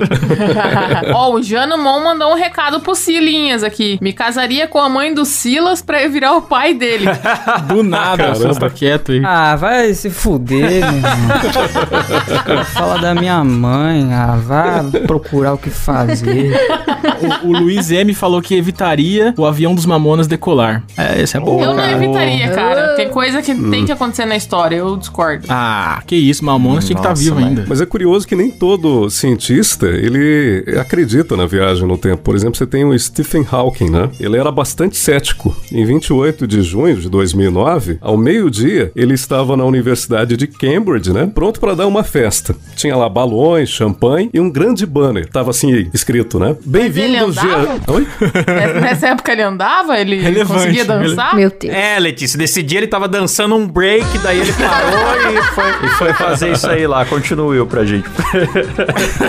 Ó, 1.14 1.34
o 1.34 1.42
Jano 1.42 1.78
Mon 1.78 2.04
mandou 2.04 2.32
um 2.32 2.36
recado 2.36 2.80
pro 2.80 2.94
Silinhas 2.96 3.64
aqui. 3.64 3.98
Me 4.02 4.14
casaria 4.14 4.68
com 4.68 4.80
a 4.80 4.88
mãe 4.90 5.14
do 5.14 5.26
Silas 5.26 5.82
pra 5.82 6.02
eu 6.04 6.12
virar 6.12 6.34
o 6.36 6.42
pai 6.42 6.74
dele. 6.74 7.06
do 7.68 7.82
nada. 7.84 8.18
Caramba. 8.26 8.54
Você 8.54 8.60
tá 8.60 8.70
quieto 8.70 9.12
aí. 9.14 9.22
Ah, 9.24 9.56
vai 9.56 9.94
se 9.94 10.10
fuder, 10.10 10.60
meu 10.82 10.98
irmão. 10.98 11.02
Fala 12.74 12.95
da 12.98 13.14
minha 13.16 13.44
mãe. 13.44 14.14
Ah, 14.14 14.38
vá 14.42 14.84
procurar 15.06 15.54
o 15.54 15.58
que 15.58 15.70
fazer. 15.70 16.56
O, 17.44 17.48
o 17.50 17.60
Luiz 17.60 17.92
M 17.92 18.14
falou 18.14 18.42
que 18.42 18.56
evitaria 18.56 19.34
o 19.38 19.46
avião 19.46 19.74
dos 19.76 19.86
Mamonas 19.86 20.28
decolar. 20.28 20.84
É, 20.98 21.22
esse 21.22 21.38
é 21.38 21.40
bom. 21.40 21.60
Eu 21.62 21.70
não 21.70 21.76
cara. 21.78 21.92
evitaria, 21.94 22.50
cara. 22.50 22.96
Tem 22.96 23.10
coisa 23.10 23.42
que 23.42 23.54
tem 23.56 23.86
que 23.86 23.92
acontecer 23.92 24.26
na 24.26 24.36
história, 24.36 24.76
eu 24.78 24.98
discordo. 24.98 25.46
Ah, 25.50 26.02
que 26.06 26.16
isso, 26.16 26.44
Mamonas 26.44 26.86
tinha 26.86 26.96
que 26.96 27.00
estar 27.02 27.10
Nossa, 27.10 27.22
vivo 27.24 27.36
mas- 27.36 27.46
ainda. 27.46 27.66
Mas 27.68 27.82
é 27.82 27.86
curioso 27.86 28.28
que 28.28 28.36
nem 28.36 28.50
todo 28.52 29.10
cientista, 29.10 29.88
ele 29.88 30.64
acredita 30.80 31.36
na 31.38 31.46
viagem 31.46 31.88
no 31.88 31.98
tempo. 31.98 32.22
Por 32.24 32.36
exemplo, 32.36 32.56
você 32.58 32.66
tem 32.66 32.84
o 32.86 32.98
Stephen 32.98 33.46
Hawking, 33.50 33.90
né? 33.90 34.10
Ele 34.20 34.38
era 34.38 34.52
bastante 34.52 34.98
cético. 34.98 35.56
Em 35.72 35.86
28 35.86 36.48
de 36.48 36.62
junho 36.62 36.96
de 36.98 37.10
2009, 37.10 37.98
ao 38.02 38.18
meio-dia, 38.18 38.92
ele 38.96 39.14
estava 39.14 39.56
na 39.56 39.64
Universidade 39.66 40.36
de 40.38 40.48
Cambridge, 40.48 41.12
né? 41.14 41.30
Pronto 41.34 41.60
para 41.60 41.76
dar 41.76 41.88
uma 41.88 42.04
festa. 42.04 42.56
Tinha 42.86 42.96
lá 42.96 43.10
balões, 43.10 43.68
champanhe 43.70 44.30
e 44.32 44.40
um 44.40 44.48
grande 44.48 44.86
banner. 44.86 45.28
Tava 45.28 45.50
assim 45.50 45.90
escrito, 45.92 46.38
né? 46.38 46.56
Bem-vindos? 46.64 47.34
Gia... 47.34 47.82
Oi? 47.92 48.08
Nessa- 48.80 49.08
época 49.08 49.32
ele 49.32 49.42
andava? 49.42 50.00
Ele 50.00 50.18
Relevante, 50.18 50.54
conseguia 50.54 50.86
dançar? 50.86 51.36
Meu 51.36 51.50
Deus. 51.50 51.74
É, 51.74 51.98
Letícia, 51.98 52.38
nesse 52.38 52.62
dia 52.62 52.78
ele 52.78 52.86
tava 52.86 53.08
dançando 53.08 53.56
um 53.56 53.68
break, 53.68 54.06
daí 54.20 54.40
ele 54.40 54.54
parou 54.54 55.32
e 55.32 55.42
foi, 55.54 55.88
e 55.88 55.90
foi 55.94 56.14
fazer 56.14 56.52
isso 56.52 56.70
aí 56.70 56.86
lá. 56.86 57.04
Continua 57.06 57.56
eu 57.56 57.66
pra 57.66 57.84
gente. 57.84 58.08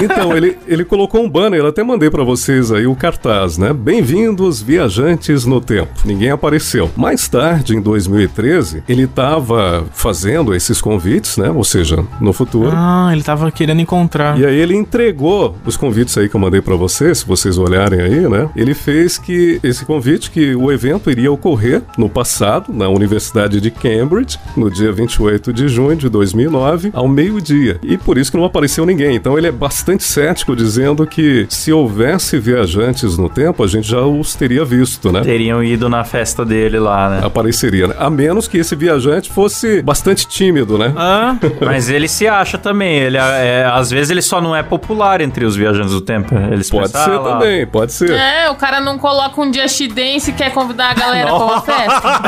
Então, 0.03 0.37
ele, 0.37 0.59
ele 0.66 0.85
colocou 0.85 1.23
um 1.25 1.29
banner, 1.29 1.61
eu 1.61 1.66
até 1.69 1.83
mandei 1.83 2.11
pra 2.11 2.23
vocês 2.23 2.71
aí 2.71 2.87
o 2.87 2.95
cartaz, 2.95 3.57
né? 3.57 3.73
Bem-vindos, 3.73 4.61
viajantes 4.61 5.47
no 5.47 5.61
tempo. 5.61 5.90
Ninguém 6.05 6.31
apareceu. 6.31 6.90
Mais 6.97 7.27
tarde, 7.29 7.75
em 7.75 7.81
2013, 7.81 8.83
ele 8.88 9.07
tava 9.07 9.87
fazendo 9.92 10.55
esses 10.55 10.81
convites, 10.81 11.38
né? 11.38 11.51
Ou 11.51 11.64
seja, 11.64 12.05
no 12.21 12.33
futuro. 12.33 12.73
Ah, 12.75 13.09
ele 13.12 13.23
tava 13.23 13.45
querendo 13.50 13.80
encontrar. 13.80 14.38
E 14.38 14.44
aí 14.46 14.56
ele 14.56 14.74
entregou 14.74 15.56
os 15.64 15.76
convites 15.76 16.16
aí 16.18 16.28
que 16.28 16.37
eu 16.37 16.40
mandei 16.40 16.61
pra 16.61 16.74
vocês, 16.76 17.18
se 17.18 17.26
vocês 17.26 17.59
olharem 17.59 18.00
aí, 18.00 18.28
né? 18.28 18.48
Ele 18.56 18.74
fez 18.74 19.18
que 19.18 19.59
esse 19.62 19.85
convite 19.85 20.30
que 20.30 20.54
o 20.54 20.70
evento 20.72 21.11
iria 21.11 21.30
ocorrer 21.30 21.82
no 21.98 22.09
passado, 22.09 22.72
na 22.72 22.88
Universidade 22.88 23.61
de 23.61 23.70
Cambridge, 23.70 24.38
no 24.56 24.70
dia 24.70 24.92
28 24.92 25.52
de 25.52 25.68
junho 25.68 25.96
de 25.96 26.09
2009, 26.09 26.90
ao 26.92 27.09
meio-dia. 27.09 27.78
E 27.82 27.96
por 27.96 28.18
isso 28.18 28.30
que 28.30 28.37
não 28.37 28.44
apareceu 28.44 28.85
ninguém. 28.87 29.16
Então 29.16 29.37
ele 29.38 29.46
é 29.46 29.52
bastante 29.52 30.04
cético 30.04 30.54
dizendo 30.56 31.06
que 31.06 31.46
se 31.48 31.72
houvesse 31.72 32.38
viajantes 32.38 33.16
no 33.16 33.28
tempo, 33.28 33.62
a 33.62 33.66
gente 33.66 33.88
já 33.88 34.00
os 34.00 34.35
teria 34.35 34.64
visto, 34.64 35.12
né? 35.12 35.20
Teriam 35.20 35.62
ido 35.62 35.88
na 35.88 36.04
festa 36.04 36.44
dele 36.44 36.78
lá, 36.78 37.09
né? 37.11 37.20
Apareceria, 37.24 37.88
né? 37.88 37.94
A 37.98 38.11
menos 38.11 38.48
que 38.48 38.59
esse 38.59 38.74
viajante 38.74 39.30
fosse 39.30 39.82
bastante 39.82 40.26
tímido, 40.26 40.78
né? 40.78 40.92
Ah, 40.96 41.37
Mas 41.61 41.88
ele 41.88 42.09
se 42.09 42.26
acha 42.26 42.59
também. 42.59 42.96
Ele 42.96 43.16
é, 43.16 43.36
é, 43.37 43.64
às 43.64 43.90
vezes 43.90 44.11
ele 44.11 44.22
só 44.22 44.40
não 44.40 44.55
é 44.55 44.62
popular 44.62 45.20
entre 45.20 45.44
os 45.44 45.55
viajantes 45.57 45.92
do 45.92 46.01
tempo. 46.01 46.35
Eles 46.53 46.70
Pode 46.70 46.92
pensam, 46.92 47.05
ser 47.05 47.14
"Ah, 47.20 47.22
também, 47.33 47.66
pode 47.66 47.92
ser. 47.92 48.11
É, 48.11 48.51
o 48.51 48.55
cara 48.55 48.81
não 48.81 48.99
coloca 48.99 49.40
um 49.40 49.53
Just 49.53 49.81
Dance 49.88 50.31
e 50.31 50.33
quer 50.35 50.51
convidar 50.53 50.90
a 50.90 50.94
galera 50.94 51.27
pra 51.27 51.44
uma 51.44 51.61
festa. 51.62 52.20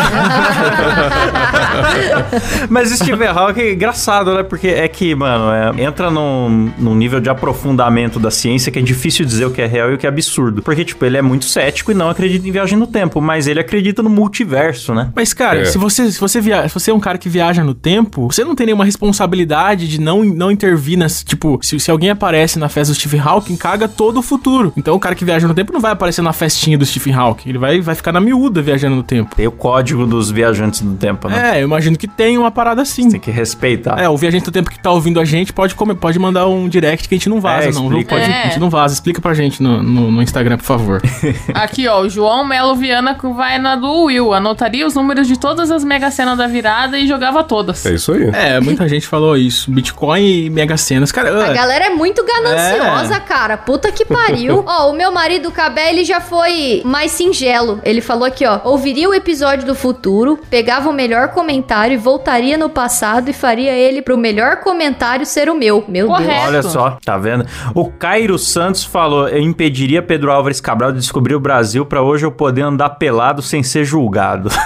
Mas 2.68 2.90
Stephen 2.90 3.28
Hawking 3.28 3.60
é 3.60 3.72
engraçado, 3.72 4.34
né? 4.34 4.42
Porque 4.42 4.68
é 4.68 4.86
que, 4.88 5.14
mano, 5.14 5.50
é- 5.78 5.82
entra 5.84 6.10
num, 6.10 6.70
num 6.78 6.94
nível 6.94 7.20
de 7.20 7.28
aprofundamento 7.30 8.18
da 8.18 8.30
ciência 8.30 8.70
que 8.72 8.78
é 8.78 8.82
difícil 8.82 9.24
dizer 9.24 9.44
o 9.46 9.50
que 9.50 9.62
é 9.62 9.66
real 9.66 9.90
e 9.90 9.94
o 9.94 9.98
que 9.98 10.06
é 10.06 10.08
absurdo. 10.08 10.62
Porque, 10.62 10.84
tipo, 10.84 11.04
ele 11.04 11.16
é 11.16 11.22
muito 11.22 11.44
cético 11.44 11.90
e 11.90 11.94
não 11.94 12.10
acredita 12.10 12.46
em 12.46 12.50
viagem 12.52 12.78
no 12.78 12.86
tempo, 12.86 13.20
mas 13.20 13.46
ele 13.46 13.60
acredita 13.60 14.02
no 14.02 14.10
multiverso, 14.10 14.94
né? 14.94 15.10
Mas, 15.14 15.32
cara, 15.32 15.60
É. 15.60 15.64
se, 15.64 15.78
você, 15.78 16.10
se, 16.10 16.20
você 16.20 16.40
via, 16.40 16.68
se 16.68 16.74
você 16.74 16.90
é 16.90 16.94
um 16.94 17.00
cara 17.00 17.18
que 17.18 17.28
viaja 17.28 17.62
no 17.64 17.74
tempo, 17.74 18.26
você 18.30 18.44
não 18.44 18.54
tem 18.54 18.66
nenhuma 18.66 18.84
responsabilidade 18.84 19.88
de 19.88 20.00
não, 20.00 20.24
não 20.24 20.50
intervir 20.50 20.97
nas. 20.98 21.22
Tipo, 21.22 21.58
se, 21.62 21.78
se 21.80 21.90
alguém 21.90 22.10
aparece 22.10 22.58
na 22.58 22.68
festa 22.68 22.92
do 22.92 22.96
Stephen 22.98 23.20
Hawking, 23.20 23.56
caga 23.56 23.88
todo 23.88 24.18
o 24.18 24.22
futuro. 24.22 24.72
Então 24.76 24.94
o 24.94 25.00
cara 25.00 25.14
que 25.14 25.24
viaja 25.24 25.46
no 25.48 25.54
tempo 25.54 25.72
não 25.72 25.80
vai 25.80 25.92
aparecer 25.92 26.22
na 26.22 26.32
festinha 26.32 26.76
do 26.76 26.84
Stephen 26.84 27.14
Hawking. 27.14 27.48
Ele 27.48 27.58
vai, 27.58 27.80
vai 27.80 27.94
ficar 27.94 28.12
na 28.12 28.20
miúda 28.20 28.60
viajando 28.60 28.96
no 28.96 29.02
tempo. 29.02 29.34
Tem 29.34 29.46
o 29.46 29.52
código 29.52 30.06
dos 30.06 30.30
viajantes 30.30 30.80
do 30.80 30.94
tempo, 30.94 31.28
né? 31.28 31.56
É, 31.58 31.62
eu 31.62 31.64
imagino 31.66 31.96
que 31.96 32.06
tem 32.08 32.36
uma 32.36 32.50
parada 32.50 32.82
assim. 32.82 33.08
Tem 33.10 33.20
que 33.20 33.30
respeitar. 33.30 33.98
É, 34.00 34.08
o 34.08 34.16
viajante 34.16 34.44
do 34.44 34.50
tempo 34.50 34.70
que 34.70 34.78
tá 34.78 34.90
ouvindo 34.90 35.20
a 35.20 35.24
gente 35.24 35.52
pode, 35.52 35.74
come- 35.74 35.94
pode 35.94 36.18
mandar 36.18 36.46
um 36.48 36.68
direct 36.68 37.08
que 37.08 37.14
a 37.14 37.18
gente 37.18 37.28
não 37.28 37.40
vaza, 37.40 37.68
É, 37.68 37.72
não. 37.72 37.88
Pode, 37.88 38.22
É. 38.22 38.42
A 38.42 38.46
gente 38.48 38.60
não 38.60 38.68
vaza. 38.70 38.94
Explica 38.94 39.20
pra 39.20 39.34
gente 39.34 39.62
no, 39.62 39.82
no, 39.82 40.10
no 40.10 40.22
Instagram, 40.22 40.56
por 40.58 40.64
favor. 40.64 41.02
Aqui, 41.54 41.86
ó, 41.88 42.02
o 42.02 42.08
João 42.08 42.44
Melo 42.46 42.74
Viana 42.74 43.14
que 43.14 43.26
vai 43.28 43.58
na 43.58 43.76
do 43.76 44.04
Will. 44.04 44.32
Anotaria 44.34 44.86
os 44.86 44.94
números 44.94 45.26
de 45.28 45.38
todas 45.38 45.70
as 45.70 45.84
Mega 45.84 46.10
Sena 46.10 46.34
da 46.36 46.46
virada 46.46 46.98
e 46.98 47.06
jogava 47.06 47.44
todas. 47.44 47.84
É 47.86 47.94
isso 47.94 48.12
aí. 48.12 48.30
é, 48.32 48.60
muita 48.60 48.88
gente 48.88 49.06
falou 49.06 49.36
isso. 49.36 49.70
Bitcoin 49.70 50.44
e 50.46 50.50
Mega 50.50 50.76
Cenas. 50.78 51.12
Cara, 51.12 51.50
A 51.50 51.52
galera 51.52 51.86
é 51.86 51.90
muito 51.90 52.24
gananciosa, 52.24 53.16
É. 53.16 53.20
cara. 53.20 53.56
Puta 53.56 53.90
que 53.92 54.04
pariu. 54.04 54.64
ó, 54.66 54.90
o 54.90 54.94
meu 54.94 55.10
marido 55.12 55.50
Cabé, 55.50 55.90
ele 55.90 56.04
já 56.04 56.20
foi 56.20 56.82
mais 56.84 57.12
singelo. 57.12 57.80
Ele 57.84 58.00
falou 58.00 58.24
aqui, 58.24 58.44
ó. 58.46 58.60
Ouviria 58.64 59.08
o 59.08 59.14
episódio 59.14 59.66
do 59.66 59.74
futuro, 59.74 60.38
pegava 60.50 60.88
o 60.88 60.92
melhor 60.92 61.28
comentário 61.28 61.94
e 61.94 61.96
voltaria 61.96 62.56
no 62.56 62.68
passado 62.68 63.28
e 63.28 63.32
faria 63.32 63.72
ele 63.72 64.02
pro 64.02 64.16
melhor 64.16 64.56
comentário 64.56 65.24
ser 65.26 65.48
o 65.48 65.54
meu. 65.54 65.84
Meu 65.88 66.06
Correto. 66.08 66.28
Deus. 66.30 66.44
Olha 66.48 66.62
só, 66.62 66.98
tá 67.04 67.16
vendo? 67.18 67.44
O 67.74 67.90
Cairo 67.90 68.38
Santos 68.38 68.84
falou: 68.84 69.28
eu 69.28 69.40
impediria 69.40 70.02
Pedro 70.02 70.30
Álvares 70.32 70.60
Cabral 70.60 70.92
de 70.92 70.98
descobrir 70.98 71.34
o 71.34 71.40
Brasil 71.40 71.84
pra 71.86 72.02
hoje 72.02 72.24
eu 72.26 72.30
poder 72.32 72.62
andar 72.62 72.90
pelado 72.90 73.42
sem 73.42 73.62
ser 73.62 73.84
julgado. 73.84 74.48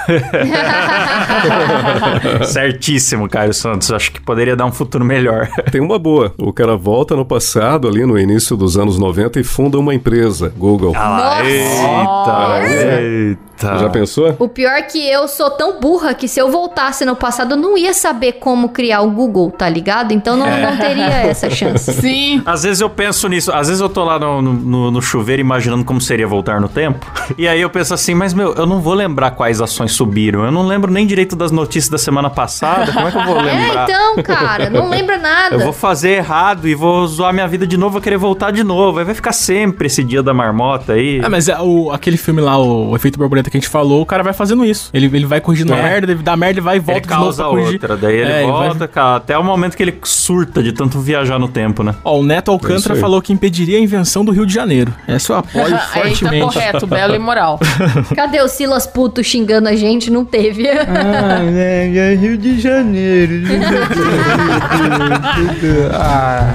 Certíssimo, 2.47 3.29
Cairo 3.29 3.53
Santos. 3.55 3.91
Acho 3.93 4.13
que 4.13 4.21
poderia 4.21 4.57
dar 4.57 4.67
um 4.67 4.73
futuro 4.73 5.05
melhor. 5.05 5.49
Tem 5.71 5.81
uma 5.81 5.99
boa. 6.03 6.35
O 6.37 6.53
cara 6.53 6.77
volta 6.77 7.17
no 7.17 7.25
passado, 7.25 7.89
ali 7.89 8.05
no 8.05 8.19
início 8.19 8.57
dos 8.57 8.77
anos 8.77 8.99
90, 8.99 9.41
e 9.41 9.45
funda 9.45 9.79
uma 9.79 9.95
empresa, 9.95 10.53
Google. 10.57 10.93
Ah, 10.95 11.39
Nossa. 11.39 13.01
eita, 13.01 13.39
eita. 13.69 13.79
Já 13.79 13.89
pensou? 13.91 14.37
O 14.39 14.49
pior 14.49 14.73
é 14.73 14.83
que 14.83 14.99
eu 15.11 15.27
sou 15.29 15.51
tão 15.51 15.81
burra 15.81 16.15
que 16.15 16.29
se 16.29 16.41
eu 16.41 16.51
voltasse 16.51 17.05
no 17.05 17.17
passado, 17.17 17.53
eu 17.53 17.57
não 17.57 17.77
ia 17.77 17.93
saber 17.95 18.33
como 18.33 18.69
criar 18.71 19.03
o 19.03 19.11
Google, 19.11 19.51
tá 19.51 19.69
ligado? 19.69 20.13
Então 20.13 20.37
não, 20.37 20.47
não 20.47 20.77
teria 20.77 21.05
essa 21.27 21.49
chance. 21.51 21.93
Sim. 21.93 22.43
Às 22.45 22.63
vezes 22.63 22.81
eu 22.81 22.91
penso 22.91 23.29
nisso, 23.29 23.53
às 23.53 23.69
vezes 23.69 23.81
eu 23.81 23.89
tô 23.89 24.05
lá 24.05 24.19
no, 24.19 24.43
no, 24.43 24.91
no 24.91 25.03
chuveiro 25.03 25.41
imaginando 25.41 25.85
como 25.85 26.01
seria 26.01 26.27
voltar 26.27 26.61
no 26.61 26.69
tempo. 26.69 27.05
E 27.39 27.49
aí 27.49 27.61
eu 27.61 27.71
penso 27.71 27.95
assim, 27.95 28.15
mas 28.15 28.35
meu, 28.35 28.53
eu 28.55 28.67
não 28.67 28.81
vou 28.81 28.93
lembrar 28.93 29.31
quais 29.33 29.61
ações 29.61 29.93
subiram. 29.93 30.45
Eu 30.45 30.53
não 30.53 30.67
lembro 30.67 30.93
nem 30.93 31.07
direito 31.07 31.35
das 31.35 31.51
notícias 31.51 31.89
da 31.89 31.97
semana 31.99 32.29
passada. 32.29 32.93
Como 32.93 33.09
é 33.09 33.11
que 33.11 33.17
eu 33.17 33.25
vou 33.25 33.37
É, 33.43 33.43
lembrar? 33.43 33.85
então, 33.85 34.23
cara, 34.23 34.69
não 34.71 34.89
lembra 34.89 35.17
nada. 35.19 35.55
Eu 35.57 35.61
vou 35.61 35.73
fazer 35.73 36.11
errado 36.11 36.69
e 36.69 36.75
vou 36.75 37.07
zoar 37.07 37.33
minha 37.33 37.49
vida 37.49 37.67
de 37.67 37.77
novo, 37.77 37.93
vou 37.95 38.03
querer 38.03 38.19
voltar 38.19 38.51
de 38.51 38.63
novo. 38.63 38.99
Aí 38.99 39.05
vai 39.05 39.15
ficar 39.15 39.33
sempre 39.33 39.87
esse 39.87 40.05
dia 40.05 40.23
da 40.23 40.35
marmota 40.35 40.93
aí. 40.93 41.21
É, 41.21 41.29
mas 41.29 41.49
é, 41.49 41.59
o, 41.61 41.91
aquele 41.91 42.17
filme 42.17 42.41
lá, 42.41 42.59
o, 42.59 42.91
o 42.91 42.97
Efeito 42.97 43.19
Borboleta 43.19 43.51
que 43.53 43.59
a 43.59 43.61
gente 43.61 43.69
falou, 43.69 44.01
o 44.03 44.07
cara 44.07 44.23
vai 44.23 44.33
fazendo 44.33 44.65
isso. 44.65 44.89
Ele, 44.95 45.07
ele 45.07 45.27
vai 45.27 45.41
corrigindo 45.41 45.73
a 45.75 45.79
É. 45.79 45.83
merda, 45.83 46.13
ele 46.13 46.23
dá 46.23 46.37
merda, 46.37 46.55
ele 46.55 46.61
vai 46.63 46.77
e 46.77 46.79
ele 46.79 46.85
volta 46.87 47.01
de 47.03 47.09
novo 47.11 47.21
causa 47.23 47.43
pra 47.43 47.51
corrigir. 47.53 47.73
outra, 47.75 47.97
daí 47.97 48.17
ele 48.17 48.33
É, 48.33 48.43
vai- 48.43 48.47
volta, 48.47 48.89
cara, 48.89 49.17
até 49.17 49.37
o 49.39 49.45
momento 49.45 49.77
que 49.77 49.83
ele 49.83 49.99
surta 50.03 50.63
de 50.63 50.73
tanto 50.73 50.99
viajar 51.01 51.39
no 51.39 51.49
tempo, 51.49 51.83
né? 51.83 51.95
Ó, 52.03 52.19
o 52.19 52.23
Neto 52.25 52.51
É 52.51 52.55
Alcântara 52.55 52.95
aí. 52.95 53.01
falou 53.01 53.21
que 53.23 53.33
impediria 53.33 53.77
a 53.79 53.81
invenção 53.81 54.25
do 54.25 54.33
Rio 54.33 54.47
de 54.47 54.55
Janeiro. 54.55 54.93
Essa 55.07 55.35
eu 55.35 55.37
apoio 55.39 55.67
Eita, 55.67 55.79
fortemente. 55.79 56.55
correto, 56.55 56.87
belo 56.87 57.15
e 57.15 57.19
moral. 57.19 57.61
Cadê 58.17 58.41
o 58.41 58.49
Silas 58.49 58.87
Puto 58.87 59.23
xingando 59.23 59.69
a 59.69 59.77
gente? 59.77 60.11
Não 60.11 60.25
teve. 60.25 60.67
Ah, 60.69 61.41
é, 61.55 61.93
é 61.95 62.15
Rio 62.15 62.37
de 62.39 62.59
Janeiro. 62.61 63.33
ah. 65.95 66.55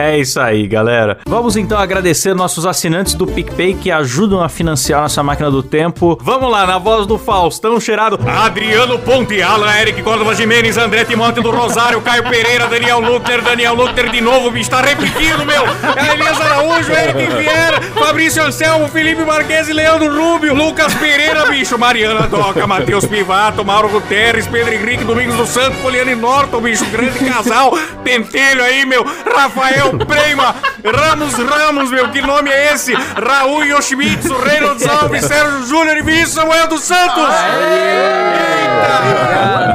É 0.00 0.16
isso 0.16 0.38
aí, 0.38 0.64
galera. 0.68 1.18
Vamos 1.26 1.56
então 1.56 1.76
agradecer 1.76 2.32
nossos 2.32 2.64
assinantes 2.64 3.14
do 3.14 3.26
PicPay 3.26 3.74
que 3.74 3.90
ajudam 3.90 4.40
a 4.40 4.48
financiar 4.48 5.02
nossa 5.02 5.24
máquina 5.24 5.50
do 5.50 5.60
tempo. 5.60 6.16
Vamos 6.22 6.48
lá, 6.48 6.64
na 6.64 6.78
voz 6.78 7.04
do 7.04 7.18
Faustão 7.18 7.80
cheirado. 7.80 8.16
Adriano 8.24 8.96
Ponte, 9.00 9.42
Alan, 9.42 9.76
Eric 9.76 10.00
Córdova 10.02 10.36
Jimenez, 10.36 10.76
André 10.76 11.04
Timóteo 11.04 11.42
do 11.42 11.50
Rosário, 11.50 12.00
Caio 12.00 12.22
Pereira, 12.22 12.68
Daniel 12.68 13.00
Luckner, 13.00 13.42
Daniel 13.42 13.74
Luckner 13.74 14.08
de 14.08 14.20
novo, 14.20 14.52
bicho, 14.52 14.70
tá 14.70 14.80
repetindo, 14.80 15.44
meu. 15.44 15.64
É 15.96 16.14
Elias 16.14 16.40
Araújo, 16.40 16.92
Eric 16.92 17.34
Vieira, 17.34 17.82
Fabrício 17.98 18.44
Anselmo, 18.44 18.86
Felipe 18.86 19.24
Marques 19.24 19.68
e 19.68 19.72
Leandro 19.72 20.16
Rubio, 20.16 20.54
Lucas 20.54 20.94
Pereira, 20.94 21.46
bicho, 21.46 21.76
Mariana 21.76 22.28
Doca, 22.28 22.68
Matheus 22.68 23.04
Pivato, 23.04 23.64
Mauro 23.64 23.88
Guterres, 23.88 24.46
Pedro 24.46 24.72
Henrique, 24.72 25.02
Domingos 25.02 25.34
do 25.34 25.44
Santo, 25.44 25.76
Poliane 25.78 26.14
Norton, 26.14 26.60
bicho, 26.60 26.84
grande 26.84 27.18
casal, 27.24 27.76
Pentelho 28.04 28.62
aí, 28.62 28.86
meu, 28.86 29.04
Rafael 29.04 29.87
Prema, 29.96 30.54
Ramos 30.84 31.34
Ramos, 31.34 31.90
meu, 31.90 32.10
que 32.10 32.20
nome 32.20 32.50
é 32.50 32.72
esse? 32.72 32.92
Raul 32.94 33.64
Yoshimitsu, 33.64 34.36
Reynolds 34.38 34.86
Alves, 34.86 35.24
Sérgio 35.24 35.64
Júnior 35.66 35.96
e 35.96 36.02
Vinícius 36.02 36.34
Samuel 36.34 36.68
dos 36.68 36.82
Santos! 36.82 37.28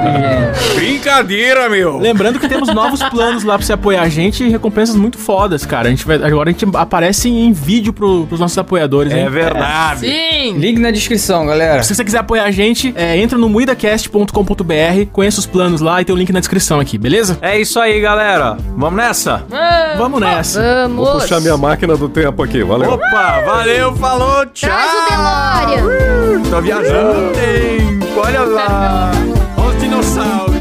Eita! 0.05 0.42
Brincadeira, 0.76 1.70
meu! 1.70 1.97
Lembrando 1.99 2.39
que 2.39 2.47
temos 2.47 2.74
novos 2.74 3.01
planos 3.03 3.43
lá 3.43 3.57
pra 3.57 3.66
você 3.66 3.74
apoiar 3.74 4.01
a 4.01 4.09
gente 4.09 4.43
e 4.43 4.49
recompensas 4.49 4.95
muito 4.95 5.18
fodas, 5.18 5.66
cara. 5.66 5.88
A 5.88 5.91
gente 5.91 6.05
vai, 6.05 6.16
agora 6.18 6.49
a 6.49 6.51
gente 6.51 6.66
aparece 6.76 7.30
em 7.30 7.51
vídeo 7.51 7.93
pro, 7.93 8.26
pros 8.28 8.39
nossos 8.39 8.57
apoiadores, 8.57 9.14
hein? 9.14 9.20
É 9.22 9.30
verdade. 9.30 10.01
Sim. 10.01 10.53
Link 10.57 10.80
na 10.80 10.91
descrição, 10.91 11.45
galera. 11.45 11.84
Se 11.84 11.93
você 11.93 12.03
quiser 12.03 12.20
apoiar 12.20 12.45
a 12.45 12.51
gente, 12.51 12.93
é, 12.97 13.18
entra 13.18 13.38
no 13.38 13.47
muidacast.com.br, 13.49 15.05
conheça 15.11 15.39
os 15.39 15.45
planos 15.45 15.80
lá 15.82 16.01
e 16.01 16.05
tem 16.05 16.16
o 16.16 16.18
link 16.18 16.32
na 16.32 16.39
descrição 16.39 16.80
aqui, 16.80 16.97
beleza? 16.97 17.38
É 17.41 17.59
isso 17.59 17.80
aí, 17.80 17.99
galera. 18.01 18.57
Vamos 18.76 18.97
nessa? 18.97 19.43
Ah, 19.51 19.93
Vamos 19.97 20.20
nessa. 20.20 20.61
Vamos. 20.88 21.07
Vou 21.07 21.20
puxar 21.20 21.39
minha 21.39 21.57
máquina 21.57 21.95
do 21.95 22.09
tempo 22.09 22.41
aqui, 22.43 22.64
valeu. 22.64 22.93
Opa, 22.93 23.41
valeu, 23.45 23.95
falou, 23.95 24.45
tchau! 24.47 24.70
Traz 24.70 24.91
o 24.91 25.80
DeLorean. 25.80 26.41
Tô 26.49 26.61
viajando 26.61 27.22
no 27.22 27.32
tempo, 27.32 28.20
olha 28.20 28.41
lá! 28.41 29.11
Os 29.57 29.80
dinossauros! 29.82 30.53